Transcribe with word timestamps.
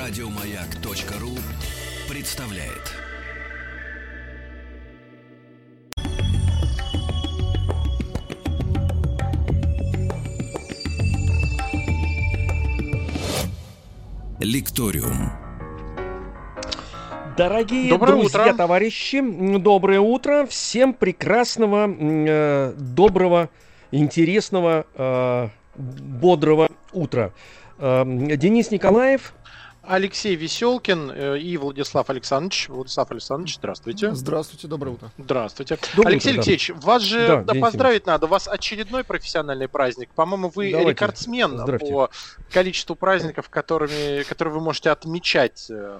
Радиомаяк.ру 0.00 1.28
представляет. 2.08 2.96
Лекториум. 14.40 15.32
Дорогие 17.36 17.90
Доброе 17.90 18.12
друзья, 18.12 18.40
утро. 18.44 18.54
товарищи, 18.54 19.20
доброе 19.58 20.00
утро. 20.00 20.46
Всем 20.46 20.94
прекрасного, 20.94 21.86
э, 21.86 22.72
доброго, 22.78 23.50
интересного, 23.90 24.86
э, 24.94 25.48
бодрого 25.76 26.70
утра. 26.94 27.32
Э, 27.78 28.04
Денис 28.06 28.70
Николаев, 28.70 29.34
Алексей 29.94 30.36
Веселкин 30.36 31.10
э, 31.10 31.38
и 31.40 31.56
Владислав 31.56 32.08
Александрович. 32.10 32.68
Владислав 32.68 33.10
Александрович, 33.10 33.56
здравствуйте. 33.56 34.14
Здравствуйте, 34.14 34.68
доброе 34.68 34.92
утро. 34.92 35.10
Здравствуйте. 35.18 35.78
Доброе 35.96 36.12
Алексей 36.12 36.30
утро, 36.30 36.36
да. 36.36 36.38
Алексеевич, 36.50 36.70
вас 36.84 37.02
же 37.02 37.26
Да, 37.26 37.42
да, 37.54 37.60
поздравить 37.60 38.06
надо. 38.06 38.26
У 38.26 38.28
вас 38.28 38.46
очередной 38.46 39.02
профессиональный 39.02 39.66
праздник. 39.66 40.10
По-моему, 40.14 40.48
вы 40.54 40.70
Давайте. 40.70 40.90
рекордсмен 40.92 41.58
Здравствуйте. 41.58 41.92
по 41.92 42.10
количеству 42.52 42.94
праздников, 42.94 43.48
которыми, 43.50 44.22
которые 44.22 44.54
вы 44.54 44.60
можете 44.60 44.90
отмечать 44.90 45.66
э, 45.70 45.98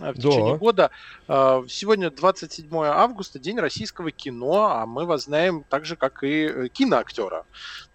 в 0.00 0.14
течение 0.14 0.54
Да. 0.54 0.58
года. 0.58 0.90
Э, 1.28 1.62
Сегодня 1.68 2.10
27 2.10 2.68
августа, 2.84 3.38
День 3.38 3.60
российского 3.60 4.10
кино, 4.10 4.70
а 4.72 4.86
мы 4.86 5.04
вас 5.06 5.26
знаем 5.26 5.64
так 5.68 5.84
же, 5.84 5.94
как 5.94 6.24
и 6.24 6.68
киноактера. 6.72 7.44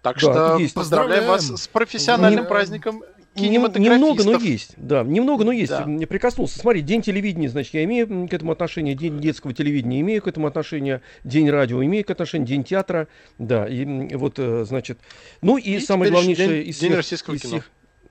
Так 0.02 0.16
Да, 0.16 0.20
что 0.22 0.58
есть. 0.60 0.74
поздравляем 0.74 1.26
вас 1.28 1.46
с 1.50 1.68
профессиональным 1.68 2.46
Поздравляем. 2.46 2.48
праздником 2.48 3.04
Нем- 3.40 3.72
Немного, 3.76 4.24
но 4.24 4.38
есть. 4.38 4.74
Да, 4.78 5.04
немного, 5.04 5.44
но 5.44 5.52
есть. 5.52 5.70
Да. 5.72 5.86
Прикоснулся. 6.08 6.60
Смотри, 6.60 6.82
день 6.82 7.02
телевидения, 7.02 7.50
значит, 7.50 7.74
я 7.74 7.84
имею 7.84 8.28
к 8.28 8.34
этому 8.34 8.52
отношение. 8.52 8.96
День 8.96 9.20
детского 9.20 9.54
телевидения 9.54 10.02
имею 10.02 10.22
к 10.22 10.28
этому 10.28 10.48
отношение. 10.48 11.02
День 11.24 11.50
радио 11.50 11.84
имею 11.84 12.04
к 12.06 12.10
отношению. 12.12 12.48
День 12.48 12.64
театра. 12.64 13.08
Да, 13.38 13.68
и 13.68 14.16
вот, 14.16 14.36
э, 14.38 14.66
значит. 14.68 15.00
Ну 15.42 15.58
и, 15.58 15.76
И 15.76 15.80
самое 15.80 16.12
главнейшее 16.12 16.48
день- 16.64 16.70
из 16.70 16.80
День 16.80 16.94
российского 16.94 17.36
из 17.36 17.42
кино. 17.42 17.62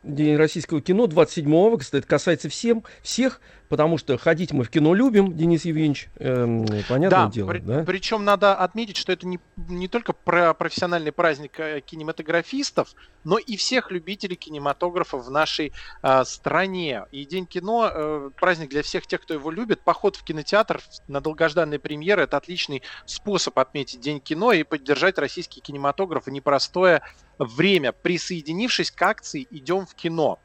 День 0.05 0.37
российского 0.37 0.81
кино 0.81 1.07
27 1.07 1.55
августа. 1.55 1.99
Это 1.99 2.07
касается 2.07 2.49
всем, 2.49 2.85
всех, 3.03 3.41
потому 3.69 3.99
что 3.99 4.17
ходить 4.19 4.53
мы 4.53 4.65
в 4.65 4.71
кино 4.71 4.95
любим, 4.95 5.37
Денис 5.37 5.65
Евгеньевич. 5.65 6.09
эм, 6.19 6.65
понятное 6.89 7.27
Да, 7.27 7.31
дело, 7.31 7.49
при- 7.51 7.59
да? 7.59 7.85
причем 7.85 8.25
надо 8.25 8.55
отметить, 8.55 8.97
что 8.97 9.13
это 9.13 9.27
не, 9.27 9.39
не 9.57 9.89
только 9.89 10.13
про 10.13 10.55
профессиональный 10.55 11.13
праздник 11.13 11.59
э, 11.61 11.81
кинематографистов, 11.81 12.95
но 13.25 13.39
и 13.39 13.57
всех 13.57 13.91
любителей 13.91 14.37
кинематографа 14.37 15.19
в 15.19 15.31
нашей 15.31 15.73
э, 16.03 16.25
стране. 16.25 17.05
И 17.13 17.25
День 17.25 17.47
кино 17.47 17.91
э, 17.93 18.31
праздник 18.41 18.71
для 18.71 18.83
всех 18.83 19.07
тех, 19.07 19.21
кто 19.21 19.35
его 19.35 19.51
любит. 19.51 19.81
Поход 19.81 20.17
в 20.17 20.25
кинотеатр 20.25 20.81
на 21.07 21.21
долгожданные 21.21 21.79
премьеры 21.79 22.23
это 22.23 22.37
отличный 22.37 22.83
способ 23.07 23.59
отметить 23.59 24.01
День 24.01 24.21
кино 24.21 24.53
и 24.53 24.63
поддержать 24.63 25.19
российский 25.19 25.61
кинематограф 25.61 26.27
в 26.27 26.31
непростое 26.31 27.03
время, 27.39 27.93
присоединившись 27.93 28.91
к 28.91 29.01
акции 29.03 29.47
«Идем 29.51 29.87
в 29.87 29.95
кино». 29.95 30.39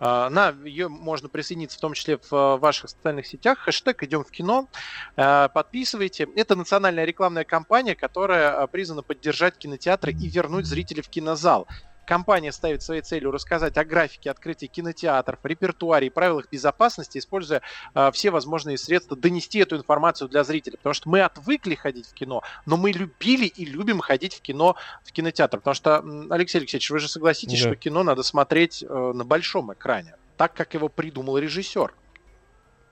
А, 0.00 0.28
На 0.30 0.50
ее 0.64 0.88
можно 0.88 1.28
присоединиться 1.28 1.78
в 1.78 1.80
том 1.80 1.94
числе 1.94 2.18
в 2.18 2.32
э, 2.32 2.56
ваших 2.58 2.90
социальных 2.90 3.26
сетях. 3.26 3.58
Хэштег 3.60 4.02
«Идем 4.02 4.24
в 4.24 4.30
кино». 4.30 4.68
Э, 5.16 5.48
Подписывайте. 5.52 6.28
Это 6.36 6.56
национальная 6.56 7.04
рекламная 7.04 7.44
кампания, 7.44 7.94
которая 7.94 8.66
призвана 8.66 9.02
поддержать 9.02 9.56
кинотеатры 9.56 10.12
и 10.12 10.28
вернуть 10.28 10.66
зрителей 10.66 11.02
в 11.02 11.08
кинозал. 11.08 11.68
Компания 12.06 12.52
ставит 12.52 12.82
своей 12.82 13.02
целью 13.02 13.30
рассказать 13.30 13.76
о 13.76 13.84
графике 13.84 14.30
открытия 14.30 14.66
кинотеатров, 14.66 15.38
репертуаре 15.44 16.08
и 16.08 16.10
правилах 16.10 16.48
безопасности, 16.50 17.18
используя 17.18 17.62
э, 17.94 18.10
все 18.12 18.30
возможные 18.30 18.78
средства 18.78 19.16
донести 19.16 19.58
эту 19.58 19.76
информацию 19.76 20.28
для 20.28 20.44
зрителей. 20.44 20.76
Потому 20.76 20.94
что 20.94 21.08
мы 21.08 21.20
отвыкли 21.22 21.74
ходить 21.74 22.06
в 22.08 22.14
кино, 22.14 22.42
но 22.66 22.76
мы 22.76 22.92
любили 22.92 23.46
и 23.46 23.64
любим 23.64 24.00
ходить 24.00 24.34
в 24.34 24.42
кино, 24.42 24.76
в 25.02 25.12
кинотеатр. 25.12 25.58
Потому 25.58 25.74
что, 25.74 26.04
Алексей 26.30 26.58
Алексеевич, 26.58 26.90
вы 26.90 26.98
же 26.98 27.08
согласитесь, 27.08 27.62
Да. 27.62 27.68
что 27.70 27.76
кино 27.76 28.02
надо 28.02 28.22
смотреть 28.22 28.82
э, 28.82 29.12
на 29.14 29.24
большом 29.24 29.72
экране, 29.72 30.14
так 30.36 30.54
как 30.54 30.74
его 30.74 30.88
придумал 30.88 31.38
режиссер. 31.38 31.94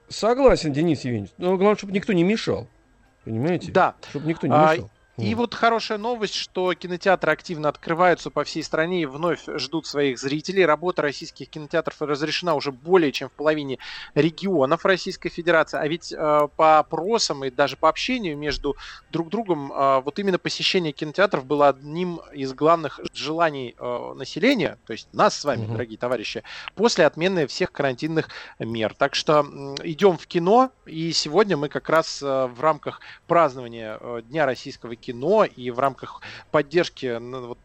Согласен, 0.09 0.73
Денис 0.73 1.01
Евгеньевич. 1.05 1.33
Но 1.39 1.57
главное, 1.57 1.77
чтобы 1.77 1.93
никто 1.93 2.13
не 2.13 2.23
мешал. 2.25 2.69
Понимаете? 3.25 3.71
Да. 3.73 3.95
Чтобы 4.11 4.27
никто 4.27 4.47
не 4.47 4.53
А, 4.55 4.77
И 5.19 5.35
вот 5.35 5.55
хорошая 5.55 5.99
новость, 5.99 6.35
что 6.35 6.73
кинотеатры 6.73 7.33
активно 7.33 7.69
открываются 7.69 8.31
по 8.31 8.45
всей 8.45 8.63
стране 8.63 9.03
и 9.03 9.07
вновь 9.07 9.41
ждут 9.57 9.87
своих 9.87 10.19
зрителей. 10.19 10.65
Работа 10.65 11.03
российских 11.03 11.51
кинотеатров 11.51 12.01
разрешена 12.01 12.55
уже 12.55 12.73
более 12.73 13.13
чем 13.13 13.29
в 13.29 13.33
половине 13.33 13.79
регионов 14.15 14.87
Российской 14.87 15.29
Федерации. 15.29 15.79
А 15.79 15.87
ведь 15.87 16.13
э, 16.13 16.49
по 16.57 16.79
опросам 16.79 17.45
и 17.45 17.51
даже 17.51 17.77
по 17.77 17.91
общению 17.91 18.39
между 18.39 18.75
друг 19.11 19.29
другом 19.29 19.71
э, 19.71 20.01
вот 20.01 20.19
именно 20.19 20.39
посещение 20.39 20.93
кинотеатров 20.93 21.45
было 21.45 21.69
одним 21.69 22.21
из 22.33 22.55
главных 22.55 22.99
желаний 23.13 23.75
э, 23.79 24.13
населения, 24.15 24.79
то 24.87 24.95
есть 24.95 25.13
нас 25.13 25.39
с 25.39 25.45
вами, 25.45 25.65
Мгм. 25.65 25.73
дорогие 25.73 25.99
товарищи, 25.99 26.43
после 26.75 27.05
отмены 27.05 27.47
всех 27.47 27.71
карантинных 27.71 28.29
мер. 28.59 28.95
Так 28.97 29.15
что 29.15 29.41
м, 29.41 29.75
идем 29.83 30.17
в 30.17 30.27
кино, 30.27 30.71
и 30.87 31.13
сегодня 31.13 31.57
мы 31.59 31.69
как 31.69 31.91
раз 31.91 32.23
э, 32.23 32.47
в 32.47 32.61
рамках 32.63 33.01
празднования 33.27 33.99
э, 34.01 34.23
Дня 34.25 34.47
российского 34.47 34.97
кино 35.03 35.45
и 35.45 35.71
в 35.71 35.79
рамках 35.79 36.23
поддержки 36.51 37.19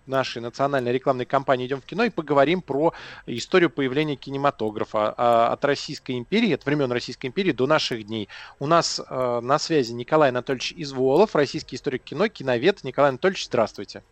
нашей 0.05 0.41
национальной 0.41 0.91
рекламной 0.91 1.25
кампании 1.25 1.67
«Идем 1.67 1.81
в 1.81 1.85
кино» 1.85 2.03
и 2.03 2.09
поговорим 2.09 2.61
про 2.61 2.93
историю 3.25 3.69
появления 3.69 4.15
кинематографа 4.15 5.13
а, 5.15 5.53
от 5.53 5.63
Российской 5.65 6.17
империи, 6.17 6.53
от 6.53 6.65
времен 6.65 6.91
Российской 6.91 7.27
империи 7.27 7.51
до 7.51 7.67
наших 7.67 8.05
дней. 8.05 8.27
У 8.59 8.67
нас 8.67 8.99
э, 8.99 9.39
на 9.41 9.59
связи 9.59 9.93
Николай 9.93 10.29
Анатольевич 10.29 10.73
Изволов, 10.75 11.35
российский 11.35 11.75
историк 11.75 12.03
кино, 12.03 12.27
киновед. 12.27 12.83
Николай 12.83 13.09
Анатольевич, 13.09 13.45
здравствуйте. 13.45 14.03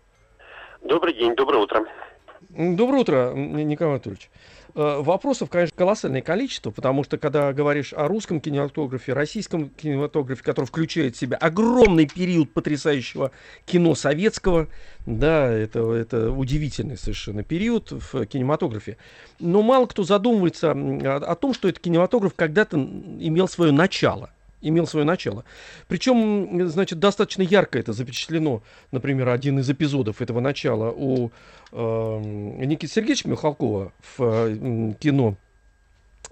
Добрый 0.82 1.14
день, 1.14 1.36
доброе 1.36 1.64
утро. 1.64 1.86
Доброе 2.58 3.02
утро, 3.02 3.34
Николай 3.34 3.96
Анатольевич. 3.96 4.30
Э, 4.76 5.02
Вопросов, 5.02 5.50
конечно, 5.50 5.76
колоссальное 5.76 6.22
количество, 6.22 6.72
потому 6.72 7.04
что 7.04 7.18
когда 7.18 7.52
говоришь 7.52 7.92
о 7.92 8.08
русском 8.08 8.40
кинематографе, 8.40 9.12
российском 9.12 9.68
кинематографе, 9.68 10.42
который 10.42 10.66
включает 10.66 11.18
в 11.18 11.20
себя 11.20 11.36
огромный 11.36 12.08
период 12.08 12.54
потрясающего 12.54 13.32
кино 13.66 13.94
советского, 13.94 14.70
да, 15.06 15.52
это, 15.52 15.92
это 15.92 16.32
удивительный 16.32 16.98
совершенно 16.98 17.44
период 17.44 17.92
в 17.92 18.26
кинематографе. 18.26 18.96
Но 19.40 19.62
мало 19.62 19.86
кто 19.86 20.04
задумывается 20.04 20.72
о, 20.72 21.16
о 21.18 21.36
том, 21.36 21.54
что 21.54 21.68
этот 21.68 21.82
кинематограф 21.82 22.36
когда-то 22.36 22.78
имел 22.78 23.50
свое 23.50 23.74
начало 23.74 24.30
имел 24.68 24.88
свое 24.88 25.06
начало. 25.06 25.46
Причем, 25.88 26.68
значит, 26.68 27.00
достаточно 27.00 27.42
ярко 27.42 27.80
это 27.80 27.94
запечатлено. 27.94 28.64
Например, 28.92 29.30
один 29.30 29.60
из 29.60 29.70
эпизодов 29.70 30.22
этого 30.22 30.40
начала 30.40 30.92
у 30.92 31.32
э, 31.72 32.20
Никиты 32.66 32.94
Сергеевича 32.94 33.30
Михалкова 33.30 33.94
в 34.18 34.24
э, 34.24 34.94
кино, 35.00 35.38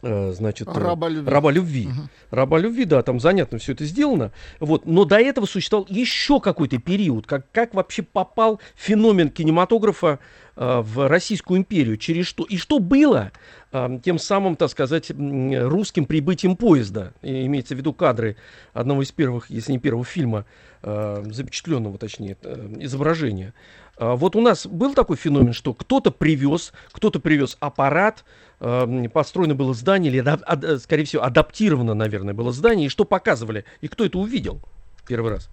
значит, 0.03 0.68
э, 0.68 0.72
Раба 0.74 1.08
любви. 1.08 1.31
«Раба 1.31 1.52
любви». 1.52 1.88
Мгм. 1.88 2.09
Раба 2.30 2.59
любви, 2.59 2.86
да, 2.86 3.02
там 3.02 3.19
занятно 3.19 3.58
все 3.58 3.72
это 3.72 3.86
сделано. 3.86 4.31
Вот. 4.59 4.86
Но 4.86 5.06
до 5.06 5.18
этого 5.18 5.46
существовал 5.46 5.88
еще 5.90 6.40
какой-то 6.40 6.78
период, 6.78 7.25
как, 7.25 7.50
как 7.52 7.74
вообще 7.74 8.03
попал 8.03 8.59
феномен 8.75 9.30
кинематографа 9.30 10.19
э, 10.56 10.81
в 10.81 11.08
Российскую 11.08 11.59
империю, 11.59 11.97
через 11.97 12.28
что. 12.28 12.44
И 12.44 12.58
что 12.58 12.80
было 12.80 13.31
э, 13.72 14.00
тем 14.03 14.19
самым, 14.19 14.56
так 14.56 14.69
сказать, 14.69 15.12
русским 15.12 16.06
прибытием 16.06 16.58
поезда. 16.58 17.13
И 17.22 17.46
имеется 17.46 17.75
в 17.75 17.78
виду 17.78 17.94
кадры 17.94 18.36
одного 18.74 19.03
из 19.03 19.12
первых, 19.12 19.50
если 19.50 19.72
не 19.72 19.80
первого 19.80 20.03
фильма, 20.06 20.46
э, 20.81 21.24
запечатленного, 21.31 21.97
точнее, 21.97 22.38
э, 22.42 22.75
изображения. 22.80 23.53
А 23.98 24.16
Вот 24.16 24.36
у 24.36 24.42
нас 24.42 24.66
был 24.66 24.94
такой 24.94 25.18
феномен, 25.18 25.54
что 25.54 25.74
кто-то 25.74 26.12
привез, 26.12 26.74
кто-то 26.92 27.19
привез 27.19 27.57
аппарат, 27.60 28.25
м, 28.60 29.10
построено 29.10 29.56
было 29.56 29.74
здание, 29.74 30.12
или, 30.12 30.78
скорее 30.80 31.04
всего, 31.04 31.24
адаптировано, 31.24 31.94
наверное, 31.94 32.34
было 32.34 32.51
здание, 32.51 32.88
и 32.88 32.90
что 32.90 33.06
показывали, 33.06 33.66
и 33.81 33.88
кто 33.88 34.06
это 34.06 34.18
увидел 34.18 34.62
первый 35.07 35.31
раз. 35.34 35.50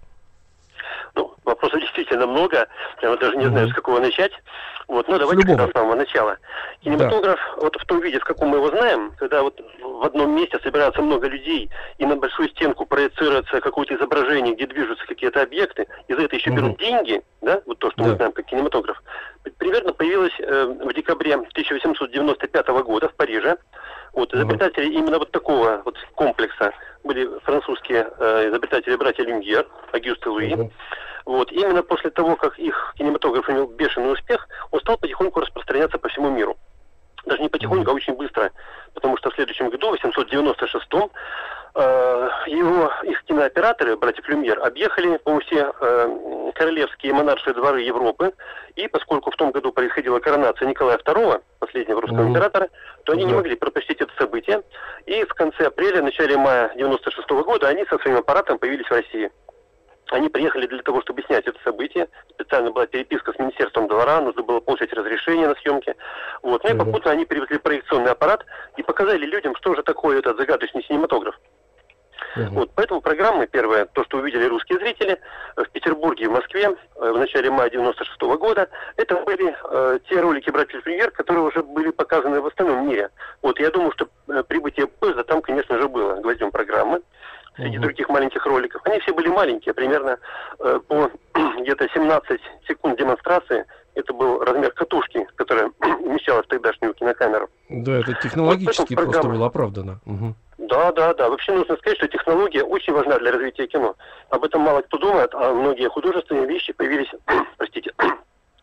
Ну, 1.15 1.35
вопросов 1.45 1.81
действительно 1.81 2.27
много. 2.27 2.67
Я 3.03 3.17
даже 3.17 3.37
не 3.37 3.47
знаю, 3.47 3.69
с 3.69 3.75
какого 3.75 4.01
начать. 4.01 4.33
Вот, 4.91 5.07
ну 5.07 5.21
давайте 5.21 5.47
любого. 5.47 5.69
с 5.69 5.73
самого 5.73 5.95
начала. 5.95 6.37
Кинематограф, 6.81 7.39
вот 7.59 7.77
в 7.81 7.85
том 7.87 8.01
виде, 8.01 8.19
в 8.19 8.25
каком 8.25 8.49
мы 8.49 8.57
его 8.57 8.71
знаем, 8.71 9.13
когда 9.19 9.41
вот 9.45 9.61
в 9.81 10.05
одном 10.05 10.35
месте 10.35 10.59
собирается 10.65 11.01
много 11.01 11.29
людей, 11.29 11.71
и 11.99 12.07
на 12.07 12.17
большую 12.17 12.49
стенку 12.49 12.87
проецируется 12.87 13.61
какое-то 13.61 13.95
изображение, 13.95 14.57
где 14.57 14.67
движутся 14.67 15.07
какие-то 15.07 15.43
объекты, 15.43 15.87
и 16.09 16.15
за 16.15 16.23
это 16.23 16.35
еще 16.35 16.51
Мгм. 16.51 16.57
берут 16.61 16.79
деньги, 16.81 17.23
да, 17.41 17.63
вот 17.67 17.79
то, 17.79 17.93
что 17.93 18.03
Да. 18.03 18.11
мы 18.11 18.17
знаем 18.17 18.33
как 18.33 18.47
кинематограф, 18.47 19.01
примерно 19.59 19.93
появилось 19.93 20.35
э, 20.41 20.65
в 20.65 20.93
декабре 20.93 21.35
1895 21.35 22.69
года 22.83 23.09
в 23.09 23.15
Париже. 23.15 23.59
Вот, 24.13 24.35
изобретатели 24.35 24.91
именно 24.91 25.21
вот 25.21 25.31
такого 25.31 25.83
вот 25.85 25.97
комплекса 26.17 26.73
были 27.05 27.29
французские 27.45 28.11
э, 28.19 28.49
изобретатели 28.49 28.97
братья 28.97 29.23
Люмьер, 29.23 29.69
Агюст 29.93 30.27
и 30.27 30.29
Луи. 30.29 30.55
Мгм. 30.57 30.73
Вот, 31.31 31.53
именно 31.53 31.85
после 31.85 32.11
того, 32.11 32.35
как 32.35 32.59
их 32.59 32.93
кинематограф 32.99 33.49
имел 33.49 33.69
бешеный 33.69 34.13
успех, 34.15 34.49
он 34.73 34.81
стал 34.81 34.97
потихоньку 34.97 35.39
распространяться 35.39 35.97
по 35.97 36.09
всему 36.09 36.29
миру. 36.29 36.57
Даже 37.25 37.41
не 37.41 37.49
потихоньку, 37.49 37.89
а 37.89 37.95
очень 37.95 38.15
быстро, 38.15 38.51
потому 38.95 39.17
что 39.17 39.31
в 39.31 39.35
следующем 39.37 39.71
году, 39.71 39.87
в 39.87 39.91
896 39.93 40.87
э, 40.93 42.29
его, 42.49 42.91
их 43.05 43.23
кинооператоры, 43.27 43.97
братья 43.97 44.25
Люмьер, 44.27 44.59
объехали 44.59 45.19
по 45.19 45.39
все 45.39 45.73
э, 45.81 46.51
королевские 46.57 47.13
монаршие 47.13 47.55
дворы 47.55 47.83
Европы, 47.83 48.33
и 48.75 48.89
поскольку 48.89 49.31
в 49.31 49.37
том 49.37 49.53
году 49.53 49.71
происходила 49.71 50.19
коронация 50.19 50.67
Николая 50.67 50.99
II, 50.99 51.41
последнего 51.61 52.01
русского 52.01 52.23
mm-hmm. 52.23 52.29
императора, 52.31 52.69
то 53.05 53.13
они 53.13 53.23
mm-hmm. 53.23 53.27
не 53.29 53.35
могли 53.35 53.55
пропустить 53.55 54.01
это 54.01 54.13
событие, 54.19 54.63
и 55.07 55.23
в 55.23 55.33
конце 55.35 55.67
апреля, 55.67 56.03
начале 56.03 56.37
мая 56.37 56.73
96 56.75 57.31
года 57.31 57.69
они 57.69 57.85
со 57.85 57.99
своим 57.99 58.17
аппаратом 58.17 58.59
появились 58.59 58.87
в 58.87 58.91
России. 58.91 59.31
Они 60.11 60.29
приехали 60.29 60.67
для 60.67 60.83
того, 60.83 61.01
чтобы 61.03 61.23
снять 61.23 61.47
это 61.47 61.59
событие. 61.63 62.09
Специально 62.31 62.71
была 62.71 62.87
переписка 62.87 63.33
с 63.33 63.39
Министерством 63.39 63.89
двора, 63.89 64.21
нужно 64.21 64.43
было 64.43 64.61
получить 64.61 64.93
разрешение 64.93 65.49
на 65.49 65.55
съемки. 65.57 65.95
Вот. 66.43 66.65
Ну 66.65 66.71
и 66.71 66.79
попутно 66.79 67.13
они 67.13 67.25
привезли 67.25 67.59
проекционный 67.59 68.13
аппарат 68.13 68.45
и 68.77 68.83
показали 68.83 69.25
людям, 69.25 69.55
что 69.57 69.75
же 69.75 69.83
такое 69.83 70.19
этот 70.19 70.37
загадочный 70.37 70.83
синематограф. 70.85 71.39
Uh-huh. 72.37 72.49
Вот, 72.51 72.71
поэтому 72.77 73.01
программы, 73.01 73.49
первое, 73.49 73.87
то, 73.87 74.05
что 74.05 74.19
увидели 74.19 74.45
русские 74.45 74.79
зрители 74.79 75.19
в 75.57 75.69
Петербурге 75.71 76.25
и 76.25 76.29
в 76.29 76.33
Москве 76.33 76.69
э, 76.69 77.11
в 77.13 77.19
начале 77.19 77.51
мая 77.51 77.71
96 77.71 78.21
года, 78.21 78.69
это 78.97 79.17
были 79.17 79.53
э, 79.65 79.99
те 80.09 80.21
ролики 80.21 80.51
«Братьев 80.51 80.87
Люмьер», 80.87 81.11
которые 81.11 81.45
уже 81.45 81.63
были 81.65 81.91
показаны 81.91 82.41
в 82.41 82.47
остальном 82.47 82.89
мире. 82.89 83.11
Вот, 83.43 83.59
я 83.59 83.71
думаю, 83.71 83.91
что 83.93 84.09
э, 84.29 84.45
прибытие 84.47 84.87
поезда 84.87 85.25
там, 85.25 85.43
конечно 85.43 85.77
же, 85.79 85.89
было 85.89 86.21
гвоздем 86.21 86.53
программы 86.53 87.03
среди 87.57 87.77
угу. 87.79 87.85
других 87.85 88.09
маленьких 88.09 88.45
роликов. 88.47 88.83
Они 88.85 88.99
все 89.01 89.13
были 89.13 89.29
маленькие, 89.29 89.75
примерно 89.75 90.19
э, 90.59 90.81
по 90.87 91.11
где-то 91.61 91.89
17 91.93 92.41
секунд 92.67 92.99
демонстрации. 92.99 93.65
Это 93.95 94.13
был 94.13 94.41
размер 94.45 94.73
катушки, 94.73 95.27
которая 95.37 95.71
вмещалась 95.81 96.47
в 96.47 96.49
тогдашнюю 96.49 96.95
кинокамеру. 96.95 97.49
Да, 97.69 97.99
это 97.99 98.15
технологически 98.15 98.95
вот 98.95 99.05
просто 99.05 99.29
было 99.29 99.47
оправдано. 99.47 100.01
Угу. 100.07 100.35
Да, 100.59 100.93
да, 100.93 101.15
да. 101.15 101.29
Вообще 101.29 101.53
нужно 101.53 101.77
сказать, 101.77 101.99
что 101.99 102.09
технология 102.09 102.63
очень 102.63 102.93
важна 102.93 103.19
для 103.19 103.33
развития 103.33 103.67
кино. 103.67 103.97
Об 104.29 104.45
этом 104.45 104.61
мало 104.61 104.83
кто 104.83 104.99
думает, 104.99 105.35
а 105.35 105.53
многие 105.53 105.89
художественные 105.89 106.47
вещи 106.47 106.73
появились, 106.73 107.11
простите, 107.57 107.93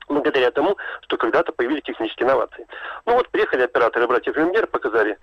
благодаря 0.08 0.52
тому, 0.52 0.78
что 1.02 1.18
когда-то 1.18 1.52
появились 1.52 1.84
технические 1.84 2.28
инновации. 2.28 2.66
Ну 3.06 3.16
вот 3.16 3.30
приехали 3.30 3.64
операторы 3.64 4.08
братьев 4.08 4.36
Люмьер, 4.36 4.68
показали 4.68 5.18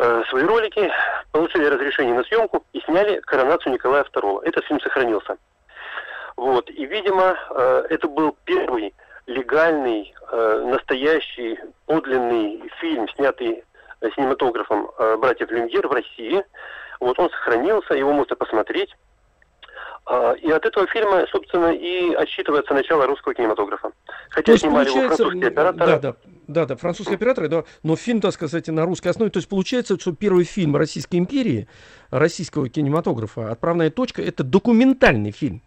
Э, 0.00 0.22
свои 0.28 0.44
ролики, 0.44 0.92
получили 1.32 1.64
разрешение 1.64 2.14
на 2.14 2.22
съемку 2.22 2.64
и 2.72 2.80
сняли 2.82 3.18
коронацию 3.22 3.72
Николая 3.72 4.04
II. 4.04 4.44
Этот 4.44 4.64
фильм 4.66 4.80
сохранился. 4.80 5.36
Вот. 6.36 6.70
И, 6.70 6.86
видимо, 6.86 7.36
э, 7.50 7.86
это 7.90 8.06
был 8.06 8.36
первый 8.44 8.94
легальный, 9.26 10.14
э, 10.30 10.62
настоящий, 10.68 11.58
подлинный 11.86 12.70
фильм, 12.80 13.08
снятый 13.08 13.64
синематографом 14.14 14.88
братьев 15.18 15.50
Люмьер 15.50 15.88
в 15.88 15.92
России. 15.92 16.44
Вот 17.00 17.18
он 17.18 17.28
сохранился, 17.30 17.94
его 17.94 18.12
можно 18.12 18.36
посмотреть. 18.36 18.94
А, 20.06 20.32
и 20.32 20.50
от 20.50 20.64
этого 20.64 20.86
фильма, 20.86 21.26
собственно, 21.30 21.72
и 21.72 22.14
отсчитывается 22.14 22.72
начало 22.74 23.06
русского 23.06 23.34
кинематографа. 23.34 23.92
Хотя 24.30 24.46
То 24.46 24.52
есть, 24.52 24.64
снимали 24.64 24.88
его 24.88 25.00
французские 25.08 25.48
операторы. 25.48 25.86
Да, 25.86 25.98
да, 25.98 26.16
да, 26.46 26.64
да, 26.66 26.76
французские 26.76 27.16
операторы, 27.16 27.48
да, 27.48 27.64
но 27.82 27.96
фильм, 27.96 28.20
так 28.20 28.32
сказать, 28.32 28.68
на 28.68 28.84
русской 28.84 29.08
основе. 29.08 29.30
То 29.30 29.38
есть 29.38 29.48
получается, 29.48 29.98
что 30.00 30.12
первый 30.14 30.44
фильм 30.44 30.76
Российской 30.76 31.16
империи, 31.16 31.68
российского 32.10 32.68
кинематографа, 32.68 33.50
«Отправная 33.50 33.90
точка», 33.90 34.22
это 34.22 34.44
документальный 34.44 35.30
фильм. 35.30 35.60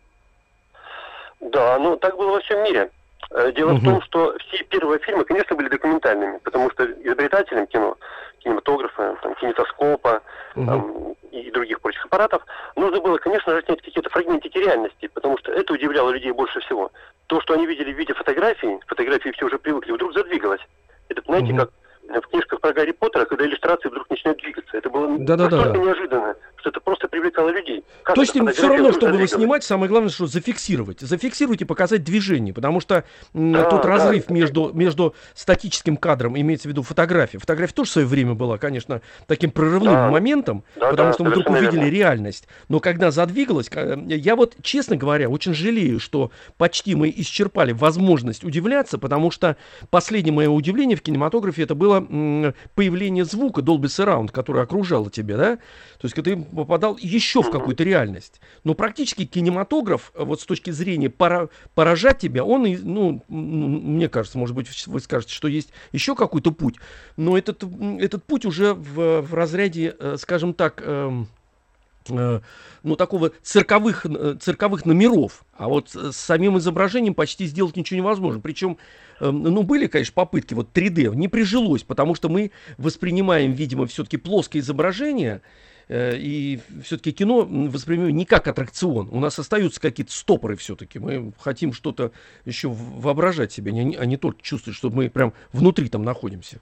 Да, 1.39 1.77
ну 1.79 1.97
так 1.97 2.17
было 2.17 2.31
во 2.31 2.39
всем 2.41 2.63
мире. 2.63 2.89
Э, 3.31 3.51
дело 3.53 3.73
угу. 3.73 3.79
в 3.79 3.83
том, 3.83 4.01
что 4.01 4.35
все 4.39 4.63
первые 4.65 4.99
фильмы, 4.99 5.23
конечно, 5.23 5.55
были 5.55 5.69
документальными, 5.69 6.39
потому 6.39 6.69
что 6.71 6.85
изобретателям 6.85 7.67
кино, 7.67 7.97
кинематографа, 8.43 9.17
там, 9.21 9.35
кинетоскопа 9.35 10.21
угу. 10.55 10.65
там, 10.65 11.15
и 11.31 11.51
других 11.51 11.79
прочих 11.81 12.05
аппаратов, 12.05 12.43
нужно 12.75 12.99
было, 12.99 13.17
конечно 13.17 13.53
же, 13.53 13.63
снять 13.63 13.81
какие-то 13.81 14.09
фрагментики 14.09 14.57
реальности, 14.57 15.09
потому 15.13 15.37
что 15.37 15.51
это 15.51 15.73
удивляло 15.73 16.09
людей 16.11 16.31
больше 16.31 16.59
всего. 16.61 16.91
То, 17.27 17.39
что 17.41 17.53
они 17.53 17.65
видели 17.65 17.93
в 17.93 17.97
виде 17.97 18.13
фотографий, 18.13 18.79
фотографии 18.87 19.31
все 19.31 19.45
уже 19.45 19.57
привыкли, 19.57 19.91
вдруг 19.91 20.13
задвигалось. 20.13 20.61
Это, 21.09 21.21
знаете, 21.25 21.53
угу. 21.53 21.59
как 21.59 21.71
в 22.19 22.27
книжках 22.27 22.59
про 22.59 22.73
Гарри 22.73 22.91
Поттера, 22.91 23.25
когда 23.25 23.45
иллюстрации 23.45 23.89
вдруг 23.89 24.09
начинают 24.09 24.39
двигаться. 24.39 24.77
Это 24.77 24.89
было 24.89 25.07
да, 25.19 25.37
настолько 25.37 25.69
да, 25.69 25.71
да. 25.71 25.77
неожиданно, 25.79 26.33
что 26.33 26.50
это 26.69 26.79
просто 26.79 27.07
привлекало 27.07 27.49
людей. 27.49 27.83
Как 28.03 28.15
То 28.15 28.21
есть 28.21 28.35
им 28.35 28.47
все 28.47 28.67
равно, 28.67 28.91
что 28.91 29.07
было 29.09 29.27
снимать, 29.27 29.63
самое 29.63 29.89
главное, 29.89 30.09
что 30.09 30.27
зафиксировать. 30.27 30.99
Зафиксировать 31.01 31.61
и 31.61 31.65
показать 31.65 32.03
движение, 32.03 32.53
потому 32.53 32.79
что 32.79 33.03
да, 33.33 33.63
тот 33.65 33.83
да, 33.83 33.87
разрыв 33.87 34.25
да. 34.27 34.33
Между, 34.33 34.71
между 34.73 35.15
статическим 35.33 35.97
кадром, 35.97 36.39
имеется 36.39 36.67
в 36.67 36.71
виду 36.71 36.83
фотография. 36.83 37.39
Фотография 37.39 37.73
тоже 37.73 37.89
в 37.89 37.93
свое 37.93 38.07
время 38.07 38.33
была, 38.33 38.57
конечно, 38.57 39.01
таким 39.27 39.51
прорывным 39.51 39.93
да. 39.93 40.09
моментом, 40.09 40.63
да, 40.75 40.91
потому 40.91 41.09
да, 41.09 41.13
что 41.13 41.23
мы 41.23 41.29
вдруг 41.31 41.49
увидели 41.49 41.85
верно. 41.85 41.89
реальность. 41.89 42.47
Но 42.69 42.79
когда 42.79 43.11
задвигалось, 43.11 43.69
я 44.07 44.35
вот, 44.35 44.55
честно 44.61 44.95
говоря, 44.95 45.29
очень 45.29 45.53
жалею, 45.53 45.99
что 45.99 46.31
почти 46.57 46.95
мы 46.95 47.13
исчерпали 47.15 47.71
возможность 47.71 48.43
удивляться, 48.43 48.97
потому 48.97 49.31
что 49.31 49.57
последнее 49.89 50.33
мое 50.33 50.49
удивление 50.49 50.97
в 50.97 51.01
кинематографе 51.01 51.63
это 51.63 51.75
было 51.75 52.01
появление 52.75 53.25
звука 53.25 53.61
Dolby 53.61 53.83
Surround, 53.83 54.31
который 54.31 54.63
окружало 54.63 55.09
тебя, 55.09 55.37
да? 55.37 55.55
То 55.55 56.07
есть, 56.07 56.15
ты 56.15 56.35
попадал 56.55 56.97
еще 56.99 57.41
в 57.41 57.49
какую-то 57.49 57.83
реальность. 57.83 58.41
Но 58.63 58.73
практически 58.73 59.25
кинематограф, 59.25 60.11
э, 60.13 60.23
вот 60.23 60.41
с 60.41 60.45
точки 60.45 60.71
зрения 60.71 61.09
пора, 61.09 61.49
поражать 61.73 62.19
тебя, 62.19 62.43
он, 62.43 62.63
ну, 62.63 63.23
мне 63.27 64.09
кажется, 64.09 64.37
может 64.37 64.55
быть, 64.55 64.87
вы 64.87 64.99
скажете, 64.99 65.33
что 65.33 65.47
есть 65.47 65.69
еще 65.91 66.15
какой-то 66.15 66.51
путь, 66.51 66.75
но 67.17 67.37
этот, 67.37 67.63
этот 67.99 68.23
путь 68.23 68.45
уже 68.45 68.73
в, 68.73 69.21
в 69.21 69.33
разряде, 69.33 69.95
э, 69.97 70.17
скажем 70.19 70.53
так, 70.53 70.81
эм, 70.85 71.27
э, 72.09 72.41
ну, 72.83 72.95
такого 72.95 73.31
цирковых, 73.41 74.05
цирковых 74.39 74.85
номеров. 74.85 75.45
А 75.55 75.67
вот 75.67 75.89
с 75.89 76.15
самим 76.15 76.57
изображением 76.57 77.13
почти 77.13 77.45
сделать 77.45 77.75
ничего 77.75 77.97
невозможно. 77.97 78.41
Причем 78.41 78.77
Эм, 79.21 79.43
ну, 79.43 79.61
были, 79.61 79.85
конечно, 79.85 80.13
попытки, 80.13 80.55
вот 80.55 80.69
3D, 80.73 81.15
не 81.15 81.27
прижилось, 81.27 81.83
потому 81.83 82.15
что 82.15 82.27
мы 82.27 82.51
воспринимаем, 82.77 83.51
видимо, 83.53 83.85
все-таки 83.85 84.17
плоское 84.17 84.61
изображение, 84.61 85.41
и 85.89 86.59
все-таки 86.83 87.11
кино 87.11 87.47
воспринимаем 87.47 88.15
не 88.15 88.25
как 88.25 88.47
аттракцион. 88.47 89.09
У 89.11 89.19
нас 89.19 89.37
остаются 89.39 89.81
какие-то 89.81 90.11
стопоры 90.11 90.55
все-таки. 90.55 90.99
Мы 90.99 91.33
хотим 91.39 91.73
что-то 91.73 92.11
еще 92.45 92.69
воображать 92.69 93.51
себе, 93.51 93.71
а 93.71 94.05
не 94.05 94.17
только 94.17 94.41
чувствовать, 94.41 94.77
что 94.77 94.89
мы 94.89 95.09
прям 95.09 95.33
внутри 95.53 95.89
там 95.89 96.03
находимся. 96.03 96.59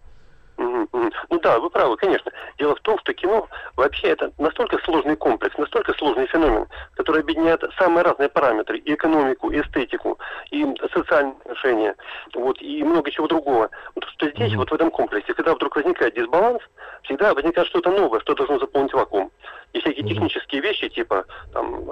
Ну 1.29 1.39
да, 1.41 1.59
вы 1.59 1.69
правы, 1.69 1.95
конечно. 1.95 2.31
Дело 2.57 2.75
в 2.75 2.81
том, 2.81 2.97
что 2.99 3.13
кино 3.13 3.47
вообще 3.75 4.07
это 4.07 4.31
настолько 4.39 4.77
сложный 4.79 5.15
комплекс, 5.15 5.55
настолько 5.57 5.93
сложный 5.93 6.25
феномен, 6.27 6.65
который 6.95 7.21
объединяет 7.21 7.63
самые 7.77 8.03
разные 8.03 8.29
параметры, 8.29 8.79
и 8.79 8.93
экономику, 8.95 9.51
и 9.51 9.61
эстетику, 9.61 10.17
и 10.49 10.65
социальные 10.91 11.35
отношения, 11.41 11.95
вот, 12.33 12.61
и 12.61 12.83
много 12.83 13.11
чего 13.11 13.27
другого. 13.27 13.69
Вот 13.95 14.05
что 14.05 14.29
здесь, 14.29 14.53
mm-hmm. 14.53 14.57
вот 14.57 14.71
в 14.71 14.73
этом 14.73 14.89
комплексе, 14.89 15.33
когда 15.33 15.53
вдруг 15.53 15.75
возникает 15.75 16.15
дисбаланс, 16.15 16.61
всегда 17.03 17.33
возникает 17.33 17.67
что-то 17.67 17.91
новое, 17.91 18.19
что 18.19 18.35
должно 18.35 18.59
заполнить 18.59 18.93
вакуум. 18.93 19.31
И 19.73 19.79
всякие 19.79 20.03
mm-hmm. 20.03 20.09
технические 20.09 20.61
вещи, 20.61 20.89
типа 20.89 21.25
там, 21.53 21.89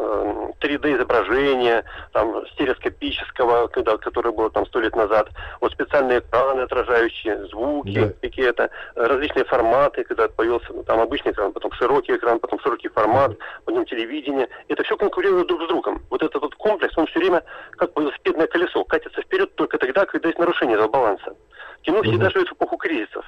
3D 0.59 0.97
э, 0.97 1.83
там, 2.11 2.47
стереоскопического, 2.47 3.67
когда, 3.67 3.97
которое 3.97 4.31
было 4.31 4.49
там 4.49 4.65
сто 4.65 4.79
лет 4.79 4.95
назад, 4.95 5.29
вот 5.61 5.73
специальные 5.73 6.19
экраны, 6.19 6.61
отражающие 6.61 7.45
звуки 7.47 7.89
yeah. 7.89 8.15
какие-то, 8.19 8.71
различные 8.95 9.45
форматы, 9.45 10.03
когда 10.05 10.27
появился 10.27 10.73
ну, 10.73 10.83
там 10.83 10.99
обычный 10.99 11.33
экран, 11.33 11.51
потом 11.53 11.71
широкий 11.73 12.15
экран, 12.15 12.39
потом 12.39 12.59
широкий 12.59 12.87
формат, 12.87 13.37
потом 13.65 13.85
телевидение. 13.85 14.47
Это 14.69 14.83
все 14.83 14.97
конкурирует 14.97 15.47
друг 15.47 15.63
с 15.63 15.67
другом. 15.67 16.01
Вот 16.09 16.23
этот 16.23 16.41
вот 16.41 16.55
комплекс, 16.55 16.97
он 16.97 17.05
все 17.05 17.19
время 17.19 17.43
как 17.71 17.91
велосипедное 17.95 18.47
колесо, 18.47 18.83
катится 18.85 19.21
вперед 19.21 19.53
только 19.53 19.77
тогда, 19.77 20.05
когда 20.05 20.29
есть 20.29 20.39
нарушение 20.39 20.75
этого 20.75 20.89
баланса. 20.89 21.35
Кино 21.83 22.01
всегда 22.01 22.31
живет 22.31 22.49
в 22.49 22.53
эпоху 22.53 22.77
кризисов 22.77 23.23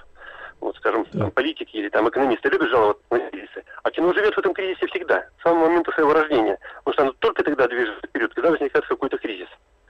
вот, 0.61 0.75
скажем, 0.77 1.05
да. 1.13 1.19
там, 1.19 1.31
политики 1.31 1.75
или 1.75 1.89
там 1.89 2.07
экономисты 2.09 2.49
любят 2.49 2.69
жаловаться 2.69 3.03
на 3.11 3.19
кризисы, 3.19 3.63
а 3.83 3.91
кино 3.91 4.13
живет 4.13 4.33
в 4.33 4.37
этом 4.37 4.53
кризисе 4.53 4.87
всегда, 4.87 5.25
с 5.39 5.43
самого 5.43 5.67
момента 5.67 5.91
своего 5.91 6.13
рождения, 6.13 6.57
потому 6.83 6.93
что 6.93 7.03
оно 7.03 7.13
только 7.19 7.43
тогда 7.43 7.67
движется 7.67 8.07
вперед, 8.07 8.33
когда 8.33 8.51
возникает 8.51 8.85
какой-то 8.85 9.17
кризис. 9.17 9.47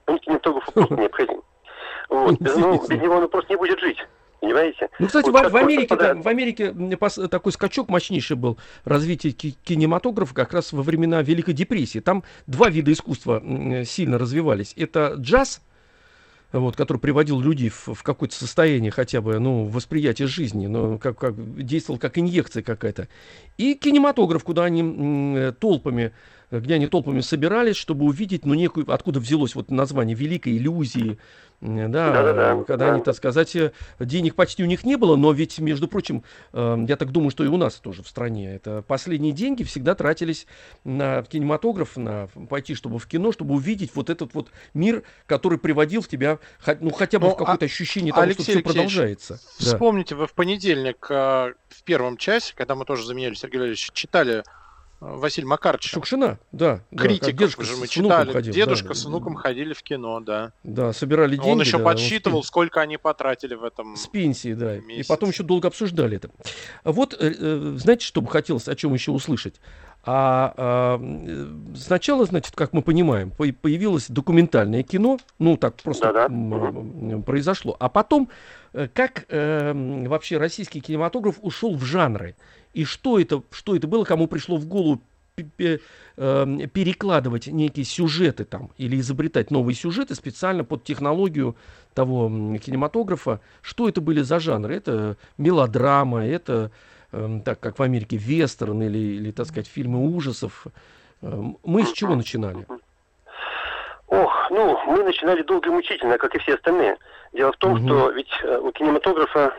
Он 0.08 0.20
кинематографу 0.20 0.72
просто 0.72 0.96
необходим. 1.00 1.42
Вот. 2.10 2.40
Без, 2.40 2.56
ну, 2.56 2.88
без 2.88 3.02
него 3.02 3.16
он 3.16 3.30
просто 3.30 3.54
не 3.54 3.58
будет 3.58 3.80
жить. 3.80 3.98
Понимаете? 4.42 4.90
Ну, 5.00 5.08
кстати, 5.08 5.30
вот 5.30 5.48
в, 5.48 5.52
в, 5.52 5.56
Америке, 5.58 5.96
да, 5.98 6.16
в 6.16 6.28
Америке 6.28 6.74
такой 7.30 7.52
скачок 7.52 7.90
мощнейший 7.90 8.38
был 8.38 8.58
развитие 8.86 9.34
кинематографа 9.34 10.34
как 10.34 10.54
раз 10.54 10.72
во 10.72 10.82
времена 10.82 11.22
Великой 11.22 11.54
депрессии. 11.54 12.00
Там 12.00 12.24
два 12.48 12.70
вида 12.70 12.94
искусства 12.94 13.44
сильно 13.84 14.18
развивались. 14.18 14.74
Это 14.78 15.16
джаз, 15.18 15.62
вот, 16.52 16.76
который 16.76 16.98
приводил 16.98 17.40
людей 17.40 17.70
в, 17.70 17.90
в 17.94 18.04
какое-то 18.04 18.36
состояние 18.36 18.92
хотя 18.92 19.22
бы, 19.22 19.38
ну, 19.40 19.66
восприятия 19.66 20.28
жизни, 20.28 20.68
но 20.68 20.98
как, 20.98 21.18
как, 21.18 21.64
действовал 21.64 22.00
как 22.00 22.18
инъекция 22.18 22.64
какая-то. 22.64 23.08
И 23.58 23.76
кинематограф, 23.76 24.44
куда 24.44 24.64
они 24.66 24.82
м, 24.82 25.54
толпами 25.56 26.12
где 26.52 26.76
они 26.76 26.88
толпами 26.88 27.22
собирались, 27.22 27.76
чтобы 27.76 28.06
увидеть, 28.06 28.46
ну, 28.46 28.54
некую, 28.54 28.92
откуда 28.92 29.20
взялось 29.20 29.56
вот 29.56 29.72
название 29.72 30.16
«Великой 30.16 30.58
иллюзии», 30.58 31.18
да, 31.62 31.88
Да-да-да, 31.88 32.64
когда 32.64 32.88
да. 32.88 32.94
они, 32.94 33.04
так 33.04 33.16
сказать, 33.16 33.54
э, 33.54 33.74
денег 34.00 34.36
почти 34.36 34.64
у 34.64 34.66
них 34.66 34.86
не 34.86 34.96
было, 34.96 35.18
но 35.18 35.34
ведь, 35.34 35.60
между 35.60 35.90
прочим, 35.90 36.24
э, 36.54 36.86
я 36.88 36.96
так 36.96 37.12
думаю, 37.12 37.32
что 37.32 37.44
и 37.44 37.48
у 37.48 37.58
нас 37.58 37.76
тоже 37.76 38.02
в 38.02 38.08
стране, 38.08 38.56
это 38.56 38.82
последние 38.82 39.34
деньги 39.34 39.64
всегда 39.64 39.94
тратились 39.94 40.48
на 40.86 41.22
кинематограф, 41.24 41.98
на 41.98 42.28
пойти, 42.50 42.76
чтобы 42.76 42.98
в 42.98 43.08
кино, 43.08 43.34
чтобы 43.34 43.56
увидеть 43.56 43.92
вот 43.94 44.10
этот 44.10 44.34
вот 44.34 44.50
мир, 44.74 45.04
который 45.26 45.58
приводил 45.58 46.02
в 46.02 46.08
тебя, 46.08 46.40
ну, 46.80 46.92
хотя 46.92 47.20
бы 47.20 47.28
ну, 47.28 47.34
в 47.34 47.36
какое-то 47.36 47.66
а, 47.66 47.68
ощущение 47.68 48.14
того, 48.14 48.24
Алексей 48.24 48.44
что 48.44 48.52
все 48.54 48.62
продолжается. 48.62 49.42
Вспомните, 49.58 50.16
да. 50.16 50.22
вы 50.22 50.28
в 50.28 50.34
понедельник 50.34 51.08
э, 51.10 51.54
в 51.68 51.84
первом 51.84 52.16
часе, 52.16 52.54
когда 52.56 52.76
мы 52.76 52.86
тоже 52.86 53.06
заменяли 53.06 53.34
Сергея 53.34 53.60
Валерьевича, 53.60 53.92
читали 53.94 54.44
Василий 55.00 55.48
Макарович. 55.48 55.90
Шукшина, 55.92 56.40
да. 56.52 56.82
Критик, 56.96 57.36
да, 57.36 57.48
же 57.48 57.78
мы 57.78 57.88
читали. 57.88 58.34
Ходил, 58.34 58.54
Дедушка 58.54 58.90
да, 58.90 58.94
с 58.96 59.06
внуком 59.06 59.36
да. 59.36 59.40
ходили 59.40 59.74
в 59.74 59.82
кино, 59.82 60.20
да. 60.20 60.52
Да, 60.64 60.92
собирали 60.92 61.38
деньги. 61.38 61.50
Он 61.50 61.62
еще 61.62 61.78
да, 61.78 61.86
подсчитывал, 61.86 62.40
он... 62.40 62.44
сколько 62.44 62.82
они 62.82 62.98
потратили 62.98 63.56
в 63.56 63.64
этом 63.64 63.96
С 63.96 64.08
пенсии, 64.08 64.54
да. 64.54 64.78
Месяце. 64.78 65.02
И 65.02 65.04
потом 65.08 65.30
еще 65.30 65.44
долго 65.44 65.70
обсуждали 65.70 66.18
это. 66.18 66.30
Вот, 66.84 67.14
э, 67.14 67.34
э, 67.38 67.74
знаете, 67.78 68.06
что 68.06 68.22
бы 68.22 68.30
хотелось, 68.30 68.68
о 68.68 68.76
чем 68.76 68.94
еще 68.94 69.12
услышать? 69.12 69.56
А, 70.04 70.54
а 70.56 71.02
сначала, 71.76 72.26
значит, 72.26 72.56
как 72.56 72.72
мы 72.72 72.82
понимаем, 72.82 73.32
появилось 73.32 74.08
документальное 74.10 74.82
кино, 74.82 75.20
ну 75.40 75.58
так 75.58 75.76
просто 75.76 76.14
Да-да. 76.14 77.22
произошло, 77.22 77.76
а 77.80 77.90
потом 77.90 78.30
э, 78.72 78.88
как 78.94 79.26
э, 79.28 79.74
вообще 80.08 80.38
российский 80.38 80.80
кинематограф 80.80 81.36
ушел 81.42 81.76
в 81.76 81.84
жанры 81.84 82.36
и 82.74 82.86
что 82.86 83.20
это, 83.20 83.44
что 83.52 83.76
это 83.76 83.88
было, 83.88 84.04
кому 84.04 84.28
пришло 84.28 84.58
в 84.58 84.66
голову 84.66 85.02
эм, 86.18 86.70
перекладывать 86.70 87.48
некие 87.48 87.86
сюжеты 87.86 88.46
там 88.46 88.72
или 88.78 89.00
изобретать 89.00 89.52
новые 89.52 89.76
сюжеты 89.76 90.16
специально 90.16 90.64
под 90.64 90.84
технологию 90.84 91.56
того 91.94 92.28
кинематографа. 92.60 93.42
Что 93.62 93.90
это 93.90 94.02
были 94.02 94.22
за 94.22 94.40
жанры? 94.40 94.76
Это 94.76 95.18
мелодрама, 95.38 96.26
это, 96.26 96.72
эм, 97.12 97.42
так 97.42 97.60
как 97.60 97.80
в 97.80 97.84
Америке, 97.84 98.18
вестерн 98.18 98.82
или, 98.84 98.98
или 98.98 99.32
так 99.32 99.48
сказать, 99.48 99.68
фильмы 99.68 100.14
ужасов. 100.16 100.68
Эм, 101.22 101.58
мы 101.64 101.84
с 101.84 101.94
чего 101.94 102.16
начинали? 102.16 102.66
Ох, 104.08 104.48
ну, 104.50 104.78
мы 104.88 105.04
начинали 105.04 105.44
долго 105.44 105.70
и 105.70 105.72
мучительно, 105.72 106.18
как 106.18 106.36
и 106.36 106.40
все 106.40 106.56
остальные. 106.56 106.98
Дело 107.32 107.52
в 107.52 107.58
том, 107.58 107.74
угу. 107.74 107.86
что 107.86 108.10
ведь 108.12 108.32
э, 108.44 108.58
у 108.58 108.72
кинематографа 108.72 109.54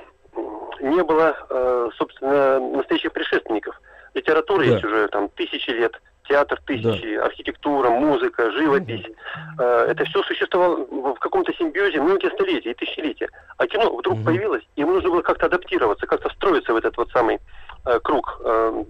не 0.80 1.02
было, 1.02 1.36
э, 1.48 1.88
собственно, 1.96 2.58
настоящих 2.58 3.12
предшественников. 3.12 3.80
Литература 4.14 4.58
да. 4.60 4.64
есть 4.64 4.84
уже 4.84 5.08
там 5.08 5.28
тысячи 5.30 5.70
лет, 5.70 6.00
театр 6.28 6.60
тысячи, 6.66 7.16
да. 7.16 7.26
архитектура, 7.26 7.90
музыка, 7.90 8.50
живопись. 8.52 9.04
Угу. 9.06 9.62
Это 9.62 10.04
все 10.04 10.22
существовало 10.22 10.86
в 11.14 11.18
каком-то 11.18 11.52
симбиозе 11.54 12.00
многие 12.00 12.30
столетия 12.30 12.70
и 12.70 12.74
тысячелетия. 12.74 13.28
А 13.58 13.66
кино 13.66 13.94
вдруг 13.96 14.16
угу. 14.16 14.24
появилось, 14.24 14.62
и 14.76 14.80
ему 14.80 14.94
нужно 14.94 15.10
было 15.10 15.22
как-то 15.22 15.46
адаптироваться, 15.46 16.06
как-то 16.06 16.28
встроиться 16.28 16.72
в 16.72 16.76
этот 16.76 16.96
вот 16.96 17.10
самый 17.10 17.38
э, 17.86 18.00
круг 18.00 18.40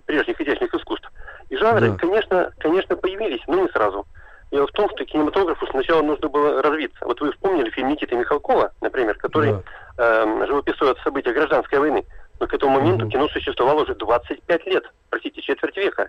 прежних 0.06 0.40
изящных 0.40 0.74
искусств. 0.74 1.10
И 1.48 1.56
жанры, 1.56 1.90
да. 1.90 1.96
конечно, 1.96 2.52
конечно, 2.58 2.96
появились, 2.96 3.42
но 3.46 3.62
не 3.62 3.68
сразу. 3.68 4.06
Дело 4.50 4.66
в 4.66 4.72
том, 4.72 4.90
что 4.90 5.04
кинематографу 5.04 5.66
сначала 5.68 6.02
нужно 6.02 6.28
было 6.28 6.60
развиться. 6.60 7.04
Вот 7.04 7.20
вы 7.20 7.32
вспомнили 7.32 7.70
фильм 7.70 7.88
Никиты 7.88 8.16
Михалкова, 8.16 8.72
например, 8.80 9.16
который 9.16 9.52
да. 9.96 10.24
э, 10.24 10.46
живописует 10.46 10.98
события 10.98 11.32
гражданской 11.32 11.78
войны. 11.78 12.04
Но 12.40 12.46
к 12.46 12.54
этому 12.54 12.80
моменту 12.80 13.04
угу. 13.04 13.12
кино 13.12 13.28
существовало 13.28 13.82
уже 13.82 13.94
25 13.94 14.66
лет, 14.66 14.84
простите, 15.08 15.40
четверть 15.42 15.76
века. 15.76 16.08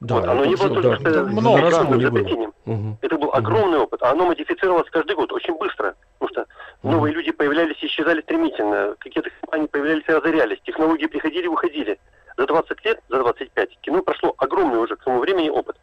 Да, 0.00 0.14
вот, 0.14 0.24
оно 0.24 0.44
не 0.46 0.56
было 0.56 0.68
только 0.68 1.10
да, 1.10 1.10
что 1.10 1.24
много 1.24 2.00
изобретением. 2.00 2.54
Угу. 2.64 2.98
Это 3.02 3.18
был 3.18 3.34
огромный 3.34 3.78
угу. 3.78 3.84
опыт. 3.84 4.02
А 4.02 4.12
оно 4.12 4.26
модифицировалось 4.26 4.88
каждый 4.90 5.16
год 5.16 5.32
очень 5.32 5.58
быстро. 5.58 5.94
Потому 6.18 6.30
что 6.30 6.46
угу. 6.82 6.92
новые 6.92 7.14
люди 7.14 7.32
появлялись 7.32 7.76
и 7.82 7.86
исчезали 7.86 8.22
стремительно. 8.22 8.94
Какие-то 8.98 9.30
компании 9.40 9.66
появлялись 9.66 10.04
и 10.06 10.12
разорялись. 10.12 10.60
Технологии 10.64 11.06
приходили 11.06 11.44
и 11.44 11.48
уходили. 11.48 11.98
За 12.36 12.46
20 12.46 12.84
лет, 12.84 13.00
за 13.08 13.18
25 13.18 13.80
кино 13.80 14.02
прошло 14.02 14.34
огромный 14.38 14.78
уже 14.78 14.96
к 14.96 15.04
тому 15.04 15.18
времени 15.18 15.50
опыт. 15.50 15.76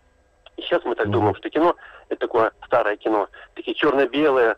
И 0.58 0.64
сейчас 0.64 0.84
мы 0.86 0.96
так 0.96 1.10
думаем, 1.12 1.36
что 1.36 1.50
кино 1.52 1.76
это 2.10 2.20
такое 2.22 2.52
старое 2.66 2.96
кино, 2.98 3.28
такие 3.56 3.76
черно-белые, 3.76 4.56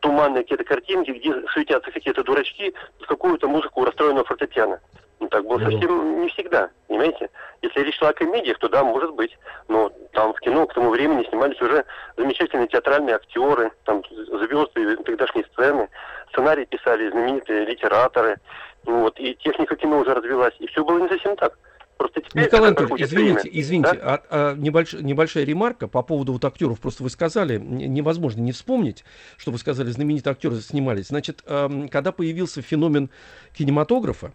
туманные 0.00 0.42
какие-то 0.42 0.64
картинки, 0.64 1.10
где 1.10 1.34
светятся 1.52 1.90
какие-то 1.90 2.24
дурачки 2.24 2.74
с 3.02 3.06
какую-то 3.06 3.48
музыку 3.48 3.84
расстроенного 3.84 4.24
фортепиано. 4.24 4.80
Ну, 5.20 5.28
так 5.28 5.46
было 5.46 5.58
совсем 5.58 6.20
не 6.20 6.28
всегда, 6.28 6.70
понимаете? 6.88 7.30
Если 7.62 7.80
речь 7.80 7.96
шла 7.96 8.10
о 8.10 8.12
комедиях, 8.12 8.58
то 8.58 8.68
да, 8.68 8.82
может 8.82 9.14
быть. 9.14 9.36
Но 9.68 9.90
там 10.12 10.34
в 10.34 10.40
кино 10.40 10.66
к 10.66 10.74
тому 10.74 10.90
времени 10.90 11.26
снимались 11.28 11.60
уже 11.62 11.84
замечательные 12.16 12.68
театральные 12.68 13.16
актеры, 13.16 13.72
там 13.84 14.02
звезды 14.08 14.96
тогдашней 14.96 15.44
сцены, 15.52 15.88
сценарии 16.30 16.64
писали 16.64 17.10
знаменитые 17.10 17.64
литераторы, 17.64 18.36
вот, 18.84 19.18
и 19.18 19.34
техника 19.36 19.76
кино 19.76 20.00
уже 20.00 20.14
развилась, 20.14 20.54
и 20.58 20.66
все 20.66 20.84
было 20.84 20.98
не 20.98 21.08
совсем 21.08 21.36
так. 21.36 21.56
Просто 21.96 22.20
теперь 22.20 22.44
Николай 22.44 22.68
Анатольевич, 22.70 23.02
извините, 23.02 23.40
время, 23.40 23.60
извините, 23.60 23.92
да? 23.92 24.00
а, 24.02 24.22
а, 24.30 24.54
небольш, 24.56 24.92
небольшая 24.94 25.44
ремарка 25.44 25.88
по 25.88 26.02
поводу 26.02 26.32
вот 26.32 26.44
актеров. 26.44 26.80
Просто 26.80 27.02
вы 27.02 27.10
сказали, 27.10 27.58
невозможно 27.58 28.40
не 28.40 28.52
вспомнить, 28.52 29.04
что 29.36 29.52
вы 29.52 29.58
сказали, 29.58 29.90
знаменитые 29.90 30.32
актеры 30.32 30.60
снимались. 30.60 31.08
Значит, 31.08 31.42
э, 31.46 31.88
когда 31.90 32.12
появился 32.12 32.62
феномен 32.62 33.10
кинематографа, 33.52 34.32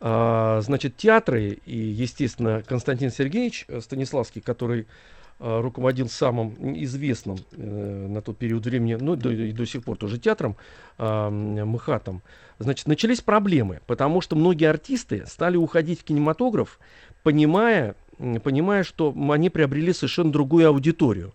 э, 0.00 0.60
значит, 0.62 0.96
театры 0.96 1.58
и, 1.64 1.76
естественно, 1.76 2.62
Константин 2.66 3.10
Сергеевич 3.10 3.66
Станиславский, 3.80 4.40
который 4.40 4.82
э, 4.82 4.86
руководил 5.38 6.08
самым 6.08 6.54
известным 6.82 7.38
э, 7.52 8.06
на 8.08 8.20
тот 8.22 8.38
период 8.38 8.64
времени, 8.66 8.96
ну 9.00 9.14
до, 9.14 9.30
и 9.30 9.52
до 9.52 9.66
сих 9.66 9.84
пор 9.84 9.96
тоже 9.96 10.18
театром, 10.18 10.56
э, 10.98 11.28
МХАТом, 11.30 12.22
значит, 12.58 12.86
начались 12.86 13.20
проблемы, 13.20 13.80
потому 13.86 14.20
что 14.20 14.34
многие 14.34 14.68
артисты 14.68 15.24
стали 15.26 15.56
уходить 15.56 16.00
в 16.00 16.04
кинематограф, 16.04 16.80
понимая, 17.22 17.94
понимая, 18.42 18.82
что 18.82 19.14
они 19.30 19.48
приобрели 19.48 19.92
совершенно 19.92 20.32
другую 20.32 20.68
аудиторию. 20.68 21.32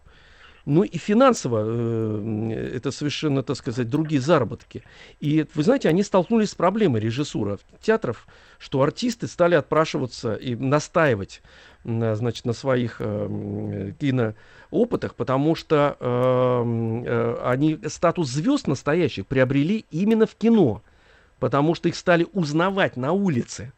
Ну 0.65 0.83
и 0.83 0.97
финансово 0.97 1.63
э, 1.65 2.71
это 2.75 2.91
совершенно, 2.91 3.43
так 3.43 3.57
сказать, 3.57 3.89
другие 3.89 4.21
заработки. 4.21 4.83
И 5.19 5.45
вы 5.53 5.63
знаете, 5.63 5.89
они 5.89 6.03
столкнулись 6.03 6.51
с 6.51 6.55
проблемой 6.55 7.01
режиссура 7.01 7.59
театров, 7.81 8.25
что 8.59 8.81
артисты 8.81 9.27
стали 9.27 9.55
отпрашиваться 9.55 10.35
и 10.35 10.55
настаивать 10.55 11.41
на, 11.83 12.15
значит, 12.15 12.45
на 12.45 12.53
своих 12.53 12.97
э, 12.99 13.91
киноопытах, 13.99 15.15
потому 15.15 15.55
что 15.55 15.97
э, 15.99 17.03
э, 17.05 17.37
они 17.43 17.79
статус 17.87 18.29
звезд 18.29 18.67
настоящих 18.67 19.27
приобрели 19.27 19.85
именно 19.91 20.25
в 20.25 20.35
кино, 20.35 20.81
потому 21.39 21.75
что 21.75 21.89
их 21.89 21.95
стали 21.97 22.25
узнавать 22.31 22.95
на 22.95 23.11
улице. 23.11 23.73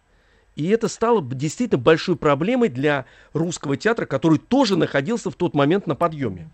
И 0.55 0.67
это 0.69 0.87
стало 0.87 1.21
действительно 1.21 1.81
большой 1.81 2.15
проблемой 2.15 2.69
для 2.69 3.05
русского 3.33 3.75
театра, 3.75 4.05
который 4.05 4.39
тоже 4.39 4.77
находился 4.77 5.29
в 5.29 5.35
тот 5.35 5.53
момент 5.53 5.85
на 5.85 5.95
подъеме. 5.95 6.49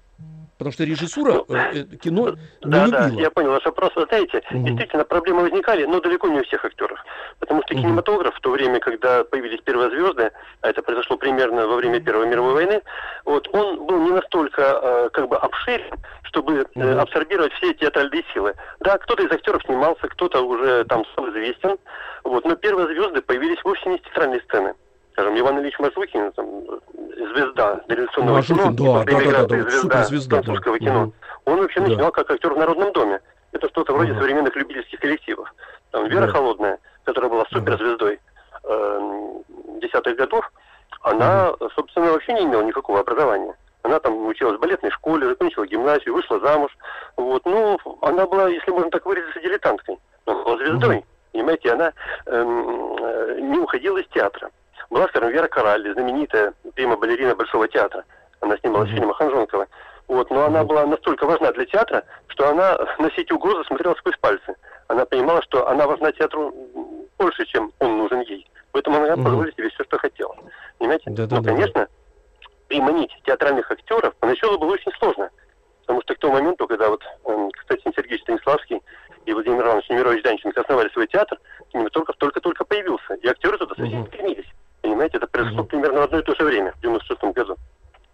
Потому 0.62 0.74
что 0.74 0.84
режиссура 0.84 1.44
э, 1.50 1.56
э 1.74 1.84
кино 1.98 2.30
не 2.30 2.36
да, 2.62 2.86
любила. 2.86 3.10
Да, 3.10 3.20
я 3.20 3.32
понял 3.32 3.50
ваш 3.50 3.66
вопрос. 3.66 3.94
Знаете, 3.96 4.44
угу. 4.52 4.68
действительно, 4.68 5.04
проблемы 5.04 5.42
возникали, 5.42 5.86
но 5.86 6.00
далеко 6.00 6.28
не 6.28 6.40
у 6.40 6.44
всех 6.44 6.64
актеров. 6.64 7.04
Потому 7.40 7.64
что 7.64 7.74
угу. 7.74 7.82
кинематограф 7.82 8.36
в 8.36 8.40
то 8.42 8.52
время, 8.52 8.80
когда 8.80 9.24
появились 9.24 9.60
первые 9.62 9.90
звезды, 9.90 10.32
а 10.62 10.70
это 10.70 10.84
произошло 10.84 11.18
примерно 11.18 11.66
во 11.66 11.78
время 11.78 12.00
Первой 12.00 12.28
мировой 12.28 12.54
войны, 12.54 12.80
вот 13.26 13.50
он 13.54 13.88
был 13.88 14.04
не 14.04 14.12
настолько 14.12 14.62
э, 14.62 15.10
как 15.14 15.30
бы 15.30 15.38
обширен, 15.38 15.98
чтобы 16.26 16.68
э, 16.76 16.94
абсорбировать 17.00 17.54
все 17.54 17.74
театральные 17.74 18.24
силы. 18.32 18.54
Да, 18.82 19.00
кто-то 19.00 19.24
из 19.24 19.32
актеров 19.32 19.64
снимался, 19.64 20.10
кто-то 20.10 20.42
уже 20.42 20.84
там 20.84 21.06
стал 21.14 21.28
известен, 21.32 21.80
вот, 22.24 22.46
но 22.46 22.56
первые 22.56 22.86
звезды 22.86 23.24
появились 23.24 23.64
вовсе 23.64 23.90
не 23.90 23.98
с 23.98 24.02
театральной 24.02 24.42
сцены 24.42 24.76
скажем, 25.14 25.38
Иван 25.38 25.60
Ильич 25.60 25.78
Мазухин, 25.80 26.32
там, 26.34 26.48
звезда 27.36 27.82
революционного 27.88 28.36
Мазухин, 28.38 28.76
кино, 28.76 29.04
да, 29.04 29.12
да, 29.12 29.32
да, 29.32 29.46
да, 29.46 29.48
звезда 29.48 29.80
суперзвезда, 29.82 30.36
французского 30.42 30.80
да. 30.80 30.86
кино, 30.86 31.12
он 31.46 31.62
вообще 31.62 31.80
да. 31.80 31.88
начинал 31.88 32.12
как 32.12 32.32
актер 32.32 32.54
в 32.54 32.58
Народном 32.58 32.92
доме. 32.94 33.20
Это 33.52 33.68
что-то 33.70 33.94
вроде 33.94 34.12
угу. 34.12 34.22
современных 34.22 34.56
любительских 34.56 35.00
коллективов. 35.00 35.54
Там 35.92 36.08
Вера 36.08 36.28
да. 36.28 36.32
Холодная, 36.32 36.80
которая 37.04 37.30
была 37.30 37.46
суперзвездой 37.52 38.20
э, 38.64 39.34
десятых 39.82 40.16
годов, 40.16 40.50
она, 41.02 41.52
угу. 41.52 41.70
собственно, 41.76 42.12
вообще 42.12 42.34
не 42.34 42.44
имела 42.44 42.62
никакого 42.62 43.00
образования. 43.00 43.56
Она 43.84 44.00
там 44.00 44.26
училась 44.28 44.58
в 44.58 44.62
балетной 44.62 44.92
школе, 44.92 45.28
закончила 45.28 45.66
гимназию, 45.66 46.14
вышла 46.14 46.40
замуж. 46.40 46.72
Вот, 47.18 47.44
ну, 47.46 47.80
она 48.02 48.28
была, 48.28 48.48
если 48.48 48.72
можно 48.72 48.92
так 48.92 49.06
выразиться, 49.06 49.42
дилетанткой. 49.42 49.98
Но 50.28 50.58
звездой. 50.58 50.98
Угу. 50.98 51.06
Понимаете, 51.32 51.72
она 51.72 51.94
эм, 52.28 52.96
э, 53.00 53.40
не 53.42 53.58
уходила 53.58 53.98
из 53.98 54.08
театра. 54.10 54.52
Была, 54.92 55.08
скажем, 55.08 55.30
Вера 55.30 55.48
Кораль, 55.48 55.90
знаменитая 55.94 56.54
прима-балерина 56.76 57.34
Большого 57.34 57.68
театра. 57.70 58.04
Она 58.42 58.58
снималась 58.58 58.90
mm-hmm. 58.90 58.94
в 58.94 58.98
фильме 58.98 59.14
Ханжонкова. 59.14 59.68
Вот, 60.10 60.30
но 60.30 60.46
она 60.46 60.66
была 60.66 60.86
настолько 60.86 61.26
важна 61.26 61.54
для 61.54 61.66
театра, 61.66 62.04
что 62.28 62.50
она 62.50 62.78
на 63.00 63.10
все 63.10 63.22
эти 63.22 63.32
угрозы 63.32 63.64
смотрела 63.64 63.96
сквозь 63.96 64.18
пальцы. 64.20 64.54
Она 64.90 65.06
понимала, 65.06 65.42
что 65.44 65.70
она 65.70 65.88
важна 65.88 66.12
театру 66.12 66.54
больше, 67.18 67.46
чем 67.46 67.72
он 67.80 68.00
нужен 68.00 68.20
ей. 68.22 68.46
Поэтому 68.74 68.98
она 68.98 69.14
mm-hmm. 69.14 69.24
позволила 69.24 69.54
себе 69.54 69.70
все, 69.70 69.84
что 69.86 69.98
хотела. 69.98 70.36
Понимаете? 70.78 71.10
Да, 71.10 71.26
да, 71.26 71.38
ну, 71.38 71.42
да, 71.42 71.50
конечно, 71.50 71.88
приманить 72.68 73.12
театральных 73.24 73.72
актеров 73.72 74.14
поначалу 74.20 74.60
было 74.60 74.74
очень 74.74 74.92
сложно. 75.00 75.30
Потому 75.82 76.02
что 76.02 76.16
к 76.16 76.20
тому 76.20 76.34
моменту, 76.34 76.68
когда 76.68 76.90
вот, 76.90 77.02
эм, 77.26 77.50
кстати, 77.52 77.84
Сергей 77.96 78.20
Станиславский 78.20 78.82
и 79.26 79.34
Владимир 79.34 79.66
Иванович 79.66 79.90
Немирович 79.90 80.24
Данченко 80.24 80.60
основали 80.60 80.90
свой 80.90 81.08
театр, 81.08 81.40
кинематограф 81.72 82.18
только-только 82.18 82.66
появился. 82.66 83.14
И 83.14 83.28
актеры 83.28 83.58
туда 83.58 83.76
совсем 83.76 84.06
стремились. 84.08 84.48
Понимаете, 84.82 85.18
это 85.18 85.28
произошло 85.28 85.64
примерно 85.64 86.02
в 86.02 86.04
одно 86.04 86.20
и 86.20 86.24
то 86.24 86.36
же 86.36 86.44
время, 86.44 86.74
в 86.74 86.82
96 86.82 87.24
году. 87.36 87.56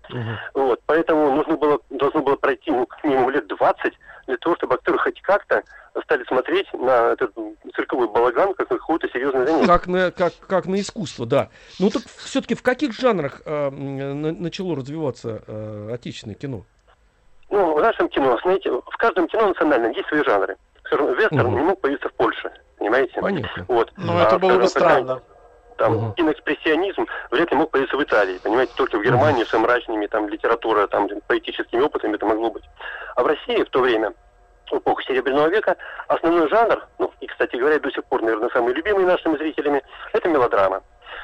Uh-huh. 0.09 0.35
Вот, 0.53 0.79
поэтому 0.85 1.35
нужно 1.35 1.57
было, 1.57 1.79
должно 1.89 2.21
было 2.21 2.35
пройти 2.37 2.71
ну, 2.71 2.85
как 2.85 3.03
минимум 3.03 3.29
лет 3.29 3.47
20 3.47 3.93
для 4.27 4.37
того, 4.37 4.55
чтобы 4.55 4.75
актеры 4.75 4.97
хоть 4.97 5.21
как-то 5.21 5.63
стали 6.03 6.23
смотреть 6.25 6.71
на 6.73 7.13
этот 7.13 7.33
цирковой 7.75 8.07
балаган 8.07 8.53
как 8.53 8.69
на 8.69 8.77
какое-то 8.77 9.09
серьезное 9.09 9.45
занятие. 9.45 9.67
Как 9.67 9.87
на, 9.87 10.11
как, 10.11 10.33
как 10.47 10.65
на 10.65 10.79
искусство, 10.79 11.25
да. 11.25 11.49
Ну 11.79 11.89
так 11.89 12.03
все-таки 12.17 12.55
в 12.55 12.63
каких 12.63 12.93
жанрах 12.93 13.41
э, 13.45 13.69
начало 13.69 14.75
развиваться 14.75 15.41
э, 15.45 15.89
отечественное 15.93 16.35
кино? 16.35 16.63
Ну, 17.49 17.75
в 17.75 17.81
нашем 17.81 18.07
кино, 18.09 18.37
знаете, 18.43 18.69
в 18.69 18.97
каждом 18.97 19.27
кино 19.27 19.47
национальном 19.47 19.91
есть 19.91 20.07
свои 20.07 20.23
жанры. 20.23 20.55
Скажем, 20.85 21.13
вестерн 21.15 21.47
угу. 21.47 21.57
не 21.57 21.63
мог 21.63 21.81
появиться 21.81 22.09
в 22.09 22.13
Польше, 22.13 22.51
понимаете? 22.77 23.19
Понятно. 23.19 23.65
Вот. 23.67 23.91
Ну, 23.97 24.17
а, 24.17 24.23
это 24.23 24.39
было 24.39 24.57
бы 24.57 24.67
странно 24.67 25.21
там 25.77 25.95
угу. 25.95 26.13
киноэкспрессионизм 26.13 27.07
вряд 27.31 27.51
ли 27.51 27.57
мог 27.57 27.71
появиться 27.71 27.97
в 27.97 28.03
Италии, 28.03 28.39
понимаете, 28.39 28.73
только 28.75 28.97
в 28.97 29.03
Германии 29.03 29.43
с 29.43 29.53
мрачными 29.53 30.07
там 30.07 30.27
литература, 30.27 30.87
там 30.87 31.07
поэтическими 31.27 31.81
опытами 31.81 32.15
это 32.15 32.25
могло 32.25 32.51
быть. 32.51 32.63
А 33.15 33.23
в 33.23 33.27
России 33.27 33.63
в 33.63 33.69
то 33.69 33.79
время, 33.81 34.13
эпоху 34.71 35.01
Серебряного 35.03 35.47
века, 35.47 35.77
основной 36.07 36.49
жанр, 36.49 36.85
ну 36.99 37.11
и, 37.21 37.27
кстати 37.27 37.55
говоря, 37.55 37.79
до 37.79 37.91
сих 37.91 38.03
пор, 38.05 38.21
наверное, 38.21 38.49
самый 38.49 38.73
любимый 38.73 39.05
нашими 39.05 39.37
зрителями, 39.37 39.81
это 40.13 40.27
мелодрама. 40.27 40.81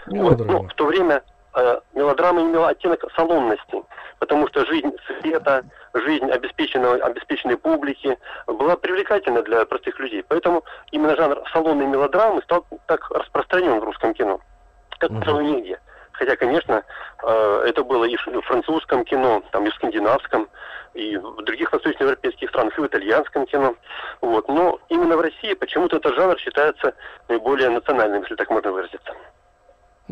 мелодрама. 0.08 0.54
Вот, 0.54 0.62
ну, 0.62 0.68
в 0.70 0.74
то 0.76 0.86
время 0.86 1.24
э, 1.56 1.80
мелодрама 1.94 2.42
имела 2.42 2.70
оттенок 2.70 3.04
салонности, 3.16 3.84
потому 4.20 4.48
что 4.48 4.66
жизнь 4.66 4.92
света, 5.22 5.64
жизнь 5.94 6.30
обеспеченного, 6.30 6.96
обеспеченной 6.96 7.58
публики 7.58 8.18
была 8.48 8.76
привлекательна 8.76 9.42
для 9.44 9.66
простых 9.66 10.00
людей. 10.00 10.24
Поэтому 10.28 10.64
именно 10.92 11.16
жанр 11.16 11.42
салонной 11.52 11.86
мелодрамы 11.86 12.42
стал 12.44 12.66
так 12.88 13.10
распространен 13.12 13.80
в 13.80 13.84
русском 13.84 14.14
кино, 14.14 14.40
как 15.00 15.12
угу. 15.12 15.42
нигде. 15.42 15.80
Хотя, 16.14 16.36
конечно, 16.36 16.84
э, 17.24 17.64
это 17.68 17.84
было 17.84 18.06
и 18.06 18.16
в 18.16 18.42
французском 18.42 19.04
кино, 19.04 19.44
там 19.52 19.66
и 19.66 19.70
в 19.70 19.76
скандинавском, 19.76 20.48
и 20.94 21.18
в 21.18 21.42
других 21.44 21.72
восточноевропейских 21.74 22.50
странах, 22.50 22.78
и 22.78 22.82
в 22.82 22.88
итальянском 22.88 23.46
кино. 23.46 23.76
Вот. 24.22 24.48
Но 24.48 24.80
именно 24.90 25.18
в 25.18 25.22
России 25.22 25.54
почему-то 25.54 25.98
этот 25.98 26.16
жанр 26.16 26.38
считается 26.40 26.94
наиболее 27.28 27.70
национальным, 27.70 28.22
если 28.22 28.36
так 28.36 28.50
можно 28.50 28.72
выразиться. 28.72 29.14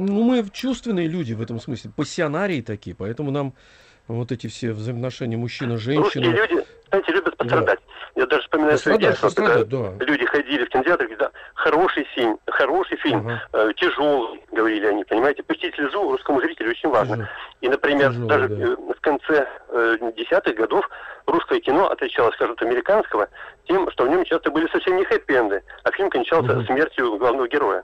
Ну, 0.02 0.24
мы 0.24 0.44
чувственные 0.52 1.08
люди 1.08 1.34
в 1.34 1.42
этом 1.42 1.60
смысле, 1.60 1.92
пассионарии 1.96 2.62
такие, 2.62 2.96
поэтому 2.96 3.32
нам 3.32 3.54
вот 4.08 4.32
эти 4.32 4.48
все 4.48 4.72
взаимоотношения 4.72 5.38
мужчина-женщина. 5.38 6.04
Русские 6.04 6.24
люди, 6.24 6.66
знаете, 6.90 7.12
любят 7.12 7.38
пострадать. 7.38 7.80
Да. 7.80 8.22
Я 8.22 8.26
даже 8.26 8.42
вспоминаю 8.42 8.78
свое 8.78 8.98
детство, 8.98 9.30
когда 9.30 9.64
да. 9.64 9.94
люди 10.00 10.26
ходили 10.26 10.66
в 10.66 10.70
кинотеатр, 10.70 11.08
когда 11.08 11.32
хороший 11.54 12.04
фильм, 12.16 12.40
хороший 12.48 12.98
фильм, 12.98 13.28
ага. 13.28 13.42
э, 13.54 13.72
тяжелый, 13.78 14.44
говорили 14.52 14.88
они, 14.88 15.04
понимаете, 15.06 15.44
пустить 15.44 15.76
слезу 15.76 16.12
русскому 16.12 16.42
зрителю 16.42 16.72
очень 16.72 16.90
важно. 16.90 17.16
Тяжелый. 17.16 17.30
И, 17.62 17.70
например, 17.70 18.10
Тяжелый, 18.10 18.28
даже 18.28 18.48
да. 18.50 18.66
Э, 18.66 18.76
в 18.76 19.02
конце 19.02 19.48
э, 19.70 19.98
десятых 20.18 20.56
годов 20.56 20.90
русское 21.26 21.60
кино 21.62 21.90
отличалось, 21.90 22.36
скажем, 22.36 22.54
от 22.54 22.62
американского 22.64 23.30
тем, 23.66 23.90
что 23.92 24.06
в 24.06 24.10
нем 24.10 24.26
часто 24.26 24.52
были 24.52 24.68
совсем 24.72 24.98
не 24.98 25.06
хэппи-энды, 25.06 25.62
а 25.84 25.92
фильм 25.92 26.10
кончался 26.10 26.58
угу. 26.58 26.66
смертью 26.66 27.18
главного 27.18 27.48
героя. 27.48 27.84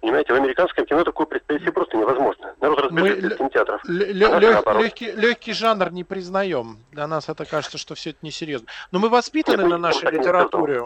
Понимаете, 0.00 0.32
в 0.32 0.36
американском 0.36 0.86
кино 0.86 1.04
такое 1.04 1.26
представить 1.26 1.62
себе 1.62 1.72
просто 1.72 1.96
невозможно. 1.96 2.54
Народ 2.60 2.80
разбежится 2.80 3.26
из 3.26 3.36
кинотеатров. 3.36 3.84
Легкий, 3.84 5.12
легкий 5.12 5.52
жанр 5.52 5.92
не 5.92 6.04
признаем. 6.04 6.78
Для 6.90 7.06
нас 7.06 7.28
это 7.28 7.44
кажется, 7.44 7.76
что 7.76 7.94
все 7.94 8.10
это 8.10 8.20
несерьезно. 8.22 8.66
Но 8.92 8.98
мы 8.98 9.10
воспитаны 9.10 9.66
на 9.66 9.78
нашей 9.78 10.10
литературе. 10.10 10.82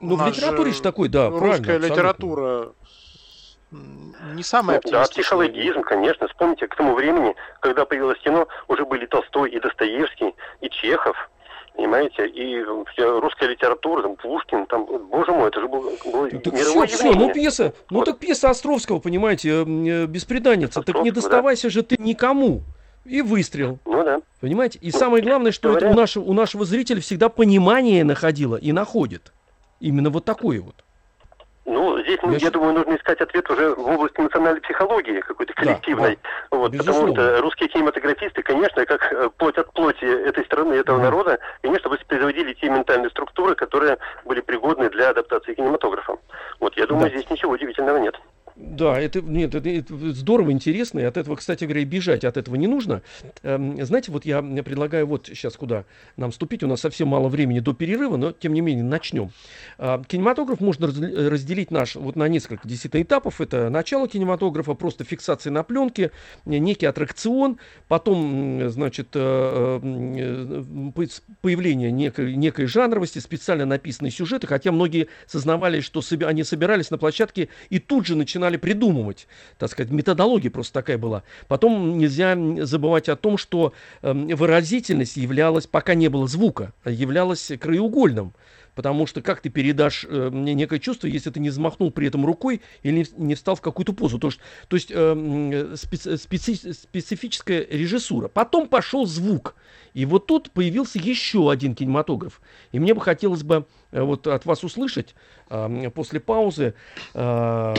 Ну, 0.00 0.16
в 0.16 0.26
литературе 0.26 0.72
же 0.72 0.82
такой, 0.82 1.08
да, 1.08 1.30
Русская 1.30 1.78
литература 1.78 2.72
не 3.70 4.42
самая 4.42 4.80
ну, 4.84 4.90
Да, 4.90 5.02
психологизм, 5.02 5.82
конечно. 5.82 6.28
Вспомните, 6.28 6.66
к 6.68 6.74
тому 6.74 6.94
времени, 6.94 7.34
когда 7.60 7.84
появилось 7.84 8.18
кино, 8.20 8.46
уже 8.68 8.84
были 8.84 9.06
Толстой 9.06 9.50
и 9.50 9.60
Достоевский, 9.60 10.34
и 10.60 10.68
Чехов, 10.70 11.16
понимаете, 11.76 12.26
и 12.26 12.62
вся 12.92 13.20
русская 13.20 13.48
литература, 13.48 14.02
там, 14.02 14.16
Пушкин, 14.16 14.66
там, 14.66 14.86
боже 14.86 15.32
мой, 15.32 15.48
это 15.48 15.60
же 15.60 15.68
было, 15.68 15.90
было 16.04 16.30
так 16.30 16.52
мировое 16.52 16.86
все, 16.86 16.96
все, 16.96 17.12
ну 17.12 17.32
пьеса, 17.32 17.74
ну 17.90 17.98
вот. 17.98 18.06
так 18.06 18.18
пьеса 18.18 18.50
Островского, 18.50 18.98
понимаете, 18.98 19.64
э, 19.66 20.06
беспреданница, 20.06 20.82
так 20.82 21.02
не 21.02 21.10
доставайся 21.10 21.64
да. 21.64 21.70
же 21.70 21.82
ты 21.82 21.96
никому. 21.98 22.62
И 23.04 23.22
выстрел. 23.22 23.78
Ну 23.84 24.02
да. 24.02 24.20
Понимаете? 24.40 24.80
И 24.82 24.90
самое 24.90 25.22
главное, 25.22 25.52
что 25.52 25.68
Говорят... 25.68 25.90
это 25.90 25.96
у 25.96 26.00
нашего, 26.00 26.24
у 26.24 26.32
нашего 26.32 26.64
зрителя 26.64 27.00
всегда 27.00 27.28
понимание 27.28 28.02
находило 28.02 28.56
и 28.56 28.72
находит. 28.72 29.32
Именно 29.78 30.10
вот 30.10 30.24
такое 30.24 30.60
вот. 30.60 30.74
Ну, 31.66 32.00
здесь, 32.00 32.20
я, 32.22 32.36
я 32.36 32.50
думаю, 32.50 32.74
нужно 32.74 32.94
искать 32.94 33.20
ответ 33.20 33.50
уже 33.50 33.74
в 33.74 33.88
области 33.88 34.20
национальной 34.20 34.60
психологии 34.60 35.20
какой-то 35.20 35.52
коллективной. 35.52 36.16
Да, 36.50 36.58
вот, 36.58 36.76
потому 36.76 37.12
что 37.12 37.40
русские 37.40 37.68
кинематографисты, 37.68 38.42
конечно, 38.42 38.86
как 38.86 39.12
э, 39.12 39.30
плоть 39.36 39.58
от 39.58 39.72
плоти 39.72 40.04
этой 40.04 40.44
страны, 40.44 40.74
этого 40.74 40.98
mm. 40.98 41.02
народа, 41.02 41.38
конечно, 41.62 41.90
воспроизводили 41.90 42.52
те 42.52 42.68
ментальные 42.70 43.10
структуры, 43.10 43.56
которые 43.56 43.98
были 44.24 44.40
пригодны 44.42 44.88
для 44.90 45.10
адаптации 45.10 45.54
кинематографа. 45.54 46.18
Вот, 46.60 46.76
я 46.76 46.86
думаю, 46.86 47.10
да. 47.10 47.18
здесь 47.18 47.28
ничего 47.30 47.52
удивительного 47.52 47.96
нет. 47.96 48.14
Да, 48.76 49.00
это, 49.00 49.22
нет, 49.22 49.54
это, 49.54 49.68
это 49.68 50.12
здорово, 50.12 50.52
интересно, 50.52 51.00
и 51.00 51.04
от 51.04 51.16
этого, 51.16 51.36
кстати 51.36 51.64
говоря, 51.64 51.84
бежать 51.84 52.24
от 52.24 52.36
этого 52.36 52.56
не 52.56 52.66
нужно. 52.66 53.00
Эм, 53.42 53.82
знаете, 53.82 54.12
вот 54.12 54.26
я 54.26 54.42
предлагаю 54.42 55.06
вот 55.06 55.26
сейчас 55.26 55.56
куда 55.56 55.84
нам 56.16 56.30
вступить, 56.30 56.62
у 56.62 56.66
нас 56.66 56.80
совсем 56.80 57.08
мало 57.08 57.28
времени 57.28 57.60
до 57.60 57.72
перерыва, 57.72 58.18
но 58.18 58.32
тем 58.32 58.52
не 58.52 58.60
менее 58.60 58.84
начнем. 58.84 59.30
Э, 59.78 60.02
кинематограф 60.06 60.60
можно 60.60 60.88
разделить 60.88 61.70
наш 61.70 61.94
вот 61.94 62.16
на 62.16 62.28
несколько 62.28 62.68
действительно 62.68 63.02
этапов. 63.02 63.40
Это 63.40 63.70
начало 63.70 64.08
кинематографа, 64.08 64.74
просто 64.74 65.04
фиксация 65.04 65.50
на 65.50 65.62
пленке, 65.62 66.10
некий 66.44 66.86
аттракцион, 66.86 67.58
потом, 67.88 68.68
значит, 68.68 69.08
э, 69.14 69.80
э, 69.82 71.10
появление 71.40 71.90
некой, 71.90 72.36
некой 72.36 72.66
жанровости, 72.66 73.20
специально 73.20 73.64
написанные 73.64 74.10
сюжеты, 74.10 74.46
хотя 74.46 74.70
многие 74.70 75.08
сознавали, 75.26 75.80
что 75.80 76.02
они 76.26 76.44
собирались 76.44 76.90
на 76.90 76.98
площадке 76.98 77.48
и 77.70 77.78
тут 77.78 78.06
же 78.06 78.16
начинали 78.16 78.58
придумывать, 78.66 79.28
так 79.58 79.70
сказать, 79.70 79.92
методология 79.92 80.50
просто 80.50 80.72
такая 80.74 80.98
была. 80.98 81.22
Потом 81.46 81.98
нельзя 81.98 82.36
забывать 82.64 83.08
о 83.08 83.14
том, 83.14 83.38
что 83.38 83.72
эм, 84.02 84.26
выразительность 84.26 85.16
являлась, 85.16 85.68
пока 85.68 85.94
не 85.94 86.08
было 86.08 86.26
звука, 86.26 86.72
являлась 86.84 87.52
краеугольным. 87.60 88.32
Потому 88.76 89.06
что 89.06 89.22
как 89.22 89.40
ты 89.40 89.48
передашь 89.48 90.04
э, 90.08 90.28
мне 90.30 90.54
некое 90.54 90.78
чувство, 90.78 91.06
если 91.06 91.30
ты 91.30 91.40
не 91.40 91.48
взмахнул 91.48 91.90
при 91.90 92.06
этом 92.06 92.26
рукой 92.26 92.60
или 92.82 92.98
не, 92.98 93.06
не 93.16 93.34
встал 93.34 93.56
в 93.56 93.62
какую-то 93.62 93.94
позу. 93.94 94.18
То 94.18 94.28
есть, 94.28 94.38
то 94.68 94.76
есть 94.76 94.92
э, 94.94 95.74
специ, 95.76 96.16
специ, 96.18 96.74
специфическая 96.74 97.66
режиссура. 97.68 98.28
Потом 98.28 98.68
пошел 98.68 99.06
звук. 99.06 99.56
И 99.94 100.04
вот 100.04 100.26
тут 100.26 100.50
появился 100.50 100.98
еще 100.98 101.50
один 101.50 101.74
кинематограф. 101.74 102.42
И 102.70 102.78
мне 102.78 102.92
бы 102.92 103.00
хотелось 103.00 103.42
бы 103.42 103.64
э, 103.92 104.02
вот 104.02 104.26
от 104.26 104.44
вас 104.44 104.62
услышать 104.62 105.14
э, 105.48 105.90
после 105.94 106.20
паузы, 106.20 106.74
э, 107.14 107.74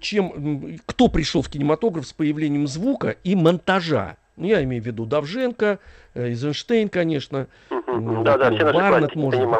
чем, 0.00 0.78
кто 0.86 1.08
пришел 1.08 1.42
в 1.42 1.50
кинематограф 1.50 2.06
с 2.06 2.12
появлением 2.12 2.68
звука 2.68 3.16
и 3.24 3.34
монтажа. 3.34 4.18
Ну, 4.36 4.46
я 4.46 4.62
имею 4.62 4.80
в 4.80 4.86
виду 4.86 5.04
Давженко, 5.04 5.80
э, 6.14 6.26
Эйзенштейн, 6.28 6.88
конечно, 6.88 7.48
да, 7.68 8.38
да, 8.38 8.72
Барнетт, 8.72 9.16
может 9.16 9.44
быть. 9.44 9.58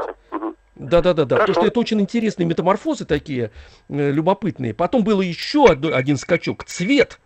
Да-да-да-да, 0.79 1.37
потому 1.37 1.55
что 1.55 1.67
это 1.67 1.81
очень 1.81 2.01
интересные 2.01 2.47
метаморфозы 2.47 3.05
такие, 3.05 3.51
э, 3.89 4.11
любопытные. 4.11 4.75
Потом 4.75 5.03
было 5.03 5.23
еще 5.23 5.67
один, 5.67 5.93
один 5.93 6.17
скачок, 6.17 6.65
цвет. 6.65 7.19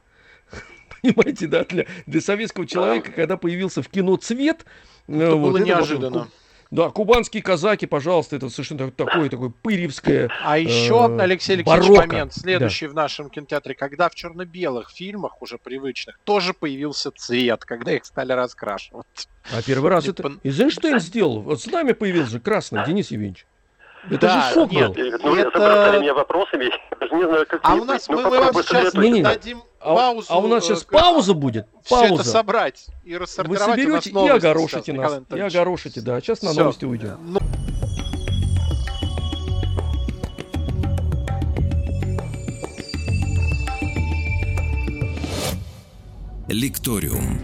Понимаете, 1.03 1.47
да, 1.47 1.65
для, 1.65 1.87
для 2.07 2.21
советского 2.21 2.67
человека, 2.67 3.09
да. 3.09 3.15
когда 3.15 3.37
появился 3.37 3.83
в 3.83 3.88
кино 3.88 4.17
цвет. 4.17 4.65
Э, 5.07 5.17
это 5.17 5.37
вот, 5.37 5.51
было 5.51 5.59
это 5.59 5.67
неожиданно. 5.67 6.29
Да, 6.73 6.89
кубанские 6.89 7.43
казаки, 7.43 7.85
пожалуйста, 7.85 8.35
это 8.37 8.49
совершенно 8.49 8.91
такое, 8.91 9.29
такое 9.29 9.51
пыревское. 9.51 10.31
А 10.43 10.57
еще, 10.57 11.07
э, 11.07 11.21
Алексей 11.21 11.53
Алексеевич, 11.53 11.67
барокко. 11.67 12.07
момент, 12.07 12.33
следующий 12.33 12.87
да. 12.87 12.93
в 12.93 12.95
нашем 12.95 13.29
кинотеатре, 13.29 13.75
когда 13.75 14.09
в 14.09 14.15
черно-белых 14.15 14.89
фильмах, 14.89 15.43
уже 15.43 15.59
привычных, 15.59 16.19
тоже 16.25 16.55
появился 16.55 17.11
цвет, 17.11 17.67
когда 17.67 17.93
их 17.93 18.07
стали 18.07 18.33
раскрашивать. 18.33 19.29
А 19.55 19.61
первый 19.61 19.91
раз 19.91 20.09
это 20.09 20.23
Пон... 20.23 20.41
Эйзенштейн 20.45 20.99
сделал. 20.99 21.43
Вот 21.43 21.61
с 21.61 21.67
нами 21.67 21.93
появился 21.93 22.31
же 22.31 22.41
красный, 22.41 22.87
Денис 22.87 23.11
Евгеньевич. 23.11 23.45
Это 24.07 24.27
да, 24.27 24.49
же 24.49 24.55
шок 24.55 24.73
нет, 24.73 24.95
был. 24.95 25.19
Ну, 25.25 25.37
это... 25.37 25.99
меня 26.01 26.15
вопросами, 26.15 26.65
я 26.65 26.97
даже 26.99 27.15
не 27.15 27.25
знаю, 27.25 27.47
как... 27.47 27.61
А 27.65 27.75
у 27.75 27.85
нас, 27.85 28.09
мы, 28.09 28.23
мы 28.23 28.31
вам 28.31 28.55
сейчас 28.55 28.95
не, 28.95 29.11
не, 29.11 29.23
дадим 29.23 29.63
а, 29.83 29.95
паузу. 29.95 30.27
А 30.29 30.38
у 30.38 30.47
нас 30.47 30.64
сейчас 30.64 30.83
э, 30.83 30.87
пауза 30.90 31.35
будет. 31.35 31.66
Пауза. 31.88 32.07
Все 32.07 32.14
это 32.14 32.25
собрать 32.25 32.87
и 33.05 33.16
рассортировать. 33.16 33.61
Вы 33.61 34.01
соберете 34.01 34.11
и 34.11 34.29
огорошите 34.29 34.92
нас. 34.92 35.21
И 35.31 35.40
огорошите, 35.40 36.01
да. 36.01 36.21
Сейчас 36.21 36.42
на 36.42 36.51
Все. 36.51 36.61
новости 36.61 36.85
уйдем. 36.85 37.18
Ну... 37.21 37.40
Лекториум. 46.49 47.40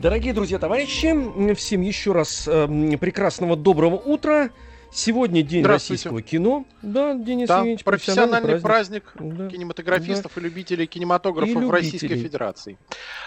Дорогие 0.00 0.32
друзья, 0.32 0.58
товарищи, 0.58 1.54
всем 1.54 1.82
еще 1.82 2.12
раз 2.12 2.48
э, 2.48 2.96
прекрасного 2.98 3.54
доброго 3.54 3.96
утра. 3.96 4.50
Сегодня 4.92 5.42
день 5.42 5.64
российского 5.64 6.20
кино. 6.20 6.66
Да, 6.82 7.14
Денис 7.14 7.46
да, 7.46 7.58
Евгеньевич, 7.58 7.84
профессиональный 7.84 8.60
праздник, 8.60 9.04
праздник 9.12 9.38
да. 9.38 9.48
кинематографистов 9.48 10.32
да. 10.34 10.40
и 10.40 10.44
любителей 10.44 10.86
кинематографа 10.86 11.50
и 11.50 11.54
в 11.54 11.70
Российской 11.70 12.16
Федерации. 12.16 12.76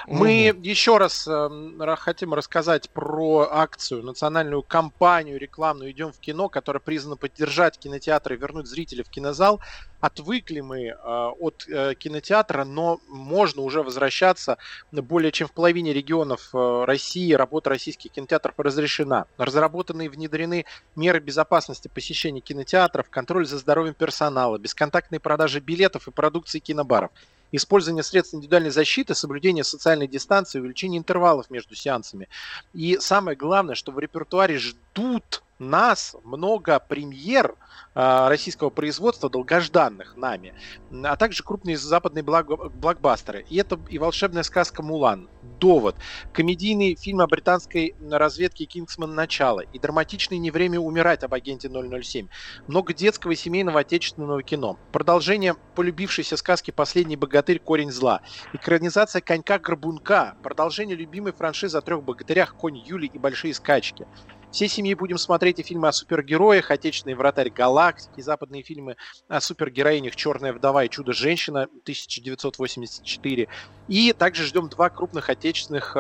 Угу. 0.08 0.18
Мы 0.18 0.54
еще 0.62 0.98
раз 0.98 1.26
э, 1.26 1.96
хотим 1.98 2.34
рассказать 2.34 2.90
про 2.90 3.48
акцию, 3.50 4.04
национальную 4.04 4.62
кампанию 4.62 5.40
рекламную 5.40 5.92
«Идем 5.92 6.12
в 6.12 6.20
кино», 6.20 6.50
которая 6.50 6.82
призвана 6.82 7.16
поддержать 7.16 7.78
кинотеатры 7.78 8.36
и 8.36 8.38
вернуть 8.38 8.68
зрителей 8.68 9.04
в 9.04 9.10
кинозал. 9.10 9.62
Отвыкли 10.02 10.60
мы 10.60 10.88
э, 10.88 10.96
от 10.96 11.66
э, 11.70 11.94
кинотеатра, 11.98 12.66
но 12.66 13.00
можно 13.08 13.62
уже 13.62 13.84
возвращаться. 13.84 14.58
Более 14.92 15.32
чем 15.32 15.48
в 15.48 15.54
половине 15.54 15.94
регионов 15.94 16.50
э, 16.54 16.84
России 16.86 17.32
работа 17.32 17.70
российских 17.70 18.12
кинотеатров 18.12 18.56
разрешена. 18.58 19.28
Разработаны 19.38 20.06
и 20.06 20.10
внедрены 20.10 20.66
меры 20.98 21.22
безопасности 21.22 21.53
безопасности 21.54 21.88
посещения 21.88 22.42
кинотеатров, 22.42 23.10
контроль 23.10 23.46
за 23.46 23.60
здоровьем 23.60 23.94
персонала, 23.94 24.58
бесконтактные 24.58 25.20
продажи 25.20 25.60
билетов 25.60 26.08
и 26.08 26.12
продукции 26.12 26.58
кинобаров, 26.58 27.12
использование 27.52 28.02
средств 28.02 28.34
индивидуальной 28.34 28.72
защиты, 28.72 29.14
соблюдение 29.14 29.64
социальной 29.64 30.08
дистанции, 30.08 30.60
увеличение 30.60 30.98
интервалов 30.98 31.52
между 31.52 31.76
сеансами. 31.76 32.28
И 32.74 32.98
самое 33.00 33.38
главное, 33.38 33.76
что 33.76 33.92
в 33.92 34.00
репертуаре 34.00 34.58
ждут 34.58 35.44
нас 35.70 36.16
много 36.24 36.80
премьер 36.80 37.56
э, 37.96 38.28
российского 38.28 38.70
производства, 38.70 39.30
долгожданных 39.30 40.16
нами, 40.16 40.54
а 41.04 41.16
также 41.16 41.44
крупные 41.44 41.78
западные 41.78 42.24
блокбастеры. 42.24 43.46
И 43.50 43.58
это 43.58 43.80
и 43.90 43.98
волшебная 43.98 44.44
сказка 44.44 44.84
«Мулан», 44.84 45.30
«Довод», 45.60 45.96
комедийный 46.34 46.96
фильм 46.96 47.22
о 47.22 47.28
британской 47.28 47.96
разведке 48.12 48.66
«Кингсман. 48.66 49.14
Начало» 49.16 49.62
и 49.62 49.80
драматичный 49.80 50.38
«Не 50.38 50.52
время 50.52 50.80
умирать» 50.80 51.24
об 51.24 51.34
агенте 51.34 51.70
007. 51.70 52.28
Много 52.68 52.94
детского 52.94 53.32
и 53.32 53.36
семейного 53.36 53.82
отечественного 53.82 54.44
кино. 54.44 54.78
Продолжение 54.92 55.56
полюбившейся 55.76 56.38
сказки 56.38 56.72
«Последний 56.72 57.16
богатырь. 57.16 57.60
Корень 57.60 57.92
зла». 57.92 58.22
Экранизация 58.54 59.22
«Конька-горбунка». 59.22 60.36
Продолжение 60.44 60.96
любимой 60.96 61.32
франшизы 61.32 61.78
о 61.78 61.82
трех 61.82 62.04
богатырях 62.04 62.56
«Конь 62.56 62.78
Юли» 62.78 63.10
и 63.14 63.18
«Большие 63.18 63.54
скачки». 63.54 64.08
Всей 64.54 64.70
семьей 64.70 64.94
будем 64.94 65.18
смотреть 65.18 65.58
и 65.58 65.64
фильмы 65.64 65.88
о 65.88 65.92
супергероях, 65.92 66.70
отечественный 66.70 67.16
вратарь 67.16 67.50
галактики, 67.50 68.22
западные 68.22 68.62
фильмы 68.62 68.98
о 69.28 69.42
супергероинях 69.42 70.16
«Черная 70.16 70.54
вдова» 70.54 70.84
и 70.84 70.90
«Чудо-женщина» 70.90 71.64
1984. 71.64 73.48
И 73.88 74.14
также 74.14 74.46
ждем 74.46 74.70
два 74.70 74.92
крупных 74.92 75.32
отечественных, 75.32 75.98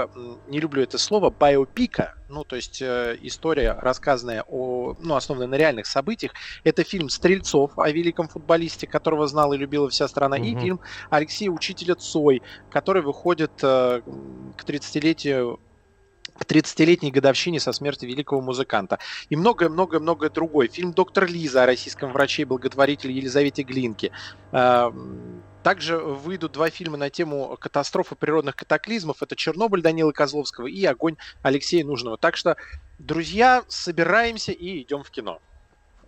не 0.47 0.59
люблю 0.59 0.83
это 0.83 0.99
слово, 0.99 1.31
биопика, 1.31 2.13
ну, 2.29 2.43
то 2.43 2.55
есть 2.55 2.79
э, 2.79 3.17
история, 3.23 3.73
рассказанная 3.81 4.43
о, 4.47 4.95
ну, 4.99 5.15
основанная 5.15 5.47
на 5.47 5.55
реальных 5.55 5.87
событиях. 5.87 6.33
Это 6.63 6.83
фильм 6.83 7.09
«Стрельцов» 7.09 7.71
о 7.79 7.89
великом 7.89 8.27
футболисте, 8.27 8.85
которого 8.85 9.25
знала 9.25 9.55
и 9.55 9.57
любила 9.57 9.89
вся 9.89 10.07
страна, 10.07 10.35
угу. 10.35 10.45
и 10.45 10.55
фильм 10.59 10.79
Алексея 11.09 11.49
Учителя 11.49 11.95
Цой, 11.95 12.43
который 12.69 13.01
выходит 13.01 13.51
э, 13.63 14.01
к 14.55 14.63
30-летию 14.63 15.59
к 16.43 16.51
30-летней 16.51 17.12
годовщине 17.12 17.60
со 17.60 17.71
смерти 17.71 18.06
великого 18.06 18.41
музыканта. 18.41 18.99
И 19.29 19.36
многое-многое-многое 19.36 20.29
другое. 20.29 20.67
Фильм 20.67 20.93
«Доктор 20.93 21.25
Лиза» 21.25 21.63
о 21.63 21.65
российском 21.65 22.12
враче 22.12 22.43
и 22.43 22.45
благотворителе 22.45 23.13
Елизавете 23.15 23.63
Глинке. 23.63 24.12
А, 24.51 24.93
также 25.63 25.97
выйдут 25.97 26.51
два 26.51 26.69
фильма 26.69 26.97
на 26.97 27.10
тему 27.10 27.58
катастрофы 27.60 28.15
природных 28.15 28.56
катаклизмов. 28.56 29.23
Это 29.23 29.36
«Чернобыль» 29.36 29.82
Данилы 29.82 30.12
Козловского 30.13 30.67
и 30.67 30.84
«Огонь» 30.86 31.15
Алексея 31.41 31.86
Нужного. 31.86 32.17
Так 32.17 32.36
что, 32.36 32.58
друзья, 32.99 33.63
собираемся 33.67 34.51
и 34.51 34.82
идем 34.82 35.03
в 35.03 35.12
кино. 35.12 35.39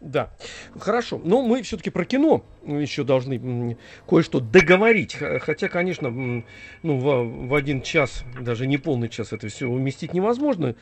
Да, 0.02 0.32
хорошо. 0.78 1.20
Но 1.24 1.42
мы 1.42 1.62
все-таки 1.64 1.90
про 1.90 2.06
кино 2.06 2.44
еще 2.64 3.04
должны 3.04 3.78
кое-что 4.08 4.40
договорить. 4.40 5.16
Хотя, 5.42 5.68
конечно, 5.68 6.10
ну, 6.10 6.44
в, 6.84 7.48
в 7.48 7.54
один 7.56 7.82
час, 7.82 8.24
даже 8.40 8.68
не 8.68 8.78
полный 8.78 9.10
час 9.10 9.34
это 9.34 9.48
все 9.48 9.68
уместить 9.68 10.14
невозможно. 10.14 10.76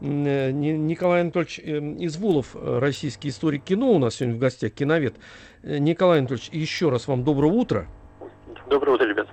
Э, 0.00 0.50
Николай 0.52 1.22
Анатольевич 1.22 1.58
э, 1.58 1.78
Извулов, 2.04 2.54
российский 2.54 3.28
историк 3.28 3.64
кино, 3.64 3.92
у 3.92 3.98
нас 3.98 4.16
сегодня 4.16 4.36
в 4.36 4.38
гостях, 4.38 4.72
киновед. 4.72 5.16
Э, 5.62 5.78
Николай 5.78 6.20
Анатольевич, 6.20 6.50
еще 6.50 6.88
раз 6.90 7.08
вам 7.08 7.24
доброе 7.24 7.52
утро. 7.52 7.88
Доброе 8.68 8.92
утро, 8.92 9.06
ребят. 9.06 9.28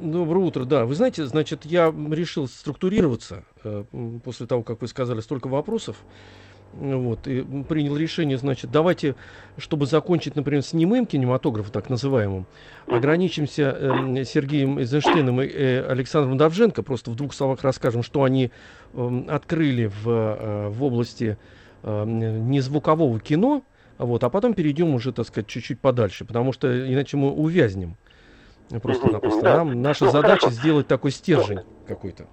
Доброе 0.00 0.44
утро, 0.44 0.64
да. 0.64 0.86
Вы 0.86 0.94
знаете, 0.94 1.26
значит, 1.26 1.64
я 1.64 1.92
решил 2.10 2.48
структурироваться 2.48 3.44
после 4.24 4.46
того, 4.46 4.62
как 4.62 4.80
вы 4.80 4.88
сказали 4.88 5.20
столько 5.20 5.48
вопросов. 5.48 5.96
Вот, 6.74 7.26
и 7.26 7.42
принял 7.68 7.96
решение, 7.96 8.36
значит, 8.36 8.70
давайте, 8.70 9.14
чтобы 9.56 9.86
закончить, 9.86 10.36
например, 10.36 10.62
с 10.62 10.72
немым 10.72 11.06
кинематографом, 11.06 11.72
так 11.72 11.88
называемым, 11.88 12.46
ограничимся 12.86 13.76
э, 13.76 14.24
Сергеем 14.24 14.78
Эйзенштейном 14.78 15.40
и 15.40 15.46
э, 15.46 15.86
Александром 15.88 16.36
Давженко, 16.36 16.82
просто 16.82 17.10
в 17.10 17.16
двух 17.16 17.34
словах 17.34 17.64
расскажем, 17.64 18.02
что 18.02 18.22
они 18.22 18.50
э, 18.92 19.22
открыли 19.28 19.86
в, 19.86 20.08
э, 20.08 20.68
в 20.68 20.84
области 20.84 21.38
э, 21.82 22.04
незвукового 22.04 23.18
кино, 23.18 23.62
вот, 23.96 24.22
а 24.22 24.28
потом 24.28 24.54
перейдем 24.54 24.94
уже, 24.94 25.12
так 25.12 25.26
сказать, 25.26 25.48
чуть-чуть 25.48 25.80
подальше, 25.80 26.24
потому 26.24 26.52
что 26.52 26.68
иначе 26.92 27.16
мы 27.16 27.32
увязнем. 27.32 27.96
Просто-напросто. 28.82 29.42
Да. 29.42 29.56
Нам 29.56 29.80
наша 29.80 30.04
ну, 30.04 30.10
задача 30.10 30.40
хорошо. 30.42 30.50
сделать 30.50 30.86
такой 30.86 31.10
стержень 31.10 31.60
какой-то. 31.86 32.26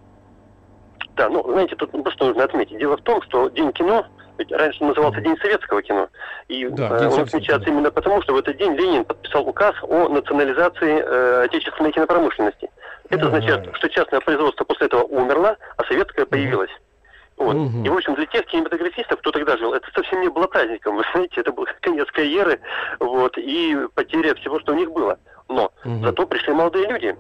Да, 1.16 1.30
ну, 1.30 1.42
знаете, 1.50 1.76
тут 1.78 1.92
просто 1.92 2.26
нужно 2.26 2.44
отметить. 2.44 2.78
Дело 2.78 2.98
в 2.98 3.02
том, 3.02 3.22
что 3.22 3.48
День 3.50 3.72
кино 3.72 4.06
раньше 4.52 4.84
назывался 4.84 5.22
День 5.22 5.38
советского 5.38 5.82
кино. 5.82 6.10
И 6.48 6.68
да, 6.68 6.98
э, 7.00 7.08
он 7.08 7.20
отмечается 7.22 7.70
именно 7.70 7.92
потому, 7.92 8.22
что 8.22 8.34
в 8.34 8.38
этот 8.38 8.58
день 8.58 8.76
Ленин 8.76 9.06
подписал 9.06 9.48
указ 9.48 9.76
о 9.84 10.10
национализации 10.10 11.04
э, 11.04 11.44
отечественной 11.46 11.92
кинопромышленности. 11.92 12.70
Это 13.10 13.28
ага. 13.28 13.38
означает, 13.38 13.76
что 13.76 13.90
частное 13.90 14.20
производство 14.20 14.64
после 14.64 14.88
этого 14.88 15.04
умерло, 15.04 15.58
а 15.78 15.84
советское 15.84 16.26
появилось. 16.26 16.72
Вот. 17.38 17.56
Угу. 17.56 17.84
И, 17.84 17.90
в 17.90 17.94
общем, 17.94 18.16
для 18.16 18.26
тех 18.28 18.46
кинематографистов, 18.46 19.20
кто 19.20 19.32
тогда 19.32 19.58
жил, 19.58 19.74
это 19.74 19.88
совсем 19.94 20.22
не 20.22 20.30
было 20.30 20.48
праздником. 20.48 20.96
Вы 20.98 21.04
знаете, 21.14 21.42
это 21.42 21.52
был 21.52 21.68
конец 21.82 22.08
карьеры 22.12 22.60
вот, 23.00 23.38
и 23.38 23.78
потеря 23.94 24.36
всего, 24.36 24.60
что 24.60 24.74
у 24.74 24.76
них 24.76 24.92
было. 24.92 25.20
Но 25.50 25.72
угу. 25.84 26.04
зато 26.04 26.26
пришли 26.26 26.54
молодые 26.54 26.88
люди, 26.88 27.16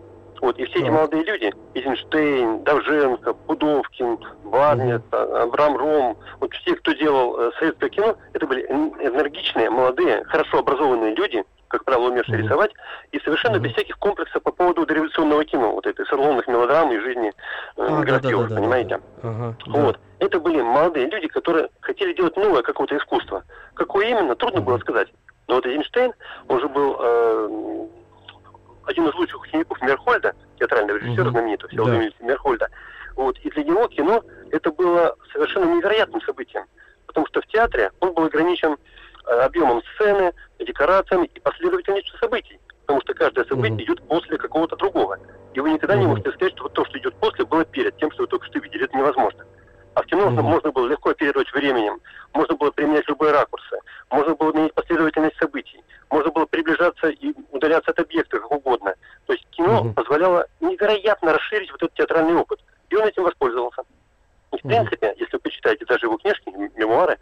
вот, 0.46 0.60
и 0.60 0.66
все 0.66 0.80
эти 0.80 0.90
молодые 0.90 1.24
люди, 1.24 1.52
Эйзенштейн, 1.74 2.64
Давженко, 2.64 3.34
Пудовкин, 3.34 4.20
Барнет. 4.44 5.02
Абрам 5.12 5.76
Ром, 5.76 6.18
вот 6.40 6.54
все, 6.54 6.76
кто 6.76 6.94
делал 6.94 7.40
э, 7.40 7.52
советское 7.58 7.90
кино, 7.90 8.16
это 8.34 8.46
были 8.46 8.62
энергичные, 8.62 9.72
молодые, 9.72 10.24
хорошо 10.26 10.60
образованные 10.60 11.16
люди, 11.16 11.44
как 11.68 11.84
правило, 11.84 12.10
умевшие 12.10 12.38
mm-hmm. 12.38 12.44
рисовать, 12.44 12.72
и 13.12 13.20
совершенно 13.22 13.56
mm-hmm. 13.56 13.60
без 13.60 13.74
всяких 13.74 13.98
комплексов 13.98 14.44
по 14.44 14.52
поводу 14.52 14.86
дореволюционного 14.86 15.46
кино, 15.46 15.72
вот 15.72 15.88
этой 15.88 16.06
салонных 16.06 16.48
мелодрам 16.48 16.92
и 16.92 17.00
жизни 17.00 17.30
э, 17.30 17.32
а, 17.78 18.02
графьев, 18.02 18.42
да, 18.44 18.48
да, 18.48 18.56
понимаете? 18.56 18.90
Да, 18.90 19.02
да. 19.24 19.30
Ага, 19.30 19.58
вот. 19.66 19.96
Да. 20.20 20.26
Это 20.28 20.40
были 20.40 20.62
молодые 20.62 21.08
люди, 21.08 21.28
которые 21.28 21.70
хотели 21.82 22.14
делать 22.14 22.38
новое 22.38 22.62
какое-то 22.62 22.96
искусство. 22.96 23.44
Какое 23.74 24.10
именно, 24.10 24.36
трудно 24.36 24.60
mm-hmm. 24.60 24.64
было 24.64 24.78
сказать. 24.78 25.08
Но 25.48 25.56
вот 25.56 25.66
Эйзенштейн, 25.66 26.14
он 26.48 26.60
же 26.60 26.70
был 26.70 26.98
э, 27.00 27.88
один 28.86 29.08
из 29.08 29.14
лучших 29.16 29.42
учеников 29.42 29.82
Мерхольда, 29.82 30.34
театрального 30.60 30.98
режиссера 30.98 31.24
угу. 31.26 31.32
знаменитого, 31.32 31.70
всего 31.70 31.86
да. 31.86 32.10
Мерхольда. 32.20 32.68
Вот. 33.16 33.38
И 33.40 33.50
для 33.50 33.64
него 33.64 33.88
кино 33.88 34.24
это 34.52 34.72
было 34.72 35.16
совершенно 35.32 35.76
невероятным 35.76 36.22
событием. 36.22 36.66
Потому 37.08 37.28
что 37.28 37.42
в 37.42 37.48
театре 37.48 37.92
он 38.00 38.14
был 38.14 38.26
ограничен 38.26 38.76
э, 39.28 39.32
объемом 39.32 39.82
сцены, 39.94 40.34
декорациями 40.60 41.30
и 41.34 41.40
последовательностью 41.40 42.18
событий. 42.20 42.60
Потому 42.82 43.02
что 43.02 43.14
каждое 43.14 43.46
событие 43.46 43.78
mm 43.78 43.84
идет 43.84 44.08
после 44.08 44.38
какого-то 44.38 44.76
другого. 44.76 45.18
И 45.54 45.60
вы 45.60 45.72
никогда 45.72 45.96
mm 45.96 46.00
не 46.00 46.08
можете 46.08 46.32
сказать, 46.32 46.54
что 46.54 46.64
вот 46.64 46.74
то, 46.74 46.86
что 46.86 46.98
идет 47.00 47.16
после, 47.16 47.46
было 47.46 47.66
перед 47.66 47.96
тем, 47.98 48.12
что 48.12 48.24
вы 48.24 48.28
только 48.28 48.46
что 48.46 48.60
видели. 48.60 48.86
Это 48.86 48.98
невозможно. 48.98 49.46
А 49.96 50.04
в 50.04 50.06
кино 50.08 50.28
mm 50.28 50.42
можно 50.42 50.72
было 50.72 50.88
легко 50.88 51.12
оперировать 51.12 51.52
временем, 51.54 52.00
можно 52.34 52.56
было 52.56 52.70
применять 52.70 53.08
любые 53.08 53.32
ракурсы, 53.32 53.80
можно 54.12 54.36
было 54.36 54.52
менять 54.52 54.74
последовательность 54.74 55.38
событий, 55.38 55.82
можно 56.10 56.32
было 56.32 56.46
приближаться 56.46 57.08
и 57.08 57.34
удаляться 57.52 57.92
от 57.92 58.00
объекта 58.00 58.40
как 58.40 58.52
угодно. 58.52 58.94
То 59.26 59.34
есть 59.34 59.48
кино 59.52 59.86
mm 59.86 59.94
позволяло 59.94 60.46
невероятно 60.60 61.34
расширить 61.34 61.72
вот 61.72 61.82
этот 61.82 61.96
театральный 61.96 62.36
опыт. 62.36 62.60
И 62.90 62.96
он 62.96 63.08
этим 63.08 63.24
воспользовался. 63.24 63.84
И 64.52 64.58
в 64.58 64.62
принципе, 64.62 65.08
mm 65.08 65.16
если 65.18 65.38
вы 65.38 65.40
почитаете 65.40 65.86
даже 65.86 66.08
его 66.08 66.18
книжки, 66.18 66.50
мемуары, 66.76 67.18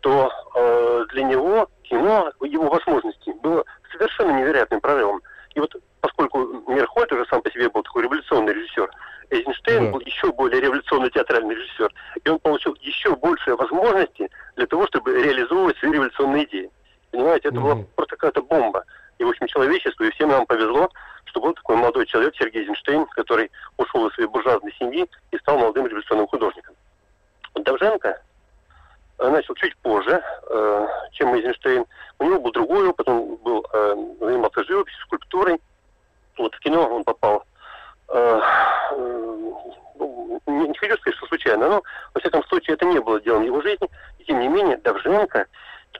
то 0.00 0.30
э, 0.54 1.06
для 1.12 1.24
него 1.24 1.68
кино, 1.82 2.30
его 2.42 2.68
возможности 2.68 3.30
было 3.42 3.64
совершенно 3.90 4.38
невероятным 4.38 4.80
прорывом. 4.80 5.20
И 5.54 5.60
вот 5.60 5.74
поскольку 6.00 6.38
Мирхольд 6.68 7.10
уже 7.12 7.24
сам 7.26 7.42
по 7.42 7.50
себе 7.50 7.68
был 7.70 7.82
такой 7.82 8.04
революционный 8.04 8.52
режиссер, 8.52 8.90
Эйзенштейн 9.30 9.86
да. 9.86 9.90
был 9.92 10.00
еще 10.00 10.32
более 10.32 10.60
революционный 10.60 11.10
театральный 11.10 11.54
режиссер, 11.54 11.92
и 12.22 12.28
он 12.28 12.38
получил 12.38 12.76
еще 12.80 13.16
больше 13.16 13.56
возможностей 13.56 14.28
для 14.56 14.66
того, 14.66 14.86
чтобы 14.86 15.22
реализовывать 15.22 15.78
свои 15.78 15.92
революционные 15.92 16.44
идеи. 16.44 16.70
Понимаете, 17.10 17.48
это 17.48 17.58
mm-hmm. 17.58 17.62
была 17.62 17.84
просто 17.96 18.16
какая-то 18.16 18.42
бомба. 18.42 18.84
И, 19.18 19.24
в 19.24 19.28
общем, 19.28 19.46
человечеству, 19.46 20.04
и 20.04 20.10
всем 20.10 20.30
нам 20.30 20.46
повезло, 20.46 20.90
что 21.26 21.40
был 21.40 21.54
такой 21.54 21.76
молодой 21.76 22.06
человек, 22.06 22.34
Сергей 22.36 22.62
Эйзенштейн, 22.62 23.06
который 23.06 23.50
ушел 23.78 24.06
из 24.06 24.14
своей 24.14 24.28
буржуазной 24.28 24.74
семьи 24.78 25.08
и 25.30 25.38
стал 25.38 25.58
молодым 25.58 25.86
революционным 25.86 26.26
художником. 26.26 26.74
Давженко 27.54 28.20
начал 29.18 29.54
чуть 29.54 29.76
позже, 29.78 30.22
э, 30.50 30.86
чем 31.12 31.34
Эйзенштейн. 31.34 31.86
У 32.18 32.24
него 32.24 32.40
был 32.40 32.52
другой 32.52 32.88
опыт, 32.88 33.08
он 33.08 33.36
был, 33.36 33.64
э, 33.72 33.94
занимался 34.20 34.64
живописью, 34.64 35.00
скульптурой. 35.02 35.60
Вот 36.36 36.54
в 36.54 36.58
кино 36.60 36.88
он 36.88 37.04
попал 37.04 37.44
э, 38.08 38.40
ну, 39.96 40.40
не, 40.46 40.68
не 40.68 40.78
хочу 40.78 40.96
сказать, 40.96 41.16
что 41.16 41.26
случайно, 41.26 41.68
но, 41.68 41.82
во 42.12 42.20
всяком 42.20 42.42
случае, 42.64 42.74
это 42.74 42.86
не 42.86 43.00
было 43.00 43.20
делом 43.20 43.44
его 43.44 43.60
жизни. 43.60 43.88
И, 44.18 44.24
тем 44.24 44.40
не 44.40 44.48
менее, 44.48 44.78
Давженко 44.78 45.46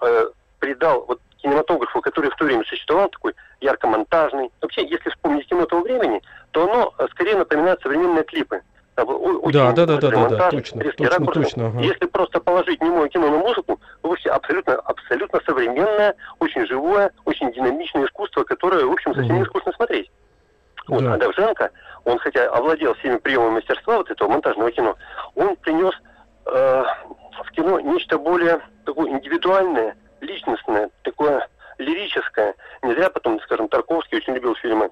э, 0.01 0.27
придал 0.59 1.05
вот 1.07 1.21
кинематографу, 1.39 2.01
который 2.01 2.31
в 2.31 2.37
то 2.37 2.45
время 2.45 2.65
существовал, 2.65 3.09
такой 3.09 3.35
ярко-монтажный. 3.61 4.51
Вообще, 4.63 4.87
если 4.87 5.11
вспомнить 5.11 5.47
кино 5.47 5.67
того 5.67 5.83
времени, 5.83 6.23
то 6.53 6.65
оно 6.65 6.95
скорее 7.11 7.37
напоминает 7.37 7.81
современные 7.83 8.25
клипы. 8.25 8.63
Очень 8.97 9.53
да, 9.53 9.73
да, 9.73 9.87
да, 9.87 9.97
да, 9.97 10.09
да, 10.09 10.29
да, 10.29 10.51
точно, 10.51 10.85
точно, 10.85 11.11
ракурсы. 11.11 11.43
точно. 11.43 11.67
Ага. 11.67 11.81
Если 11.81 12.07
просто 12.07 12.39
положить 12.39 12.81
немое 12.81 13.09
кино 13.09 13.29
на 13.29 13.39
музыку, 13.39 13.81
вы 14.05 14.11
увидите 14.11 14.31
абсолютно, 14.31 14.75
абсолютно 14.75 15.41
современное, 15.45 16.15
очень 16.39 16.65
живое, 16.67 17.11
очень 17.25 17.53
динамичное 17.53 18.07
искусство, 18.07 18.45
которое, 18.45 18.85
в 18.85 18.93
общем, 18.93 19.13
совсем 19.13 19.35
угу. 19.35 19.41
не 19.41 19.47
скучно 19.47 19.73
смотреть. 19.73 20.11
Вот, 20.87 21.03
да. 21.03 21.15
а 21.15 21.19
Давженко, 21.19 21.71
он 22.05 22.19
хотя 22.19 22.49
овладел 22.51 22.95
всеми 22.95 23.17
приемами 23.17 23.55
мастерства 23.55 23.97
вот 23.97 24.11
этого 24.11 24.29
монтажного 24.29 24.71
кино, 24.71 24.97
он 25.35 25.57
принес 25.57 25.95
э, 26.47 26.85
в 27.45 27.51
кино 27.53 27.81
нечто 27.81 28.19
более 28.19 28.61
такое 28.85 29.11
индивидуальное, 29.11 29.97
личностное, 30.21 30.91
такое 31.03 31.47
лирическое. 31.79 32.55
Не 32.83 32.95
зря 32.95 33.11
потом, 33.11 33.41
скажем, 33.41 33.69
Тарковский 33.69 34.19
очень 34.19 34.35
любил 34.35 34.55
фильмы 34.57 34.91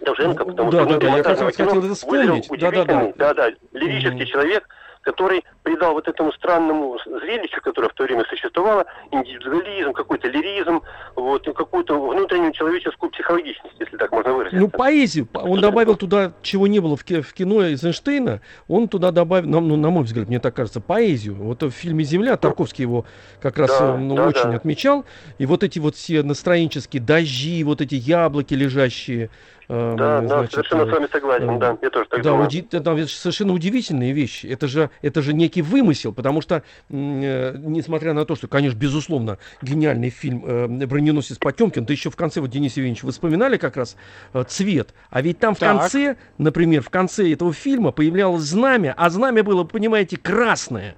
Довженко, 0.00 0.44
потому 0.44 0.70
да, 0.70 0.84
что 0.84 0.98
да, 0.98 0.98
да, 0.98 1.16
я 1.16 1.22
раз 1.22 1.38
хотел 1.40 1.84
это 1.84 1.94
вспомнить. 1.94 2.48
Да, 2.58 2.70
да, 2.70 2.84
да. 2.84 3.12
да, 3.16 3.34
да, 3.34 3.50
лирический 3.72 4.22
mm-hmm. 4.22 4.26
человек, 4.26 4.68
который 5.02 5.44
придал 5.62 5.94
вот 5.94 6.08
этому 6.08 6.32
странному 6.32 6.98
зрелищу, 7.04 7.60
которое 7.62 7.88
в 7.88 7.94
то 7.94 8.04
время 8.04 8.24
существовало, 8.24 8.86
индивидуализм, 9.10 9.92
какой-то 9.92 10.28
лиризм, 10.28 10.82
вот, 11.14 11.44
какую-то 11.44 12.00
внутреннюю 12.00 12.52
человеческую 12.52 13.10
психологичность, 13.10 13.74
если 13.78 13.96
так 13.96 14.12
можно 14.12 14.32
выразиться. 14.32 14.60
Ну, 14.60 14.68
поэзию. 14.68 15.28
Он 15.34 15.60
добавил 15.60 15.96
туда, 15.96 16.32
чего 16.42 16.66
не 16.66 16.80
было 16.80 16.96
в, 16.96 17.04
кино 17.04 17.62
Эйзенштейна, 17.62 18.40
он 18.66 18.88
туда 18.88 19.10
добавил, 19.10 19.48
ну, 19.48 19.76
на 19.76 19.90
мой 19.90 20.04
взгляд, 20.04 20.28
мне 20.28 20.40
так 20.40 20.54
кажется, 20.54 20.80
поэзию. 20.80 21.34
Вот 21.34 21.62
в 21.62 21.70
фильме 21.70 22.04
«Земля» 22.04 22.36
Тарковский 22.36 22.82
его 22.82 23.04
как 23.40 23.58
раз 23.58 23.78
да, 23.78 23.96
ну, 23.96 24.16
да, 24.16 24.26
очень 24.26 24.50
да. 24.50 24.54
отмечал. 24.54 25.04
И 25.38 25.46
вот 25.46 25.62
эти 25.62 25.78
вот 25.78 25.94
все 25.96 26.22
настроенческие 26.22 27.02
дожди, 27.02 27.62
вот 27.64 27.80
эти 27.80 27.94
яблоки 27.94 28.54
лежащие, 28.54 29.30
Эм, 29.70 29.96
да, 29.96 30.20
значит, 30.20 30.30
да, 30.30 30.48
совершенно 30.48 30.86
с 30.86 30.90
вами 30.90 31.08
согласен, 31.12 31.50
э, 31.50 31.58
да, 31.58 31.78
я 31.82 31.90
тоже 31.90 32.08
так 32.08 32.22
да, 32.22 32.30
думаю. 32.30 32.46
Уди- 32.46 32.66
это 32.72 33.06
совершенно 33.06 33.52
удивительные 33.52 34.12
вещи. 34.12 34.46
Это 34.46 34.66
же, 34.66 34.88
это 35.02 35.20
же 35.20 35.34
некий 35.34 35.60
вымысел, 35.60 36.14
потому 36.14 36.40
что, 36.40 36.62
э, 36.88 37.54
несмотря 37.58 38.14
на 38.14 38.24
то, 38.24 38.34
что, 38.34 38.48
конечно, 38.48 38.78
безусловно, 38.78 39.36
гениальный 39.60 40.08
фильм 40.08 40.42
э, 40.46 40.86
«Броненосец 40.86 41.36
Потемкин», 41.36 41.84
да 41.84 41.92
еще 41.92 42.10
в 42.10 42.16
конце, 42.16 42.40
вот, 42.40 42.48
Денис 42.48 42.78
Евгеньевич, 42.78 43.02
вы 43.02 43.12
вспоминали 43.12 43.58
как 43.58 43.76
раз 43.76 43.96
э, 44.32 44.42
цвет, 44.48 44.94
а 45.10 45.20
ведь 45.20 45.38
там 45.38 45.54
в 45.54 45.58
так. 45.58 45.78
конце, 45.78 46.16
например, 46.38 46.80
в 46.80 46.88
конце 46.88 47.30
этого 47.30 47.52
фильма 47.52 47.92
появлялось 47.92 48.44
знамя, 48.44 48.94
а 48.96 49.10
знамя 49.10 49.42
было, 49.42 49.64
понимаете, 49.64 50.16
красное. 50.16 50.96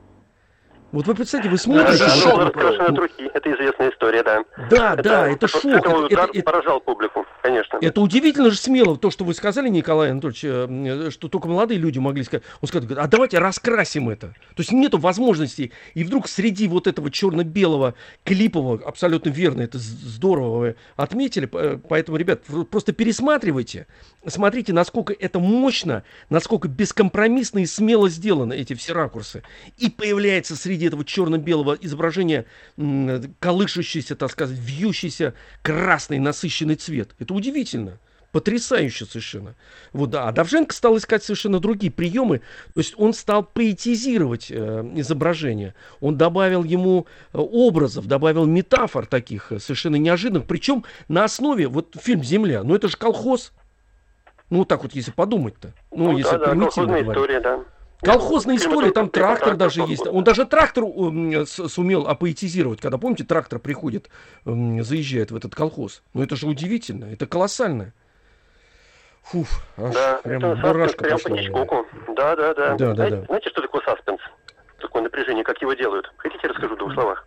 Вот 0.92 1.06
вы 1.06 1.14
представьте, 1.14 1.48
вы 1.48 1.56
смотрите... 1.56 1.98
Да, 1.98 2.08
шок. 2.08 2.38
Раскрашены 2.40 2.98
руки, 2.98 3.30
это 3.32 3.52
известная 3.52 3.90
история, 3.90 4.22
да. 4.24 4.44
Да, 4.68 4.94
это, 4.94 5.02
да, 5.02 5.26
это, 5.28 5.46
это 5.46 5.48
шок. 5.48 5.64
Это, 5.64 6.06
это, 6.10 6.28
это, 6.32 6.42
поражал 6.42 6.80
публику, 6.80 7.24
конечно. 7.42 7.78
Это 7.80 8.00
удивительно 8.00 8.50
же 8.50 8.56
смело, 8.56 8.96
то, 8.96 9.10
что 9.10 9.24
вы 9.24 9.34
сказали, 9.34 9.68
Николай 9.68 10.10
Анатольевич, 10.10 10.44
э, 10.44 11.10
что 11.10 11.28
только 11.28 11.46
молодые 11.46 11.78
люди 11.78 12.00
могли 12.00 12.24
сказать. 12.24 12.42
Он 12.60 12.68
сказал, 12.68 12.88
а 12.98 13.06
давайте 13.06 13.38
раскрасим 13.38 14.08
это. 14.08 14.28
То 14.28 14.58
есть 14.58 14.72
нету 14.72 14.98
возможности. 14.98 15.70
И 15.94 16.02
вдруг 16.02 16.26
среди 16.26 16.66
вот 16.66 16.88
этого 16.88 17.10
черно-белого, 17.10 17.94
клипового, 18.24 18.80
абсолютно 18.84 19.28
верно, 19.28 19.62
это 19.62 19.78
здорово 19.78 20.58
вы 20.58 20.76
отметили. 20.96 21.46
Поэтому, 21.46 22.16
ребят, 22.16 22.42
просто 22.68 22.92
пересматривайте, 22.92 23.86
смотрите, 24.26 24.72
насколько 24.72 25.12
это 25.12 25.38
мощно, 25.38 26.02
насколько 26.30 26.66
бескомпромиссно 26.66 27.60
и 27.60 27.66
смело 27.66 28.08
сделаны 28.08 28.54
эти 28.54 28.74
все 28.74 28.92
ракурсы. 28.92 29.44
И 29.78 29.88
появляется 29.88 30.56
среди 30.56 30.79
среди 30.80 30.86
этого 30.86 31.04
черно-белого 31.04 31.76
изображения 31.80 32.46
колышущийся, 33.38 34.16
так 34.16 34.30
сказать, 34.30 34.56
вьющийся 34.58 35.34
красный 35.62 36.18
насыщенный 36.18 36.76
цвет. 36.76 37.10
Это 37.18 37.34
удивительно. 37.34 37.98
Потрясающе 38.32 39.06
совершенно. 39.06 39.56
Вот, 39.92 40.10
да. 40.10 40.28
А 40.28 40.32
Давженко 40.32 40.72
стал 40.72 40.96
искать 40.96 41.24
совершенно 41.24 41.58
другие 41.58 41.92
приемы. 41.92 42.38
То 42.74 42.80
есть 42.80 42.94
он 42.96 43.12
стал 43.12 43.42
поэтизировать 43.42 44.52
э, 44.52 44.54
изображение. 44.94 45.74
Он 46.00 46.16
добавил 46.16 46.62
ему 46.62 47.06
э, 47.32 47.38
образов, 47.38 48.06
добавил 48.06 48.46
метафор 48.46 49.06
таких 49.06 49.50
э, 49.50 49.58
совершенно 49.58 49.96
неожиданных. 49.96 50.46
Причем 50.46 50.84
на 51.08 51.24
основе, 51.24 51.66
вот 51.66 51.96
фильм 52.00 52.22
«Земля», 52.22 52.62
ну 52.62 52.76
это 52.76 52.86
же 52.86 52.96
колхоз. 52.96 53.52
Ну, 54.48 54.64
так 54.64 54.84
вот, 54.84 54.94
если 54.94 55.10
подумать-то. 55.10 55.72
Ну, 55.90 56.12
ну 56.12 56.18
если 56.18 56.36
да, 56.36 56.50
примитивно 56.50 56.92
да, 56.92 57.02
история, 57.02 57.40
да. 57.40 57.64
Колхозная 58.02 58.56
история, 58.56 58.90
там 58.92 59.08
трактор 59.08 59.56
даже 59.56 59.82
есть. 59.82 60.06
Он 60.06 60.24
даже 60.24 60.46
трактор 60.46 60.84
сумел 61.46 62.06
опоэтизировать, 62.06 62.80
когда, 62.80 62.98
помните, 62.98 63.24
трактор 63.24 63.58
приходит, 63.58 64.08
заезжает 64.44 65.30
в 65.30 65.36
этот 65.36 65.54
колхоз. 65.54 66.02
Ну 66.14 66.22
это 66.22 66.36
же 66.36 66.46
удивительно, 66.46 67.06
это 67.06 67.26
колоссально. 67.26 67.92
Фух, 69.22 69.46
аж 69.76 69.94
да, 69.94 70.20
прям 70.24 70.44
это 70.44 70.56
мурашка 70.56 71.04
прям 71.04 71.18
пошла. 71.18 71.64
по 71.66 71.86
Да, 72.14 72.36
да, 72.36 72.54
да. 72.54 72.54
да, 72.54 72.76
да, 72.76 72.94
знаете, 72.94 73.16
да. 73.16 73.24
знаете, 73.26 73.50
что 73.50 73.60
такое 73.62 73.82
саспенс? 73.84 74.20
Такое 74.80 75.02
напряжение, 75.02 75.44
как 75.44 75.60
его 75.60 75.74
делают? 75.74 76.10
Хотите, 76.16 76.48
расскажу 76.48 76.74
в 76.74 76.78
двух 76.78 76.94
словах? 76.94 77.26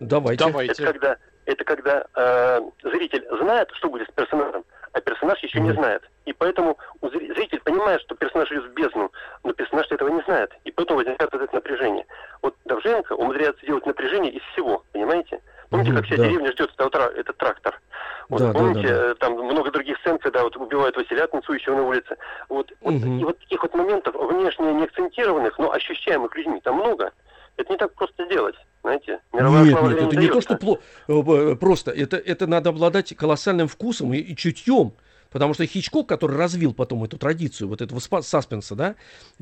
Давайте. 0.00 0.44
Давайте. 0.44 0.72
Это 0.72 0.92
когда, 0.92 1.16
это 1.44 1.64
когда 1.64 2.06
э, 2.16 2.60
зритель 2.82 3.24
знает, 3.38 3.68
что 3.74 3.90
будет 3.90 4.08
с 4.08 4.12
персонажем, 4.12 4.64
а 4.94 5.00
персонаж 5.00 5.42
еще 5.42 5.60
не 5.60 5.72
знает. 5.72 6.02
И 6.24 6.32
поэтому 6.32 6.78
зритель 7.02 7.60
понимает, 7.60 8.00
что 8.02 8.14
персонаж 8.14 8.50
идет 8.52 8.66
в 8.66 8.74
бездну, 8.74 9.10
но 9.42 9.52
персонаж 9.52 9.90
этого 9.90 10.08
не 10.08 10.22
знает. 10.22 10.52
И 10.64 10.70
поэтому 10.70 10.98
возникает 10.98 11.34
это 11.34 11.48
напряжение. 11.52 12.06
Вот 12.42 12.54
Давженко 12.64 13.12
умудряется 13.14 13.66
делать 13.66 13.84
напряжение 13.86 14.32
из 14.32 14.42
всего, 14.52 14.84
понимаете? 14.92 15.40
Помните, 15.70 15.92
как 15.92 16.04
вся 16.04 16.16
да. 16.16 16.24
деревня 16.24 16.52
ждет 16.52 16.70
этот 16.78 17.36
трактор? 17.36 17.80
Вот, 18.28 18.40
да, 18.40 18.52
помните, 18.52 18.88
да, 18.88 18.94
да, 18.94 19.08
да. 19.08 19.14
там 19.16 19.32
много 19.32 19.72
других 19.72 19.98
сцен, 19.98 20.18
когда 20.18 20.44
вот 20.44 20.56
убивают 20.56 20.96
Василия, 20.96 21.26
танцующего 21.26 21.74
на 21.74 21.82
улице. 21.82 22.16
Вот, 22.48 22.72
вот, 22.80 22.94
угу. 22.94 23.18
И 23.18 23.24
вот 23.24 23.38
таких 23.40 23.62
вот 23.62 23.74
моментов, 23.74 24.14
внешне 24.14 24.72
не 24.72 24.84
акцентированных, 24.84 25.58
но 25.58 25.72
ощущаемых 25.72 26.34
людьми, 26.36 26.60
там 26.62 26.76
много. 26.76 27.12
Это 27.56 27.72
не 27.72 27.78
так 27.78 27.94
просто 27.94 28.24
сделать, 28.26 28.56
знаете. 28.82 29.20
Мировая 29.32 29.64
нет, 29.64 29.82
нет, 29.82 29.92
это 30.02 30.16
не, 30.16 30.22
не 30.22 30.28
то, 30.28 30.40
что 30.40 30.54
пло- 30.54 30.80
э, 31.08 31.52
э, 31.52 31.56
просто. 31.56 31.90
Это, 31.90 32.16
это 32.16 32.46
надо 32.46 32.70
обладать 32.70 33.14
колоссальным 33.14 33.68
вкусом 33.68 34.12
и, 34.12 34.18
и 34.18 34.36
чутьем. 34.36 34.92
Потому 35.34 35.52
что 35.52 35.66
Хичкок, 35.66 36.08
который 36.08 36.36
развил 36.36 36.72
потом 36.72 37.02
эту 37.02 37.18
традицию 37.18 37.68
вот 37.68 37.82
этого 37.82 37.98
саспенса, 37.98 38.76
да, 38.76 38.94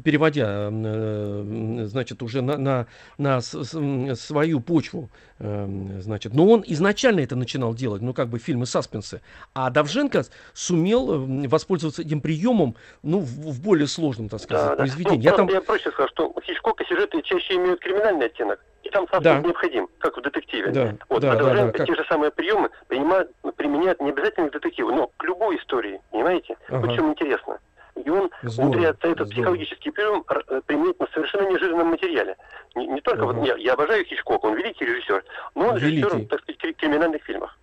переводя, 0.02 0.70
э, 0.72 1.84
значит, 1.84 2.22
уже 2.22 2.40
на, 2.40 2.56
на, 2.56 2.86
на 3.18 3.42
свою 3.42 4.60
почву, 4.60 5.10
э, 5.38 5.98
значит, 6.00 6.32
но 6.32 6.48
он 6.48 6.64
изначально 6.66 7.20
это 7.20 7.36
начинал 7.36 7.74
делать, 7.74 8.00
ну, 8.00 8.14
как 8.14 8.30
бы 8.30 8.38
фильмы 8.38 8.64
саспенсы. 8.64 9.20
А 9.52 9.68
Давженко 9.68 10.24
сумел 10.54 11.12
э, 11.12 11.48
воспользоваться 11.48 12.00
этим 12.00 12.22
приемом, 12.22 12.74
ну, 13.02 13.18
в, 13.18 13.52
в 13.52 13.60
более 13.60 13.86
сложном, 13.86 14.30
так 14.30 14.40
сказать, 14.40 14.70
да, 14.70 14.76
произведении. 14.76 15.22
Да. 15.22 15.30
Ну, 15.32 15.36
я, 15.36 15.36
там... 15.36 15.48
я 15.48 15.60
проще 15.60 15.90
скажу, 15.90 16.08
что 16.08 16.30
у 16.30 16.40
Хичкока 16.40 16.86
сюжеты 16.86 17.20
чаще 17.20 17.56
имеют 17.56 17.80
криминальный 17.80 18.26
оттенок 18.26 18.60
и 18.82 18.90
там 18.90 19.04
состав 19.04 19.22
да. 19.22 19.40
необходим, 19.40 19.88
как 19.98 20.16
в 20.16 20.20
детективе. 20.22 20.70
Да. 20.70 20.94
Вот, 21.08 21.22
да, 21.22 21.32
а 21.32 21.36
да, 21.36 21.70
да, 21.70 21.84
те 21.84 21.94
же 21.94 22.04
самые 22.08 22.30
приемы 22.30 22.70
принимают, 22.88 23.30
применяют 23.56 24.00
не 24.00 24.10
обязательно 24.10 24.48
к 24.48 24.52
детективу, 24.52 24.92
но 24.92 25.10
к 25.16 25.24
любой 25.24 25.56
истории, 25.56 26.00
понимаете? 26.10 26.56
Ага. 26.68 26.86
Вот 26.86 26.96
чем 26.96 27.10
интересно. 27.10 27.58
И 27.94 28.08
он 28.08 28.30
здорово, 28.42 28.70
умудряется 28.70 29.06
этот 29.06 29.28
здорово. 29.28 29.30
психологический 29.30 29.90
прием 29.90 30.24
э, 30.28 30.60
применять 30.66 30.98
на 30.98 31.06
совершенно 31.08 31.48
неожиданном 31.50 31.88
материале. 31.88 32.36
Не, 32.74 32.86
не 32.86 33.00
только 33.02 33.24
ага. 33.24 33.32
вот 33.32 33.46
я, 33.46 33.54
я 33.56 33.74
обожаю 33.74 34.04
Хичкок, 34.04 34.42
он 34.44 34.54
великий 34.56 34.84
режиссер, 34.84 35.24
но 35.54 35.68
он 35.68 35.76
великий. 35.76 36.02
режиссер, 36.02 36.26
так 36.26 36.40
сказать, 36.42 36.76
криминальных 36.76 37.22
фильмов. 37.22 37.56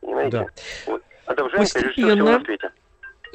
Понимаете? 0.00 0.38
Да. 0.38 0.46
Вот. 0.92 1.02
А 1.26 1.34
Довженко 1.34 1.78
режиссер 1.78 1.92
всего 1.92 2.14
на 2.30 2.44
свете. 2.44 2.70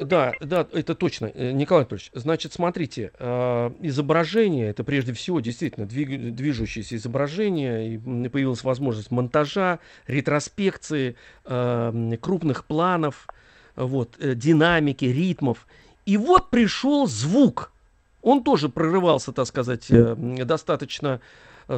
Да, 0.04 0.32
да, 0.40 0.66
это 0.72 0.94
точно, 0.94 1.30
э, 1.34 1.52
Николай 1.52 1.82
Анатольевич. 1.82 2.10
Значит, 2.14 2.52
смотрите, 2.52 3.12
э, 3.18 3.70
изображение, 3.80 4.68
это 4.68 4.84
прежде 4.84 5.12
всего 5.12 5.40
действительно 5.40 5.86
движущееся 5.86 6.96
изображение, 6.96 7.94
и 7.94 8.28
появилась 8.28 8.64
возможность 8.64 9.10
монтажа, 9.10 9.78
ретроспекции, 10.06 11.16
э, 11.44 12.16
крупных 12.20 12.64
планов, 12.64 13.26
вот, 13.76 14.16
э, 14.18 14.34
динамики, 14.34 15.04
ритмов. 15.04 15.66
И 16.06 16.16
вот 16.16 16.50
пришел 16.50 17.06
звук. 17.06 17.72
Он 18.22 18.44
тоже 18.44 18.68
прорывался, 18.68 19.32
так 19.32 19.46
сказать, 19.46 19.86
э, 19.90 20.14
достаточно 20.44 21.20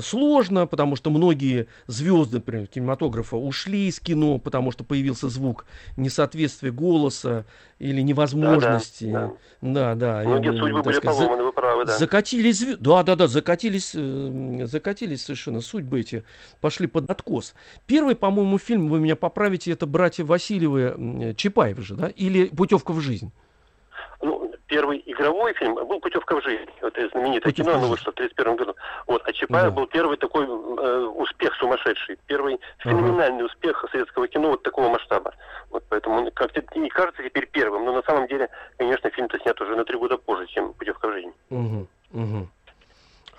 сложно, 0.00 0.66
потому 0.66 0.96
что 0.96 1.10
многие 1.10 1.66
звезды, 1.86 2.36
например, 2.36 2.66
кинематографа 2.66 3.36
ушли 3.36 3.88
из 3.88 4.00
кино, 4.00 4.38
потому 4.38 4.70
что 4.70 4.84
появился 4.84 5.28
звук 5.28 5.66
несоответствия 5.96 6.70
голоса 6.70 7.44
или 7.78 8.00
невозможности. 8.00 9.10
Да, 9.12 9.32
да. 9.60 9.94
да, 9.94 10.22
да 10.22 10.28
Многие 10.28 10.58
судьбы 10.58 10.82
были 10.82 10.96
сказать, 10.96 11.18
поломаны, 11.18 11.42
вы 11.44 11.52
правы, 11.52 11.84
да. 11.84 11.98
Закатились, 11.98 12.64
да, 12.78 13.02
да, 13.02 13.16
да, 13.16 13.26
закатились, 13.26 13.92
э, 13.94 14.66
закатились 14.66 15.24
совершенно 15.24 15.60
судьбы 15.60 16.00
эти, 16.00 16.24
пошли 16.60 16.86
под 16.86 17.10
откос. 17.10 17.54
Первый, 17.86 18.16
по-моему, 18.16 18.58
фильм, 18.58 18.88
вы 18.88 19.00
меня 19.00 19.16
поправите, 19.16 19.72
это 19.72 19.86
«Братья 19.86 20.24
Васильевы», 20.24 21.34
Чапаевы 21.36 21.82
же, 21.82 21.94
да, 21.94 22.08
или 22.08 22.46
«Путевка 22.46 22.92
в 22.92 23.00
жизнь»? 23.00 23.32
Первый 24.66 25.02
игровой 25.06 25.54
фильм 25.54 25.74
был 25.74 26.00
«Путевка 26.00 26.36
в 26.36 26.42
жизнь». 26.42 26.70
Это 26.80 27.08
знаменитое 27.10 27.52
Путевка 27.52 27.72
кино, 27.72 27.78
оно 27.78 27.88
вышло 27.88 28.10
в 28.10 28.14
1931 28.14 28.56
году. 28.56 28.74
Вот, 29.06 29.22
а 29.24 29.32
Чапаев 29.32 29.66
да. 29.66 29.70
был 29.70 29.86
первый 29.86 30.16
такой 30.16 30.44
э, 30.44 30.98
успех 31.16 31.54
сумасшедший, 31.56 32.18
первый 32.26 32.58
феноменальный 32.78 33.44
ага. 33.44 33.46
успех 33.46 33.84
советского 33.90 34.28
кино 34.28 34.50
вот 34.50 34.62
такого 34.62 34.88
масштаба. 34.88 35.34
Вот 35.70 35.84
поэтому 35.88 36.30
как-то 36.32 36.62
не 36.78 36.88
кажется 36.88 37.22
теперь 37.22 37.46
первым, 37.46 37.84
но 37.84 37.92
на 37.92 38.02
самом 38.02 38.26
деле, 38.26 38.48
конечно, 38.78 39.10
фильм-то 39.10 39.38
снят 39.40 39.60
уже 39.60 39.76
на 39.76 39.84
три 39.84 39.96
года 39.96 40.16
позже, 40.16 40.46
чем 40.46 40.72
«Путевка 40.74 41.08
в 41.08 41.12
жизнь». 41.12 41.32
Угу, 41.50 41.86
угу. 42.12 42.48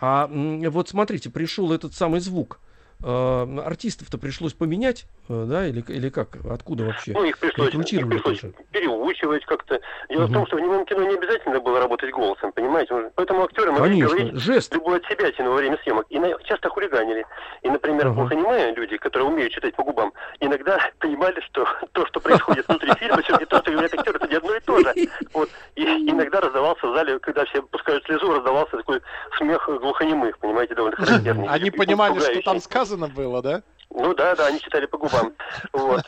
А 0.02 0.28
вот 0.30 0.90
смотрите, 0.90 1.30
пришел 1.30 1.72
этот 1.72 1.94
самый 1.94 2.20
звук– 2.20 2.60
э, 3.04 3.60
артистов-то 3.66 4.18
пришлось 4.18 4.54
поменять, 4.54 5.06
э, 5.30 5.46
да, 5.48 5.68
или, 5.68 5.84
или 5.88 6.10
как, 6.10 6.38
откуда 6.50 6.86
вообще? 6.86 7.12
Ну, 7.14 7.24
их 7.24 7.38
пришлось, 7.38 7.74
их 7.74 8.10
пришлось 8.10 8.42
переучивать 8.72 9.46
как-то. 9.46 9.80
Дело 10.10 10.24
угу. 10.24 10.32
в 10.32 10.34
том, 10.34 10.48
что 10.48 10.58
в 10.58 10.60
немом 10.62 10.86
кино 10.86 11.04
не 11.04 11.16
обязательно 11.16 11.60
было 11.60 11.80
работать 11.80 12.12
голосом, 12.12 12.52
понимаете? 12.52 13.12
Поэтому 13.16 13.44
актеры 13.44 13.72
могли 13.72 13.90
Конечно, 13.90 14.16
говорить 14.16 14.36
жест. 14.36 14.74
любую 14.74 14.98
от 14.98 15.06
себя 15.06 15.32
во 15.50 15.56
время 15.56 15.78
съемок. 15.84 16.06
И 16.10 16.20
на, 16.20 16.34
часто 16.44 16.70
хулиганили. 16.70 17.26
И, 17.62 17.70
например, 17.70 18.08
ага. 18.08 18.16
глухонемые 18.16 18.74
люди, 18.76 18.98
которые 18.98 19.28
умеют 19.30 19.54
читать 19.54 19.76
по 19.76 19.84
губам, 19.84 20.14
иногда 20.40 20.80
понимали, 21.00 21.40
что 21.42 21.68
то, 21.92 22.06
что 22.08 22.20
происходит 22.20 22.68
внутри 22.68 22.94
фильма, 22.96 23.22
все-таки 23.22 23.46
то, 23.46 23.60
что 23.60 23.72
говорят 23.72 23.94
актеры, 23.94 24.18
это 24.18 24.28
не 24.28 24.36
одно 24.36 24.56
и 24.56 24.60
то 24.60 24.80
же. 24.80 24.94
Вот. 25.34 25.50
И 25.76 25.84
иногда 25.84 26.42
раздавался 26.42 26.88
в 26.88 26.96
зале, 26.96 27.20
когда 27.20 27.46
все 27.46 27.62
пускают 27.62 28.04
слезу, 28.06 28.34
раздавался 28.34 28.78
такой 28.78 29.02
смех 29.38 29.68
глухонемых, 29.68 30.38
понимаете, 30.40 30.76
довольно 30.76 30.98
характерный. 30.98 31.48
Они 31.48 31.72
понимали, 31.72 32.20
что 32.20 32.42
там 32.42 32.60
сказано 32.60 32.85
было, 33.08 33.42
да? 33.42 33.64
Ну 33.90 34.14
да, 34.14 34.36
да, 34.36 34.48
они 34.48 34.60
читали 34.60 34.86
по 34.86 34.98
губам. 34.98 35.34
Вот. 35.74 36.04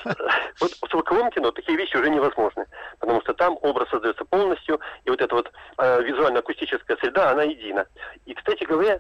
вот 0.60 0.72
в 0.72 0.92
звуковом 0.92 1.30
кино 1.32 1.52
такие 1.52 1.78
вещи 1.78 1.96
уже 1.96 2.10
невозможны, 2.10 2.66
потому 3.00 3.22
что 3.22 3.34
там 3.34 3.58
образ 3.62 3.90
создается 3.90 4.26
полностью, 4.26 4.80
и 5.06 5.10
вот 5.10 5.22
эта 5.22 5.36
вот 5.36 5.52
э, 5.78 6.02
визуально-акустическая 6.04 6.98
среда, 6.98 7.32
она 7.32 7.44
едина. 7.44 7.86
И, 8.26 8.34
кстати 8.34 8.64
говоря, 8.66 9.00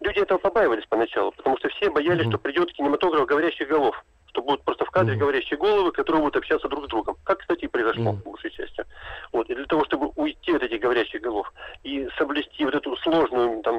люди 0.00 0.18
этого 0.18 0.38
побаивались 0.38 0.86
поначалу, 0.88 1.32
потому 1.32 1.58
что 1.58 1.68
все 1.70 1.90
боялись, 1.90 2.28
что 2.28 2.38
придет 2.38 2.72
кинематограф 2.72 3.26
говорящих 3.26 3.68
голов 3.68 3.96
что 4.28 4.42
будут 4.42 4.62
просто 4.62 4.84
в 4.84 4.90
кадре 4.90 5.14
mm-hmm. 5.14 5.18
говорящие 5.18 5.58
головы, 5.58 5.92
которые 5.92 6.22
будут 6.22 6.36
общаться 6.36 6.68
друг 6.68 6.84
с 6.84 6.88
другом. 6.88 7.16
Как, 7.24 7.38
кстати, 7.38 7.64
и 7.64 7.68
произошло 7.68 8.12
mm-hmm. 8.12 8.16
в 8.16 8.24
большей 8.24 8.50
части. 8.50 8.84
Вот. 9.32 9.48
И 9.50 9.54
для 9.54 9.64
того, 9.66 9.84
чтобы 9.84 10.12
уйти 10.16 10.54
от 10.54 10.62
этих 10.62 10.80
говорящих 10.80 11.20
голов 11.20 11.52
и 11.82 12.08
соблюсти 12.16 12.64
вот 12.64 12.74
эту 12.74 12.96
сложную 12.98 13.62
там, 13.62 13.76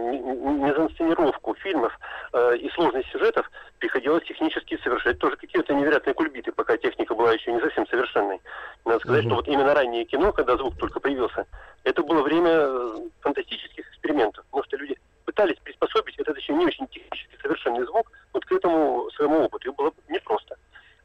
мизансценировку 0.65 1.55
фильмов 1.55 1.97
э, 2.33 2.57
и 2.57 2.69
сложность 2.71 3.09
сюжетов, 3.09 3.49
приходилось 3.79 4.23
технически 4.25 4.79
совершать 4.83 5.19
тоже 5.19 5.35
какие-то 5.37 5.73
невероятные 5.73 6.13
кульбиты, 6.13 6.51
пока 6.51 6.77
техника 6.77 7.15
была 7.15 7.33
еще 7.33 7.51
не 7.51 7.59
совсем 7.59 7.87
совершенной. 7.87 8.39
Надо 8.85 8.99
сказать, 8.99 9.23
mm-hmm. 9.23 9.27
что 9.27 9.35
вот 9.35 9.47
именно 9.47 9.73
раннее 9.73 10.05
кино, 10.05 10.31
когда 10.31 10.57
звук 10.57 10.77
только 10.77 10.99
появился, 10.99 11.45
это 11.83 12.03
было 12.03 12.21
время 12.21 12.51
э, 12.51 12.95
фантастических 13.21 13.87
экспериментов, 13.89 14.45
потому 14.45 14.63
что 14.63 14.77
люди 14.77 14.97
пытались 15.25 15.57
приспособить 15.63 16.17
этот 16.17 16.37
еще 16.37 16.53
не 16.53 16.65
очень 16.65 16.87
технически 16.87 17.37
совершенный 17.41 17.85
звук 17.85 18.11
вот 18.33 18.45
к 18.45 18.51
этому 18.51 19.09
своему 19.15 19.45
опыту. 19.45 19.69
И 19.69 19.75
было 19.75 19.93
непросто. 20.09 20.55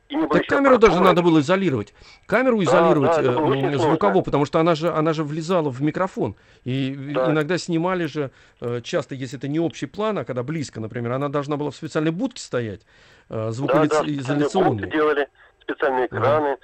И 0.08 0.16
не 0.16 0.26
так 0.26 0.46
камеру 0.46 0.73
даже 0.88 1.00
надо 1.00 1.22
было 1.22 1.40
изолировать. 1.40 1.94
Камеру 2.26 2.62
изолировать 2.62 3.16
да, 3.16 3.22
да, 3.22 3.68
э, 3.70 3.78
звуково, 3.78 4.22
потому 4.22 4.44
что 4.44 4.60
она 4.60 4.74
же, 4.74 4.92
она 4.92 5.12
же 5.12 5.24
влезала 5.24 5.70
в 5.70 5.82
микрофон. 5.82 6.36
И 6.64 6.94
да. 7.14 7.30
иногда 7.30 7.58
снимали 7.58 8.06
же, 8.06 8.30
э, 8.60 8.80
часто, 8.82 9.14
если 9.14 9.38
это 9.38 9.48
не 9.48 9.60
общий 9.60 9.86
план, 9.86 10.18
а 10.18 10.24
когда 10.24 10.42
близко, 10.42 10.80
например, 10.80 11.12
она 11.12 11.28
должна 11.28 11.56
была 11.56 11.70
в 11.70 11.76
специальной 11.76 12.10
будке 12.12 12.42
стоять, 12.42 12.82
э, 13.28 13.50
звукоизоляционной. 13.50 14.82
Да, 14.82 14.86
да, 14.86 14.92
делали 14.92 15.28
специальные 15.60 16.06
экраны. 16.06 16.56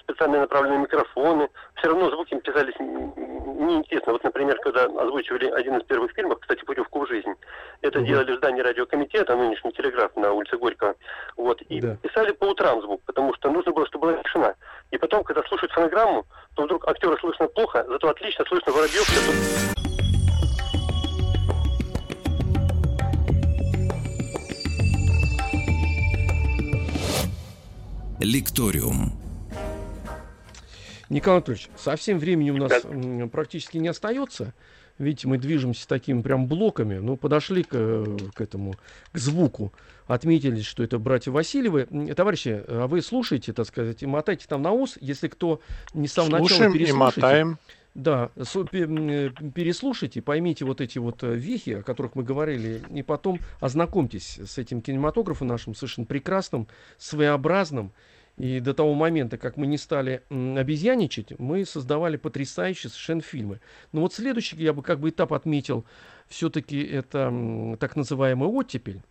Специальные 0.00 0.42
направленные 0.42 0.80
микрофоны. 0.80 1.48
Все 1.76 1.88
равно 1.88 2.10
звуки 2.10 2.38
писались 2.40 2.74
неинтересно. 2.78 4.12
Вот, 4.12 4.24
например, 4.24 4.58
когда 4.58 4.84
озвучивали 4.84 5.50
один 5.50 5.76
из 5.76 5.84
первых 5.84 6.12
фильмов, 6.12 6.38
кстати, 6.40 6.64
«Путевку 6.64 7.00
в 7.00 7.08
жизнь», 7.08 7.32
это 7.80 7.98
угу. 7.98 8.06
делали 8.06 8.32
в 8.32 8.36
здании 8.36 8.60
радиокомитета, 8.60 9.36
нынешний 9.36 9.72
телеграф 9.72 10.14
на 10.16 10.32
улице 10.32 10.56
Горького. 10.56 10.94
Вот, 11.36 11.62
и 11.62 11.80
да. 11.80 11.96
писали 11.96 12.32
по 12.32 12.44
утрам 12.44 12.80
звук, 12.82 13.00
потому 13.06 13.34
что 13.34 13.50
нужно 13.50 13.72
было, 13.72 13.86
чтобы 13.86 14.12
была 14.12 14.22
тишина. 14.22 14.54
И 14.90 14.98
потом, 14.98 15.24
когда 15.24 15.42
слушают 15.44 15.72
фонограмму, 15.72 16.26
то 16.54 16.64
вдруг 16.64 16.86
актера 16.86 17.16
слышно 17.16 17.48
плохо, 17.48 17.84
зато 17.88 18.08
отлично 18.08 18.44
слышно 18.46 18.72
Воробьев. 18.72 19.74
Лекториум. 28.20 29.23
Николай 31.08 31.38
Анатольевич, 31.38 31.68
совсем 31.76 32.18
времени 32.18 32.50
у 32.50 32.56
нас 32.56 32.72
да. 32.82 33.26
практически 33.26 33.78
не 33.78 33.88
остается. 33.88 34.54
Видите, 34.98 35.26
мы 35.26 35.38
движемся 35.38 35.88
такими 35.88 36.22
прям 36.22 36.46
блоками. 36.46 36.98
Ну, 36.98 37.16
подошли 37.16 37.64
к, 37.64 37.72
к 38.34 38.40
этому, 38.40 38.74
к 39.12 39.18
звуку. 39.18 39.72
Отметили, 40.06 40.60
что 40.60 40.84
это 40.84 40.98
братья 40.98 41.32
Васильевы. 41.32 41.86
Товарищи, 42.14 42.62
а 42.68 42.86
вы 42.86 43.02
слушаете, 43.02 43.52
так 43.52 43.66
сказать, 43.66 44.02
и 44.02 44.06
мотайте 44.06 44.46
там 44.46 44.62
на 44.62 44.70
ус. 44.70 44.96
Если 45.00 45.26
кто 45.28 45.60
не 45.94 46.06
с 46.06 46.12
самого 46.12 46.38
Слушаем 46.38 46.72
начала 46.72 46.78
переслушайте. 46.78 47.20
и 47.20 47.22
мотаем. 47.22 47.58
Да, 47.94 48.30
переслушайте, 48.34 50.20
поймите 50.20 50.64
вот 50.64 50.80
эти 50.80 50.98
вот 50.98 51.22
э, 51.22 51.36
вехи, 51.36 51.70
о 51.70 51.82
которых 51.82 52.16
мы 52.16 52.24
говорили, 52.24 52.82
и 52.92 53.04
потом 53.04 53.38
ознакомьтесь 53.60 54.40
с 54.44 54.58
этим 54.58 54.82
кинематографом 54.82 55.46
нашим 55.46 55.76
совершенно 55.76 56.04
прекрасным, 56.04 56.66
своеобразным. 56.98 57.92
И 58.36 58.58
до 58.58 58.74
того 58.74 58.94
момента, 58.94 59.38
как 59.38 59.56
мы 59.56 59.66
не 59.66 59.78
стали 59.78 60.22
обезьяничать, 60.28 61.38
мы 61.38 61.64
создавали 61.64 62.16
потрясающие 62.16 62.90
совершенно 62.90 63.20
фильмы. 63.20 63.60
Но 63.92 64.00
вот 64.00 64.12
следующий, 64.12 64.56
я 64.56 64.72
бы 64.72 64.82
как 64.82 64.98
бы 64.98 65.10
этап 65.10 65.32
отметил, 65.32 65.84
все-таки 66.26 66.82
это 66.82 67.76
так 67.78 67.94
называемый 67.94 68.48
оттепель. 68.48 69.02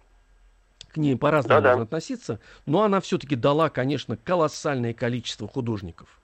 К 0.90 0.98
ней 0.98 1.16
по-разному 1.16 1.62
да 1.62 1.70
-да. 1.70 1.72
можно 1.72 1.84
относиться, 1.84 2.40
но 2.66 2.84
она 2.84 3.00
все-таки 3.02 3.36
дала, 3.36 3.70
конечно, 3.70 4.18
колоссальное 4.18 4.94
количество 4.94 5.48
художников 5.48 6.20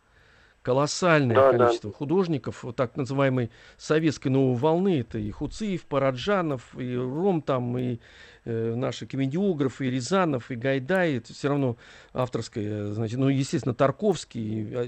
колоссальное 0.62 1.36
да, 1.36 1.52
количество 1.52 1.92
да. 1.92 1.98
художников, 1.98 2.64
вот 2.64 2.76
так 2.76 2.96
называемой 2.98 3.50
советской 3.78 4.28
новой 4.30 4.58
волны. 4.58 5.00
Это 5.02 5.18
и 5.18 5.32
Хуциев, 5.32 5.86
Параджанов, 5.86 6.78
и 6.78 6.96
Ром 6.96 7.42
там, 7.42 7.78
и 7.78 8.00
э, 8.46 8.76
наши 8.76 9.06
комедиографы, 9.06 9.88
и 9.88 9.92
Рязанов, 9.92 10.52
и 10.52 10.56
Гайдай. 10.56 11.18
Это 11.18 11.34
все 11.34 11.50
равно 11.50 11.78
авторское, 12.14 12.92
значит, 12.92 13.20
ну, 13.20 13.30
естественно, 13.30 13.74
Тарковский, 13.74 14.62
и, 14.62 14.74
а, 14.76 14.88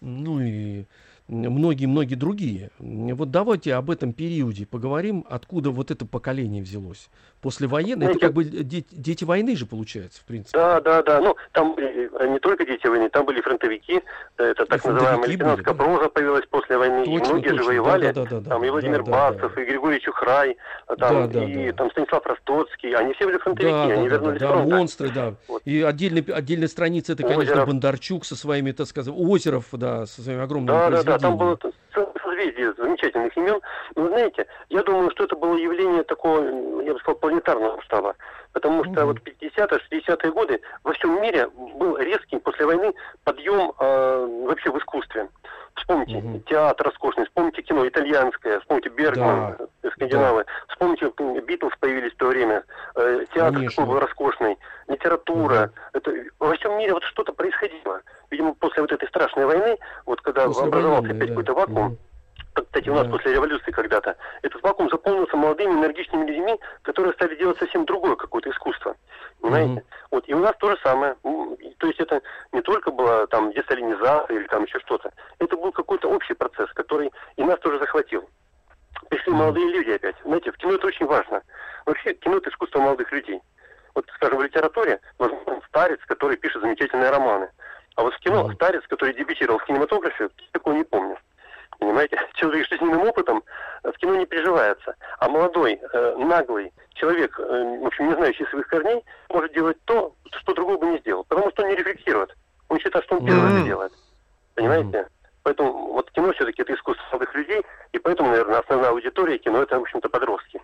ну 0.00 0.40
и 0.40 0.84
многие-многие 1.28 2.16
другие. 2.16 2.70
Вот 2.78 3.30
давайте 3.30 3.74
об 3.74 3.90
этом 3.90 4.12
периоде 4.12 4.66
поговорим, 4.66 5.24
откуда 5.28 5.70
вот 5.70 5.90
это 5.90 6.06
поколение 6.06 6.62
взялось. 6.62 7.08
После 7.44 7.66
войны, 7.68 8.04
это 8.04 8.18
как 8.18 8.32
бы 8.32 8.42
дети, 8.42 8.88
дети 8.90 9.22
войны 9.22 9.54
же 9.54 9.66
получается, 9.66 10.22
в 10.22 10.24
принципе. 10.24 10.56
Да, 10.56 10.80
да, 10.80 11.02
да. 11.02 11.20
Ну, 11.20 11.36
там 11.52 11.74
э, 11.76 12.26
не 12.26 12.38
только 12.38 12.64
дети 12.64 12.86
войны, 12.86 13.10
там 13.10 13.26
были 13.26 13.42
фронтовики, 13.42 14.00
это 14.38 14.64
так 14.64 14.82
называемая 14.82 15.28
лейтенантская 15.28 15.74
да? 15.74 15.84
проза 15.84 16.08
появилась 16.08 16.46
после 16.46 16.78
войны, 16.78 17.04
точно, 17.04 17.12
и 17.12 17.28
многие 17.28 17.48
точно. 17.50 17.58
же 17.58 17.64
воевали. 17.64 18.12
Да, 18.12 18.24
да, 18.24 18.40
да, 18.40 18.48
там 18.48 18.64
и 18.64 18.70
Владимир 18.70 19.04
да, 19.04 19.12
Басов, 19.12 19.54
да, 19.54 19.60
и 19.60 19.66
Григорий 19.66 20.00
Чухрай, 20.00 20.56
там, 20.86 20.96
да, 20.96 21.26
да, 21.26 21.44
и 21.44 21.66
да. 21.66 21.72
там 21.74 21.90
Станислав 21.90 22.24
Ростоцкий, 22.24 22.94
они 22.94 23.12
все 23.12 23.26
были 23.26 23.36
фронтовики, 23.36 23.72
да, 23.72 23.82
они 23.82 24.08
да, 24.08 24.14
вернулись 24.14 24.40
да, 24.40 24.48
да, 24.48 24.62
монстры, 24.62 25.10
да. 25.10 25.34
Вот. 25.46 25.60
И 25.66 25.82
отдельная, 25.82 26.24
отдельная 26.34 26.68
страница, 26.68 27.12
это, 27.12 27.24
конечно, 27.24 27.42
Озеров. 27.42 27.68
Бондарчук 27.68 28.24
со 28.24 28.36
своими, 28.36 28.72
так 28.72 28.86
сказать, 28.86 29.14
Озеров, 29.14 29.66
да, 29.72 30.06
со 30.06 30.22
своими 30.22 30.42
огромными 30.42 30.74
да, 30.74 30.88
да, 30.88 31.02
да, 31.02 31.18
там 31.18 31.36
было 31.36 31.58
созвездие 32.34 32.74
замечательных 32.76 33.36
имен. 33.36 33.60
Но, 33.94 34.08
знаете, 34.08 34.46
я 34.68 34.82
думаю, 34.82 35.10
что 35.10 35.24
это 35.24 35.36
было 35.36 35.56
явление 35.56 36.02
такого, 36.04 36.42
я 36.82 36.92
бы 36.92 36.98
сказал, 37.00 37.18
планетарного 37.18 37.76
масштаба. 37.76 38.14
Потому 38.52 38.84
что 38.84 38.92
mm-hmm. 38.92 39.04
вот 39.04 39.16
50-е, 39.18 40.00
60-е 40.00 40.30
годы 40.30 40.60
во 40.84 40.92
всем 40.92 41.20
мире 41.20 41.48
был 41.48 41.96
резкий 41.98 42.38
после 42.38 42.66
войны 42.66 42.92
подъем 43.24 43.72
э, 43.78 44.44
вообще 44.46 44.70
в 44.70 44.78
искусстве. 44.78 45.28
Вспомните 45.74 46.18
mm-hmm. 46.18 46.44
театр 46.48 46.86
роскошный, 46.86 47.24
вспомните 47.24 47.62
кино 47.62 47.86
итальянское, 47.86 48.60
вспомните 48.60 48.90
Бергман, 48.90 49.56
да. 49.82 49.90
скандинавы, 49.90 50.44
да. 50.44 50.52
вспомните, 50.68 51.12
Битлз 51.42 51.72
появились 51.80 52.12
в 52.12 52.16
то 52.16 52.26
время, 52.26 52.62
э, 52.94 53.24
театр 53.34 53.56
Конечно. 53.56 53.86
был 53.86 53.98
роскошный, 53.98 54.56
литература. 54.86 55.54
Mm-hmm. 55.54 55.90
Это, 55.94 56.12
во 56.38 56.54
всем 56.54 56.78
мире 56.78 56.92
вот 56.92 57.02
что-то 57.02 57.32
происходило. 57.32 58.02
Видимо, 58.30 58.54
после 58.54 58.82
вот 58.82 58.92
этой 58.92 59.08
страшной 59.08 59.46
войны, 59.46 59.76
вот 60.06 60.20
когда 60.20 60.44
образовался 60.44 61.10
опять 61.10 61.18
да. 61.18 61.26
какой-то 61.26 61.54
вакуум, 61.54 61.92
mm-hmm 61.92 62.13
кстати, 62.62 62.88
у 62.88 62.94
нас 62.94 63.08
после 63.08 63.32
революции 63.32 63.72
когда-то, 63.72 64.16
этот 64.42 64.62
вакуум 64.62 64.88
заполнился 64.88 65.36
молодыми, 65.36 65.72
энергичными 65.72 66.26
людьми, 66.26 66.58
которые 66.82 67.12
стали 67.14 67.34
делать 67.34 67.58
совсем 67.58 67.84
другое 67.84 68.14
какое-то 68.14 68.50
искусство. 68.50 68.96
Понимаете? 69.40 69.80
Mm-hmm. 69.80 70.06
Вот, 70.12 70.24
и 70.28 70.34
у 70.34 70.38
нас 70.38 70.54
то 70.58 70.70
же 70.70 70.78
самое. 70.82 71.16
То 71.78 71.86
есть 71.86 72.00
это 72.00 72.22
не 72.52 72.62
только 72.62 72.92
была 72.92 73.26
там 73.26 73.52
десалинизация 73.52 74.36
или 74.36 74.46
там 74.46 74.64
еще 74.64 74.78
что-то. 74.80 75.12
Это 75.40 75.56
был 75.56 75.72
какой-то 75.72 76.08
общий 76.08 76.34
процесс, 76.34 76.70
который 76.74 77.10
и 77.36 77.42
нас 77.42 77.58
тоже 77.58 77.78
захватил. 77.78 78.28
Пришли 79.08 79.32
mm-hmm. 79.32 79.36
молодые 79.36 79.66
люди 79.70 79.90
опять. 79.90 80.16
Знаете, 80.24 80.52
в 80.52 80.56
кино 80.56 80.74
это 80.74 80.86
очень 80.86 81.06
важно. 81.06 81.42
Вообще, 81.86 82.14
кино 82.14 82.36
это 82.36 82.50
искусство 82.50 82.78
молодых 82.80 83.10
людей. 83.10 83.40
Вот, 83.94 84.06
скажем, 84.14 84.38
в 84.38 84.42
литературе 84.42 85.00
возможно 85.18 85.60
старец, 85.68 86.00
который 86.06 86.36
пишет 86.36 86.62
замечательные 86.62 87.10
романы. 87.10 87.48
А 87.96 88.02
вот 88.02 88.14
в 88.14 88.18
кино 88.20 88.48
mm-hmm. 88.48 88.54
старец, 88.54 88.82
который 88.88 89.14
дебютировал 89.14 89.58
в 89.58 89.64
кинематографе, 89.64 90.28
такого 90.52 90.74
не 90.74 90.84
помню. 90.84 91.16
Понимаете, 91.78 92.18
человек 92.34 92.66
с 92.66 92.70
жизненным 92.70 93.02
опытом 93.02 93.42
в 93.82 93.92
кино 93.92 94.16
не 94.16 94.26
приживается. 94.26 94.94
А 95.18 95.28
молодой, 95.28 95.80
э, 95.92 96.16
наглый 96.18 96.72
человек, 96.94 97.38
э, 97.38 97.78
в 97.82 97.86
общем, 97.86 98.08
не 98.08 98.14
знающий 98.14 98.46
своих 98.46 98.66
корней, 98.68 99.04
может 99.28 99.52
делать 99.52 99.76
то, 99.84 100.14
что 100.30 100.54
другой 100.54 100.78
бы 100.78 100.86
не 100.86 100.98
сделал. 100.98 101.24
Потому 101.24 101.50
что 101.50 101.62
он 101.62 101.68
не 101.68 101.76
рефлексирует. 101.76 102.34
Он 102.68 102.78
считает, 102.78 103.04
что 103.04 103.16
он 103.16 103.26
первый 103.26 103.50
mm-hmm. 103.50 103.56
это 103.58 103.66
делает. 103.66 103.92
Понимаете? 104.54 104.98
Mm-hmm. 104.98 105.08
Поэтому 105.44 105.92
вот 105.92 106.10
кино 106.12 106.32
все-таки 106.32 106.62
это 106.62 106.74
искусство 106.74 107.04
молодых 107.12 107.34
людей, 107.34 107.62
и 107.92 107.98
поэтому, 107.98 108.30
наверное, 108.30 108.60
основная 108.60 108.90
аудитория 108.90 109.36
кино 109.38 109.62
это, 109.62 109.78
в 109.78 109.82
общем-то, 109.82 110.08
подростки. 110.08 110.60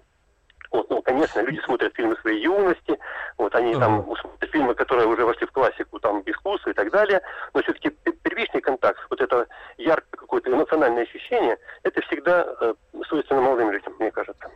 Вот, 0.73 0.89
ну, 0.89 1.03
конечно, 1.03 1.41
люди 1.41 1.61
смотрят 1.65 1.95
фильмы 1.95 2.17
своей 2.17 2.43
юности, 2.43 2.99
вот 3.37 3.55
они 3.57 3.73
uh-huh. 3.73 3.81
там 3.81 4.17
смотрят 4.17 4.51
фильмы, 4.51 4.75
которые 4.75 5.09
уже 5.09 5.27
вошли 5.27 5.47
в 5.47 5.53
классику, 5.53 5.99
там, 5.99 6.23
искусство 6.25 6.71
и 6.71 6.75
так 6.75 6.91
далее, 6.91 7.21
но 7.53 7.63
все-таки 7.63 7.91
первичный 8.23 8.61
контакт, 8.61 9.01
вот 9.11 9.21
это 9.21 9.47
яркое 9.79 10.19
какое-то 10.19 10.51
ощущение, 11.21 11.57
это 11.83 12.01
всегда 12.03 12.47
э, 12.61 12.75
свойственно 13.09 13.41
молодым 13.43 13.71
людям, 13.71 13.95
мне 13.99 14.11
кажется. 14.11 14.51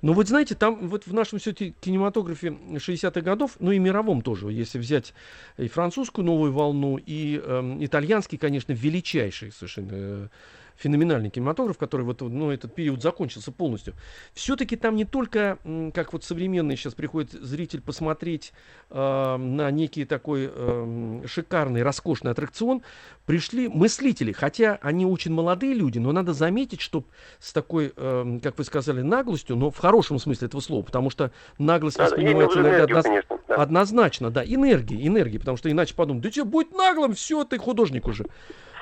Ну 0.00 0.12
вот 0.12 0.26
знаете, 0.26 0.56
там 0.56 0.88
вот 0.88 1.06
в 1.06 1.14
нашем 1.14 1.38
все-таки 1.38 1.72
кинематографе 1.80 2.48
60-х 2.48 3.20
годов, 3.20 3.52
ну 3.60 3.70
и 3.70 3.78
мировом 3.78 4.20
тоже, 4.22 4.50
если 4.50 4.78
взять 4.78 5.14
и 5.56 5.68
французскую 5.68 6.24
новую 6.24 6.52
волну, 6.52 6.98
и 6.98 7.40
э, 7.42 7.76
итальянский, 7.80 8.38
конечно, 8.38 8.72
величайший 8.72 9.52
совершенно 9.52 9.90
э, 9.92 10.28
феноменальный 10.76 11.30
кинематограф, 11.30 11.78
который 11.78 12.02
вот, 12.02 12.20
ну, 12.20 12.50
этот 12.50 12.74
период 12.74 13.02
закончился 13.02 13.52
полностью. 13.52 13.94
Все-таки 14.34 14.76
там 14.76 14.96
не 14.96 15.04
только, 15.04 15.58
как 15.94 16.12
вот 16.12 16.24
современный 16.24 16.76
сейчас 16.76 16.94
приходит 16.94 17.32
зритель 17.32 17.80
посмотреть 17.80 18.52
э, 18.90 19.36
на 19.36 19.70
некий 19.70 20.04
такой 20.04 20.50
э, 20.52 21.22
шикарный, 21.26 21.82
роскошный 21.82 22.32
аттракцион, 22.32 22.82
пришли 23.26 23.68
мыслители, 23.68 24.32
хотя 24.32 24.78
они 24.82 25.06
очень 25.06 25.32
молодые 25.32 25.74
люди, 25.74 25.98
но 25.98 26.12
надо 26.12 26.32
заметить, 26.32 26.80
что 26.80 27.04
с 27.38 27.52
такой, 27.52 27.92
э, 27.94 28.40
как 28.42 28.58
вы 28.58 28.64
сказали, 28.64 29.02
наглостью, 29.02 29.56
но 29.56 29.70
в 29.70 29.78
хорошем 29.78 30.18
смысле 30.18 30.46
этого 30.48 30.60
слова, 30.60 30.82
потому 30.82 31.10
что 31.10 31.32
наглость 31.58 31.98
да, 31.98 32.04
воспринимается 32.04 32.60
иногда 32.60 32.84
одноз... 32.84 33.04
конечно, 33.04 33.38
да. 33.48 33.54
однозначно, 33.56 34.30
да, 34.30 34.44
энергии, 34.44 35.06
энергии, 35.06 35.38
потому 35.38 35.56
что 35.56 35.70
иначе 35.70 35.94
подумают, 35.94 36.22
да 36.24 36.30
тебе 36.30 36.44
будь 36.44 36.72
наглым, 36.72 37.14
все, 37.14 37.44
ты 37.44 37.58
художник 37.58 38.06
уже. 38.06 38.26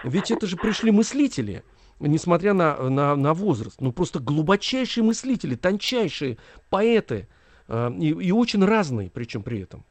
Ведь 0.05 0.31
это 0.31 0.47
же 0.47 0.57
пришли 0.57 0.91
мыслители 0.91 1.63
несмотря 2.01 2.55
на, 2.55 2.77
на, 2.77 3.15
на 3.17 3.35
возраст, 3.35 3.81
ну 3.81 3.93
просто 3.93 4.19
глубочайшие 4.19 5.05
мыслители, 5.05 5.55
тончайшие 5.55 6.39
поэты, 6.71 7.29
э, 7.69 7.91
и, 7.99 8.09
и 8.09 8.33
очень 8.33 8.65
разные, 8.65 9.11
причем 9.11 9.43
при 9.43 9.63
этом. 9.63 9.85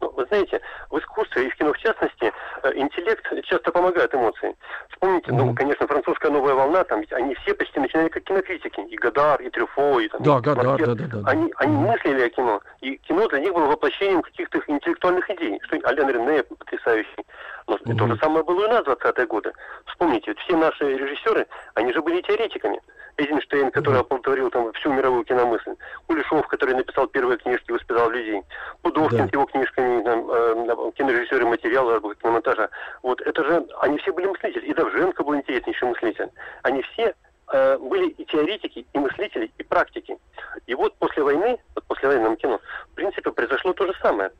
Ну, 0.00 0.10
вы 0.10 0.26
знаете, 0.26 0.60
в 0.90 0.98
искусстве 0.98 1.46
и 1.46 1.50
в 1.50 1.56
кино 1.56 1.72
в 1.72 1.78
частности 1.78 2.32
э, 2.62 2.72
интеллект 2.74 3.24
часто 3.44 3.70
помогает 3.72 4.14
эмоции. 4.14 4.54
Вспомните, 4.90 5.30
mm-hmm. 5.30 5.44
ну, 5.44 5.54
конечно, 5.54 5.86
французская 5.86 6.30
новая 6.30 6.54
волна, 6.54 6.84
там 6.84 7.00
ведь 7.00 7.12
они 7.12 7.34
все 7.36 7.54
почти 7.54 7.80
начинали 7.80 8.08
как 8.08 8.24
кинокритики. 8.24 8.80
И 8.80 8.96
Гадар, 8.96 9.40
и 9.40 9.50
Трюфо, 9.50 10.00
и 10.00 10.08
там... 10.08 10.22
Да, 10.22 10.38
и 10.38 10.40
Гадар, 10.40 10.78
да, 10.78 10.94
да, 10.94 11.06
да. 11.06 11.22
Они, 11.30 11.52
они 11.56 11.76
мыслили 11.76 12.22
о 12.22 12.28
кино. 12.30 12.60
И 12.80 12.96
кино 12.98 13.26
для 13.28 13.40
них 13.40 13.54
было 13.54 13.66
воплощением 13.66 14.22
каких-то 14.22 14.60
интеллектуальных 14.66 15.28
идей. 15.30 15.60
Что 15.64 15.78
Ален 15.84 16.08
Рене 16.08 16.42
потрясающий. 16.42 17.26
Но 17.66 17.76
mm-hmm. 17.76 17.96
то 17.96 18.06
же 18.06 18.16
самое 18.18 18.44
было 18.44 18.62
и 18.62 18.66
у 18.66 18.68
нас 18.68 18.84
в 18.84 18.88
20-е 18.88 19.26
годы. 19.26 19.52
Вспомните, 19.86 20.30
ведь 20.30 20.38
все 20.40 20.56
наши 20.56 20.96
режиссеры, 20.96 21.46
они 21.74 21.92
же 21.92 22.00
были 22.00 22.20
теоретиками. 22.22 22.80
Эйзенштейн, 23.18 23.70
который 23.70 24.00
оплодотворил 24.00 24.50
там 24.50 24.72
всю 24.74 24.92
мировую 24.92 25.24
киномысль. 25.24 25.74
Кулешов, 26.06 26.46
который 26.48 26.74
написал 26.74 27.06
первые 27.06 27.38
книжки 27.38 27.72
«Воспитал 27.72 28.10
людей». 28.10 28.42
Пудовкин 28.82 29.18
да. 29.18 29.28
с 29.28 29.32
его 29.32 29.46
книжками, 29.46 30.02
там, 30.02 30.30
э, 30.30 30.92
кинорежиссеры 30.96 31.46
материала, 31.46 31.98
киномонтажа. 32.14 32.68
Вот 33.02 33.20
это 33.22 33.44
же, 33.44 33.66
они 33.80 33.98
все 33.98 34.12
были 34.12 34.26
мыслители. 34.26 34.66
И 34.66 34.74
Давженко 34.74 35.24
был 35.24 35.34
интереснейший 35.34 35.88
мыслитель. 35.88 36.28
Они 36.62 36.82
все 36.82 37.14
э, 37.52 37.78
были 37.78 38.08
и 38.10 38.24
теоретики, 38.26 38.86
и 38.92 38.98
мыслители, 38.98 39.50
и 39.56 39.62
практики. 39.62 40.18
И 40.66 40.74
вот 40.74 40.94
после 40.98 41.22
войны, 41.22 41.58
вот 41.74 41.84
после 41.84 42.08
военного 42.08 42.36
кино, 42.36 42.60
в 42.92 42.94
принципе, 42.94 43.32
произошло 43.32 43.72
то 43.72 43.86
же 43.86 43.94
самое. 44.02 44.30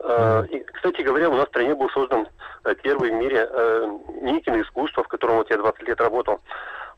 Э, 0.00 0.44
и, 0.50 0.60
кстати 0.60 1.02
говоря, 1.02 1.30
у 1.30 1.34
нас 1.34 1.46
в 1.46 1.50
стране 1.50 1.74
был 1.74 1.88
создан 1.90 2.28
э, 2.64 2.74
первый 2.82 3.10
в 3.10 3.14
мире 3.14 3.48
э, 3.50 3.98
НИКИН 4.22 4.62
искусство, 4.62 5.02
в 5.04 5.08
котором 5.08 5.36
вот 5.36 5.50
я 5.50 5.56
20 5.56 5.82
лет 5.88 6.00
работал. 6.00 6.40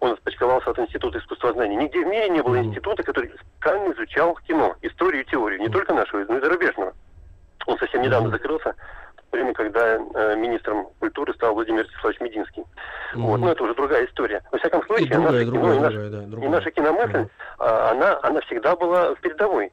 Он 0.01 0.13
распочковался 0.13 0.71
от 0.71 0.79
Института 0.79 1.19
искусствознаний. 1.19 1.77
Нигде 1.77 2.05
в 2.05 2.09
мире 2.09 2.29
не 2.29 2.43
было 2.43 2.57
института, 2.57 3.03
который 3.03 3.33
специально 3.57 3.93
изучал 3.93 4.37
кино, 4.47 4.77
историю 4.83 5.23
и 5.23 5.27
теорию, 5.27 5.61
не 5.61 5.69
только 5.69 5.93
нашего, 5.93 6.25
но 6.29 6.39
и 6.39 6.41
зарубежного. 6.41 6.93
Он 7.67 7.77
совсем 7.79 8.03
недавно 8.03 8.31
закрылся, 8.31 8.75
в 9.17 9.33
время, 9.33 9.53
когда 9.53 9.97
э, 9.97 10.37
министром 10.37 10.89
культуры 11.01 11.35
стал 11.35 11.55
Владимир 11.55 11.85
Вячеславович 11.85 12.21
Мединский. 12.21 12.63
Mm-hmm. 12.63 13.21
Вот, 13.21 13.41
но 13.41 13.53
это 13.53 13.63
уже 13.65 13.75
другая 13.75 14.07
история. 14.07 14.43
Во 14.53 14.59
всяком 14.59 14.83
случае, 14.85 15.07
и 15.07 15.11
другая, 15.11 15.33
наше 15.33 15.45
другая, 15.47 15.63
кино, 15.63 15.73
другая, 15.73 15.79
и, 15.79 15.83
наш, 15.83 16.11
да, 16.13 16.27
другая. 16.27 16.49
и 16.49 16.53
наша 16.53 16.71
киномысль, 16.71 17.17
mm-hmm. 17.17 17.91
она, 17.91 18.19
она 18.23 18.41
всегда 18.43 18.77
была 18.77 19.15
в 19.15 19.21
передовой. 19.21 19.73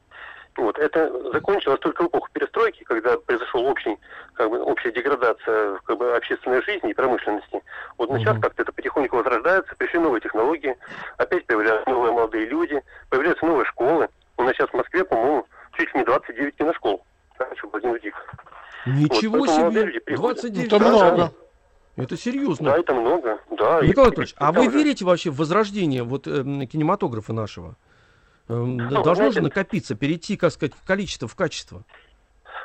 Вот. 0.57 0.79
Это 0.79 1.11
закончилось 1.33 1.79
только 1.81 2.03
в 2.03 2.07
эпоху 2.07 2.29
перестройки, 2.31 2.83
когда 2.83 3.17
произошел 3.17 3.65
общий, 3.65 3.97
как 4.33 4.49
бы, 4.49 4.61
общая 4.61 4.91
деградация 4.91 5.79
как 5.83 5.97
бы, 5.97 6.15
общественной 6.15 6.61
жизни 6.61 6.91
и 6.91 6.93
промышленности. 6.93 7.61
Вот 7.97 8.09
mm-hmm. 8.09 8.19
сейчас 8.19 8.39
как-то 8.39 8.61
это 8.61 8.71
потихоньку 8.71 9.17
возрождается, 9.17 9.75
пришли 9.75 9.99
новые 9.99 10.21
технологии, 10.21 10.77
опять 11.17 11.45
появляются 11.45 11.89
новые 11.89 12.13
молодые 12.13 12.45
люди, 12.45 12.81
появляются 13.09 13.45
новые 13.45 13.65
школы. 13.65 14.07
У 14.37 14.43
нас 14.43 14.53
сейчас 14.55 14.69
в 14.69 14.73
Москве, 14.73 15.03
по-моему, 15.03 15.45
чуть 15.77 15.93
ли 15.93 15.99
не 15.99 16.05
29 16.05 16.55
киношкол. 16.55 17.03
Один 17.37 17.81
других. 17.81 18.13
Ничего 18.85 19.39
вот, 19.39 19.49
себе! 19.49 20.01
29 20.07 20.67
Это 20.67 20.79
много. 20.79 21.31
Это 21.97 22.17
серьезно. 22.17 22.71
Да, 22.71 22.77
это 22.77 22.93
много. 22.93 23.39
Да, 23.51 23.81
Николай 23.81 24.09
Анатольевич, 24.09 24.35
а 24.37 24.51
вы 24.51 24.67
верите 24.67 25.05
вообще 25.05 25.31
в 25.31 25.37
возрождение 25.37 26.03
вот, 26.03 26.27
э, 26.27 26.43
кинематографа 26.65 27.31
нашего? 27.31 27.77
Эм, 28.47 28.77
ну, 28.77 28.89
должно 28.89 29.15
знаете, 29.15 29.35
же 29.35 29.41
накопиться, 29.41 29.95
перейти, 29.95 30.37
как 30.37 30.51
сказать, 30.51 30.73
в 30.73 30.85
количество, 30.85 31.27
в 31.27 31.35
качество. 31.35 31.83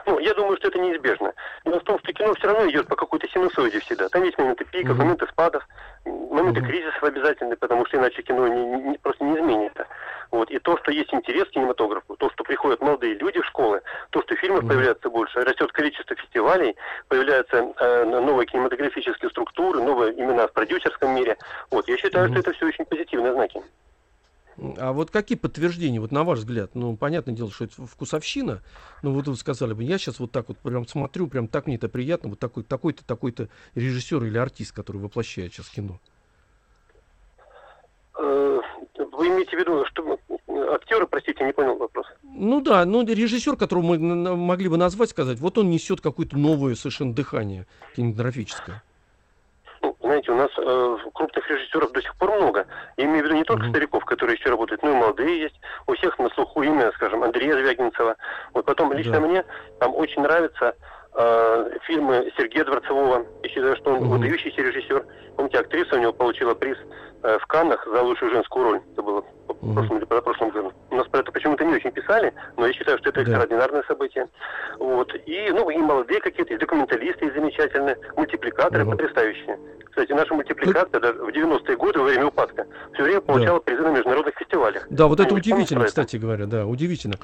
Ну, 0.06 0.18
я 0.18 0.34
думаю, 0.34 0.56
что 0.56 0.68
это 0.68 0.78
неизбежно. 0.78 1.32
Дело 1.64 1.80
в 1.80 1.84
том, 1.84 1.98
что 1.98 2.12
кино 2.12 2.34
все 2.34 2.46
равно 2.48 2.70
идет 2.70 2.86
по 2.88 2.96
какой-то 2.96 3.28
синусоиде 3.28 3.80
всегда. 3.80 4.08
Там 4.08 4.24
есть 4.24 4.38
моменты 4.38 4.64
пиков, 4.64 4.96
uh-huh. 4.96 5.00
моменты 5.00 5.26
спадов, 5.28 5.66
моменты 6.04 6.60
uh-huh. 6.60 6.66
кризисов 6.66 7.02
обязательны, 7.02 7.56
потому 7.56 7.86
что 7.86 7.98
иначе 7.98 8.22
кино 8.22 8.48
не, 8.48 8.90
не, 8.90 8.98
просто 8.98 9.24
не 9.24 9.36
изменится. 9.36 9.86
Вот. 10.30 10.50
И 10.50 10.58
то, 10.58 10.78
что 10.78 10.90
есть 10.90 11.12
интерес 11.12 11.48
к 11.48 11.50
кинематографу, 11.50 12.16
то, 12.16 12.30
что 12.30 12.44
приходят 12.44 12.80
молодые 12.80 13.14
люди 13.14 13.40
в 13.40 13.46
школы, 13.46 13.82
то, 14.10 14.22
что 14.22 14.36
фильмов 14.36 14.66
появляется 14.66 15.10
больше, 15.10 15.40
растет 15.40 15.72
количество 15.72 16.16
фестивалей, 16.16 16.76
появляются 17.08 17.56
э, 17.56 18.04
новые 18.04 18.46
кинематографические 18.46 19.30
структуры, 19.30 19.82
новые 19.82 20.12
имена 20.12 20.46
в 20.46 20.52
продюсерском 20.52 21.14
мире. 21.14 21.36
Вот. 21.70 21.88
Я 21.88 21.96
считаю, 21.96 22.28
что 22.28 22.38
это 22.38 22.52
все 22.52 22.66
очень 22.66 22.84
позитивные 22.84 23.32
знаки. 23.32 23.60
А 24.78 24.92
вот 24.92 25.10
какие 25.10 25.38
подтверждения, 25.38 26.00
вот 26.00 26.12
на 26.12 26.22
ваш 26.22 26.40
взгляд? 26.40 26.74
Ну, 26.74 26.96
понятное 26.96 27.34
дело, 27.34 27.50
что 27.50 27.64
это 27.64 27.86
вкусовщина, 27.86 28.62
но 29.02 29.12
вот 29.12 29.26
вы 29.26 29.36
сказали 29.36 29.72
бы, 29.72 29.82
я 29.82 29.96
сейчас 29.96 30.20
вот 30.20 30.32
так 30.32 30.48
вот 30.48 30.58
прям 30.58 30.86
смотрю, 30.86 31.28
прям 31.28 31.48
так 31.48 31.66
мне 31.66 31.76
это 31.76 31.88
приятно, 31.88 32.30
вот 32.30 32.38
такой, 32.38 32.62
такой-то, 32.62 33.04
такой-то 33.04 33.48
режиссер 33.74 34.22
или 34.24 34.36
артист, 34.36 34.72
который 34.72 34.98
воплощает 34.98 35.52
сейчас 35.52 35.68
кино. 35.70 35.98
Э, 38.18 38.60
вы 39.12 39.28
имеете 39.28 39.56
в 39.56 39.60
виду, 39.60 39.84
что 39.86 40.18
актеры, 40.74 41.06
простите, 41.06 41.42
не 41.44 41.52
понял 41.52 41.76
вопрос. 41.78 42.06
Ну 42.22 42.60
да, 42.60 42.84
ну 42.84 43.02
режиссер, 43.02 43.56
которого 43.56 43.96
мы 43.96 44.36
могли 44.36 44.68
бы 44.68 44.76
назвать, 44.76 45.10
сказать, 45.10 45.38
вот 45.38 45.56
он 45.56 45.70
несет 45.70 46.02
какое-то 46.02 46.36
новое 46.36 46.74
совершенно 46.74 47.14
дыхание 47.14 47.66
кинематографическое 47.96 48.82
знаете, 50.10 50.32
у 50.32 50.34
нас 50.34 50.50
э, 50.58 50.96
крупных 51.14 51.48
режиссеров 51.48 51.92
до 51.92 52.02
сих 52.02 52.16
пор 52.16 52.32
много. 52.32 52.66
Я 52.96 53.04
имею 53.04 53.22
в 53.22 53.26
виду 53.26 53.36
не 53.36 53.44
только 53.44 53.66
mm-hmm. 53.66 53.70
стариков, 53.70 54.04
которые 54.04 54.36
еще 54.36 54.50
работают, 54.50 54.82
но 54.82 54.90
и 54.90 54.94
молодые 54.94 55.42
есть. 55.42 55.54
У 55.86 55.94
всех 55.94 56.18
на 56.18 56.28
слуху 56.30 56.62
имя, 56.62 56.90
скажем, 56.96 57.22
Андрея 57.22 57.54
Звягинцева. 57.54 58.16
Вот 58.52 58.64
потом 58.64 58.92
лично 58.92 59.20
мне 59.20 59.44
там 59.78 59.94
очень 59.94 60.22
нравятся 60.22 60.74
э, 61.14 61.70
фильмы 61.84 62.32
Сергея 62.36 62.64
Дворцового. 62.64 63.24
Я 63.44 63.48
считаю, 63.48 63.76
что 63.76 63.92
он 63.92 64.02
mm-hmm. 64.02 64.08
выдающийся 64.08 64.62
режиссер. 64.62 65.06
Помните, 65.36 65.58
актриса 65.58 65.94
у 65.94 66.00
него 66.00 66.12
получила 66.12 66.54
приз 66.54 66.76
э, 67.22 67.38
в 67.38 67.46
Каннах 67.46 67.86
за 67.86 68.02
лучшую 68.02 68.32
женскую 68.32 68.64
роль. 68.64 68.80
Это 68.92 69.02
было 69.02 69.24
в 69.60 69.74
прошлом 69.74 69.98
или 69.98 70.04
прошлом 70.04 70.50
году. 70.50 70.72
У 70.90 70.96
нас 70.96 71.06
про 71.08 71.20
это 71.20 71.32
почему-то 71.32 71.64
не 71.64 71.74
очень 71.74 71.90
писали, 71.90 72.32
но 72.56 72.66
я 72.66 72.72
считаю, 72.72 72.98
что 72.98 73.10
это 73.10 73.16
Да. 73.16 73.22
экстраординарное 73.22 73.82
событие. 73.86 74.26
Вот. 74.78 75.12
И, 75.26 75.50
ну, 75.50 75.70
и 75.70 75.76
молодые 75.78 76.20
какие-то, 76.20 76.54
и 76.54 76.58
документалисты 76.58 77.26
есть 77.26 77.36
замечательные, 77.36 77.96
мультипликаторы 78.16 78.82
Ага. 78.82 78.92
потрясающие. 78.92 79.58
Кстати, 79.90 80.12
наша 80.12 80.34
мультипликация 80.34 81.00
даже 81.00 81.18
в 81.18 81.28
90-е 81.30 81.76
годы, 81.76 81.98
во 81.98 82.04
время 82.04 82.26
упадка, 82.28 82.64
все 82.94 83.02
время 83.02 83.20
получала 83.20 83.58
призы 83.58 83.82
на 83.82 83.88
международных 83.88 84.34
фестивалях. 84.38 84.86
Да, 84.88 85.06
вот 85.08 85.18
это 85.20 85.34
удивительно, 85.34 85.84
кстати 85.84 86.16
говоря, 86.16 86.46
да, 86.46 86.64
удивительно. 86.64 87.16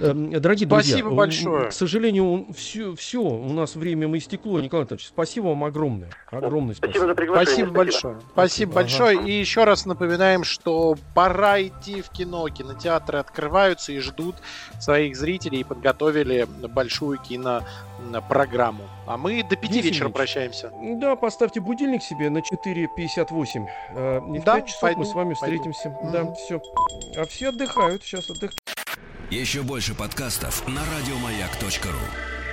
Эм, 0.00 0.30
Дорогие 0.40 0.66
Спасибо 0.66 1.10
друзья, 1.10 1.16
большое. 1.16 1.68
К 1.68 1.72
сожалению, 1.72 2.46
все, 2.56 2.94
все, 2.94 3.20
у 3.20 3.52
нас 3.52 3.76
время 3.76 4.08
мы 4.08 4.18
истекло. 4.18 4.58
Николай 4.60 4.82
Анатольевич, 4.82 5.06
спасибо 5.08 5.48
вам 5.48 5.64
огромное. 5.64 6.08
Огромное 6.30 6.74
Спасибо 6.74 6.92
спасибо. 6.92 7.06
за 7.06 7.14
приглашение. 7.14 7.54
Спасибо 7.66 7.72
большое. 7.76 8.16
Спасибо 8.32 8.70
Ага. 8.72 8.80
большое. 8.80 9.18
И 9.28 9.32
еще 9.32 9.64
раз 9.64 9.86
напоминаем, 9.86 10.44
что 10.44 10.96
пора 11.14 11.62
идти 11.62 11.83
в 11.92 12.10
кино. 12.10 12.48
Кинотеатры 12.48 13.18
открываются 13.18 13.92
и 13.92 13.98
ждут 13.98 14.36
своих 14.80 15.16
зрителей 15.16 15.60
и 15.60 15.64
подготовили 15.64 16.44
большую 16.68 17.18
кинопрограмму. 17.18 18.84
А 19.06 19.16
мы 19.16 19.42
до 19.42 19.56
пяти 19.56 19.80
вечера 19.80 20.08
Евгеньевич, 20.08 20.14
прощаемся. 20.14 20.72
Да, 21.00 21.16
поставьте 21.16 21.60
будильник 21.60 22.02
себе 22.02 22.30
на 22.30 22.38
4.58. 22.38 23.66
Э, 23.90 24.20
И 24.34 24.38
в 24.38 24.44
Да, 24.44 24.54
5 24.56 24.66
часов 24.66 24.80
пойду, 24.80 25.00
мы 25.00 25.06
с 25.06 25.14
вами 25.14 25.34
пойду. 25.34 25.56
встретимся. 25.72 25.88
Мгм. 25.90 26.12
Да, 26.12 26.34
все. 26.34 26.62
А 27.16 27.24
все 27.26 27.48
отдыхают, 27.48 28.02
сейчас 28.02 28.30
отдыхают. 28.30 28.58
Еще 29.30 29.62
больше 29.62 29.94
подкастов 29.94 30.66
на 30.68 30.80
радиомаяк.ру. 30.80 32.43